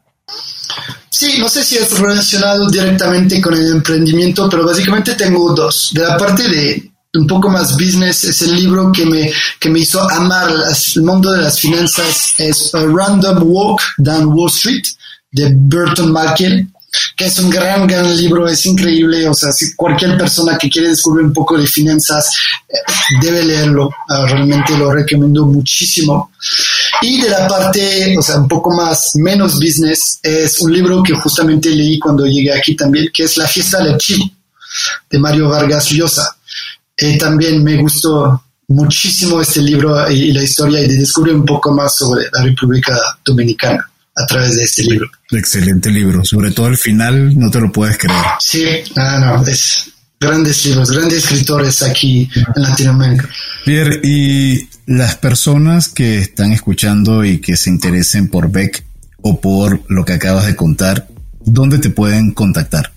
Sí, 1.16 1.38
no 1.38 1.48
sé 1.48 1.62
si 1.62 1.76
es 1.76 1.96
relacionado 1.96 2.68
directamente 2.68 3.40
con 3.40 3.54
el 3.54 3.68
emprendimiento, 3.68 4.48
pero 4.50 4.66
básicamente 4.66 5.14
tengo 5.14 5.54
dos. 5.54 5.92
De 5.94 6.02
la 6.02 6.16
parte 6.16 6.48
de 6.48 6.90
un 7.14 7.26
poco 7.28 7.48
más 7.48 7.74
business, 7.74 8.24
es 8.24 8.42
el 8.42 8.56
libro 8.56 8.90
que 8.90 9.06
me, 9.06 9.32
que 9.60 9.68
me 9.68 9.78
hizo 9.78 10.00
amar 10.10 10.50
el 10.50 11.02
mundo 11.04 11.30
de 11.30 11.42
las 11.42 11.60
finanzas, 11.60 12.34
es 12.38 12.74
A 12.74 12.80
Random 12.80 13.44
Walk 13.44 13.80
Down 13.98 14.26
Wall 14.34 14.50
Street 14.50 14.82
de 15.30 15.52
Burton 15.54 16.10
Malkiel 16.10 16.68
que 17.16 17.26
es 17.26 17.38
un 17.38 17.50
gran, 17.50 17.86
gran 17.86 18.16
libro, 18.16 18.48
es 18.48 18.64
increíble, 18.66 19.28
o 19.28 19.34
sea, 19.34 19.52
si 19.52 19.74
cualquier 19.74 20.16
persona 20.16 20.58
que 20.58 20.68
quiere 20.68 20.88
descubrir 20.88 21.26
un 21.26 21.32
poco 21.32 21.56
de 21.56 21.66
finanzas 21.66 22.32
eh, 22.68 22.76
debe 23.20 23.44
leerlo, 23.44 23.90
ah, 24.08 24.26
realmente 24.26 24.76
lo 24.76 24.92
recomiendo 24.92 25.46
muchísimo. 25.46 26.32
Y 27.02 27.20
de 27.20 27.30
la 27.30 27.46
parte, 27.46 28.16
o 28.18 28.22
sea, 28.22 28.38
un 28.38 28.48
poco 28.48 28.74
más, 28.74 29.12
menos 29.16 29.54
business, 29.54 30.18
es 30.22 30.60
un 30.60 30.72
libro 30.72 31.02
que 31.02 31.14
justamente 31.14 31.70
leí 31.70 31.98
cuando 31.98 32.26
llegué 32.26 32.52
aquí 32.52 32.76
también, 32.76 33.08
que 33.12 33.24
es 33.24 33.36
La 33.36 33.46
fiesta 33.46 33.82
del 33.82 33.98
chivo, 33.98 34.30
de 35.10 35.18
Mario 35.18 35.48
Vargas 35.48 35.90
Llosa. 35.90 36.36
Eh, 36.96 37.18
también 37.18 37.62
me 37.62 37.76
gustó 37.76 38.42
muchísimo 38.68 39.40
este 39.40 39.60
libro 39.60 40.10
y, 40.10 40.14
y 40.14 40.32
la 40.32 40.42
historia 40.42 40.80
y 40.80 40.88
de 40.88 40.96
descubrir 40.96 41.34
un 41.34 41.44
poco 41.44 41.72
más 41.72 41.96
sobre 41.96 42.26
la 42.32 42.42
República 42.42 42.98
Dominicana 43.24 43.90
a 44.16 44.26
través 44.26 44.56
de 44.56 44.62
este 44.62 44.82
libro. 44.84 45.08
Excelente 45.30 45.90
libro, 45.90 46.24
sobre 46.24 46.52
todo 46.52 46.68
el 46.68 46.76
final, 46.76 47.38
no 47.38 47.50
te 47.50 47.60
lo 47.60 47.72
puedes 47.72 47.98
creer. 47.98 48.24
Sí, 48.40 48.64
ah, 48.96 49.18
no, 49.18 49.46
es 49.46 49.90
grandes 50.20 50.64
libros, 50.64 50.90
grandes 50.90 51.24
escritores 51.24 51.82
aquí 51.82 52.28
en 52.54 52.62
Latinoamérica. 52.62 53.28
Pierre, 53.64 54.00
y 54.02 54.68
las 54.86 55.16
personas 55.16 55.88
que 55.88 56.18
están 56.18 56.52
escuchando 56.52 57.24
y 57.24 57.40
que 57.40 57.56
se 57.56 57.70
interesen 57.70 58.28
por 58.28 58.50
Beck 58.50 58.84
o 59.22 59.40
por 59.40 59.82
lo 59.88 60.04
que 60.04 60.14
acabas 60.14 60.46
de 60.46 60.56
contar, 60.56 61.08
¿dónde 61.44 61.78
te 61.78 61.90
pueden 61.90 62.32
contactar? 62.32 62.92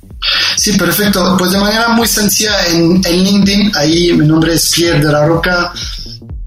Sí, 0.58 0.74
perfecto. 0.74 1.36
Pues 1.38 1.52
de 1.52 1.60
manera 1.60 1.90
muy 1.90 2.08
sencilla 2.08 2.68
en, 2.68 3.02
en 3.06 3.24
LinkedIn, 3.24 3.72
ahí 3.76 4.14
mi 4.14 4.26
nombre 4.26 4.54
es 4.54 4.72
Pierre 4.76 5.00
de 5.00 5.12
la 5.12 5.26
Roca, 5.26 5.72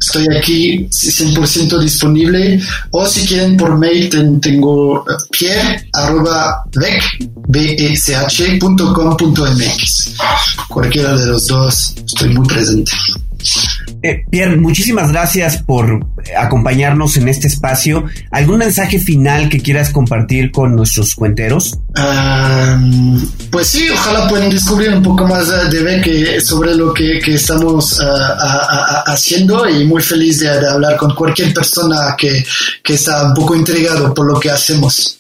estoy 0.01 0.26
aquí 0.36 0.88
100% 0.88 1.78
disponible. 1.78 2.61
O 2.90 3.07
si 3.07 3.26
quieren 3.26 3.57
por 3.57 3.78
mail 3.78 4.09
tengo 4.40 5.05
eh, 5.09 5.12
pierre 5.30 5.88
arroba 5.92 6.64
cualquiera 10.68 11.16
de 11.16 11.26
los 11.26 11.46
dos 11.46 11.94
estoy 12.05 12.30
muy 12.30 12.46
presente 12.46 12.92
eh, 14.03 14.24
Pierre, 14.30 14.57
muchísimas 14.57 15.12
gracias 15.12 15.62
por 15.62 16.07
acompañarnos 16.38 17.16
en 17.16 17.28
este 17.28 17.49
espacio. 17.49 18.05
¿Algún 18.30 18.59
mensaje 18.59 18.99
final 18.99 19.49
que 19.49 19.61
quieras 19.61 19.91
compartir 19.91 20.51
con 20.51 20.76
nuestros 20.76 21.14
cuenteros? 21.14 21.78
pues 23.51 23.66
sí, 23.66 23.88
ojalá 23.91 24.28
puedan 24.28 24.49
descubrir 24.49 24.91
un 24.95 25.03
poco 25.03 25.26
más 25.26 25.49
de 25.70 26.41
sobre 26.41 26.74
lo 26.74 26.95
que, 26.95 27.18
estamos 27.18 28.01
ah, 28.01 29.05
haciendo 29.07 29.68
y 29.68 29.84
muy 29.84 30.03
feliz 30.03 30.41
de, 30.41 30.49
hablar 30.49 30.97
con 30.97 31.14
cualquier 31.14 31.53
persona 31.53 32.14
que, 32.16 32.45
que 32.82 32.95
está 32.95 33.26
un 33.26 33.34
poco 33.34 33.55
intrigado 33.55 34.14
por 34.14 34.26
lo 34.26 34.38
que 34.38 34.51
hacemos. 34.51 35.20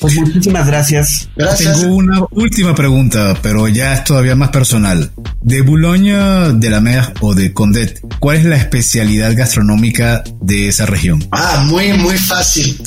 Pues 0.00 0.16
muchísimas 0.16 0.66
gracias. 0.66 1.28
Tengo 1.58 1.94
una 1.94 2.20
última 2.30 2.74
pregunta, 2.74 3.36
pero 3.42 3.68
ya 3.68 3.94
es 3.94 4.04
todavía 4.04 4.34
más 4.34 4.50
personal. 4.50 5.10
De 5.42 5.62
Boulogne, 5.62 6.52
de 6.54 6.70
la 6.70 6.80
Mer 6.80 7.12
o 7.20 7.34
de 7.34 7.52
Condet, 7.52 8.00
¿cuál 8.18 8.38
es 8.38 8.44
la 8.44 8.56
especialidad 8.56 9.34
gastronómica 9.34 10.22
de 10.40 10.68
esa 10.68 10.86
región? 10.86 11.26
Ah, 11.32 11.64
muy, 11.66 11.92
muy 11.94 12.16
fácil. 12.16 12.80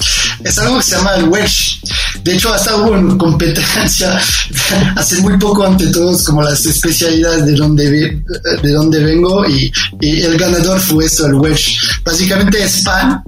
Es 0.44 0.58
algo 0.60 0.78
que 0.78 0.84
se 0.84 0.96
llama 0.96 1.16
el 1.16 1.30
Welsh. 1.30 1.82
De 2.24 2.36
hecho, 2.36 2.54
hasta 2.54 2.76
hubo 2.76 2.92
una 2.92 3.18
competencia 3.18 4.20
hace 4.96 5.22
muy 5.22 5.38
poco 5.38 5.66
ante 5.66 5.88
todos 5.88 6.24
como 6.24 6.42
las 6.44 6.66
especialidades 6.66 7.46
de 7.46 7.54
donde, 7.54 8.22
de 8.62 8.72
donde 8.72 9.04
vengo 9.04 9.46
y, 9.48 9.72
y 10.00 10.22
el 10.22 10.38
ganador 10.38 10.80
fue 10.80 11.06
eso, 11.06 11.26
el 11.26 11.36
Welsh. 11.36 12.02
Básicamente 12.04 12.64
es 12.64 12.82
pan 12.84 13.24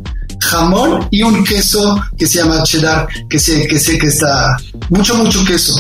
jamón 0.46 1.08
y 1.12 1.24
un 1.24 1.44
queso 1.44 2.02
que 2.18 2.28
se 2.28 2.40
llama 2.40 2.64
cheddar, 2.64 3.08
que 3.30 3.40
sé 3.40 3.68
que, 3.68 3.80
sé 3.80 3.98
que 3.98 4.08
está 4.08 4.58
mucho, 4.90 5.16
mucho 5.16 5.44
queso, 5.46 5.74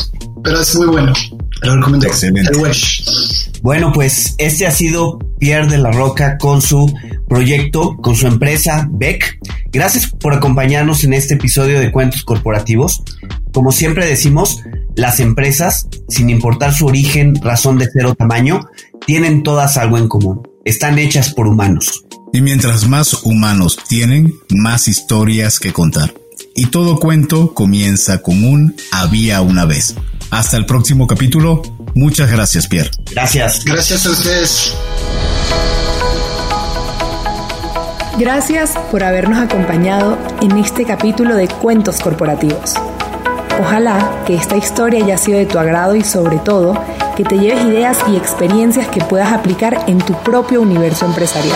pero 0.43 0.59
es 0.59 0.75
muy 0.75 0.87
bueno. 0.87 1.13
Lo 1.61 1.75
recomiendo. 1.77 2.07
Excelente. 2.07 2.51
El 2.51 3.61
Bueno, 3.61 3.91
pues 3.93 4.35
este 4.37 4.67
ha 4.67 4.71
sido 4.71 5.19
Pierre 5.39 5.67
de 5.67 5.77
la 5.77 5.91
Roca 5.91 6.37
con 6.37 6.61
su 6.61 6.93
proyecto, 7.27 7.97
con 7.97 8.15
su 8.15 8.27
empresa 8.27 8.87
Beck. 8.91 9.39
Gracias 9.71 10.07
por 10.07 10.33
acompañarnos 10.33 11.03
en 11.03 11.13
este 11.13 11.35
episodio 11.35 11.79
de 11.79 11.91
Cuentos 11.91 12.23
Corporativos. 12.23 13.03
Como 13.53 13.71
siempre 13.71 14.05
decimos, 14.05 14.59
las 14.95 15.19
empresas, 15.19 15.87
sin 16.07 16.29
importar 16.29 16.73
su 16.73 16.85
origen, 16.85 17.35
razón 17.41 17.77
de 17.77 17.89
ser 17.89 18.05
o 18.05 18.15
tamaño, 18.15 18.67
tienen 19.05 19.43
todas 19.43 19.77
algo 19.77 19.97
en 19.97 20.07
común. 20.07 20.47
Están 20.65 20.97
hechas 20.99 21.33
por 21.33 21.47
humanos. 21.47 22.04
Y 22.35 22.41
mientras 22.41 22.85
más 22.89 23.23
humanos 23.23 23.77
tienen, 23.87 24.37
más 24.49 24.89
historias 24.89 25.57
que 25.57 25.71
contar. 25.71 26.13
Y 26.53 26.65
todo 26.65 26.99
cuento 26.99 27.53
comienza 27.53 28.21
con 28.21 28.43
un 28.43 28.75
había 28.91 29.39
una 29.39 29.63
vez. 29.63 29.95
Hasta 30.31 30.57
el 30.57 30.65
próximo 30.65 31.07
capítulo. 31.07 31.61
Muchas 31.93 32.29
gracias, 32.29 32.67
Pierre. 32.67 32.91
Gracias. 33.09 33.63
Gracias 33.63 34.05
a 34.05 34.09
ustedes. 34.09 34.73
Gracias 38.19 38.73
por 38.91 39.05
habernos 39.05 39.39
acompañado 39.39 40.17
en 40.41 40.57
este 40.57 40.83
capítulo 40.83 41.37
de 41.37 41.47
Cuentos 41.47 42.01
Corporativos. 42.01 42.73
Ojalá 43.61 44.23
que 44.27 44.35
esta 44.35 44.57
historia 44.57 45.01
haya 45.05 45.17
sido 45.17 45.39
de 45.39 45.45
tu 45.45 45.57
agrado 45.57 45.95
y 45.95 46.03
sobre 46.03 46.39
todo 46.39 46.77
que 47.15 47.23
te 47.23 47.39
lleves 47.39 47.63
ideas 47.63 47.97
y 48.09 48.17
experiencias 48.17 48.89
que 48.89 48.99
puedas 48.99 49.31
aplicar 49.31 49.85
en 49.87 49.99
tu 49.99 50.21
propio 50.21 50.59
universo 50.61 51.05
empresarial. 51.05 51.55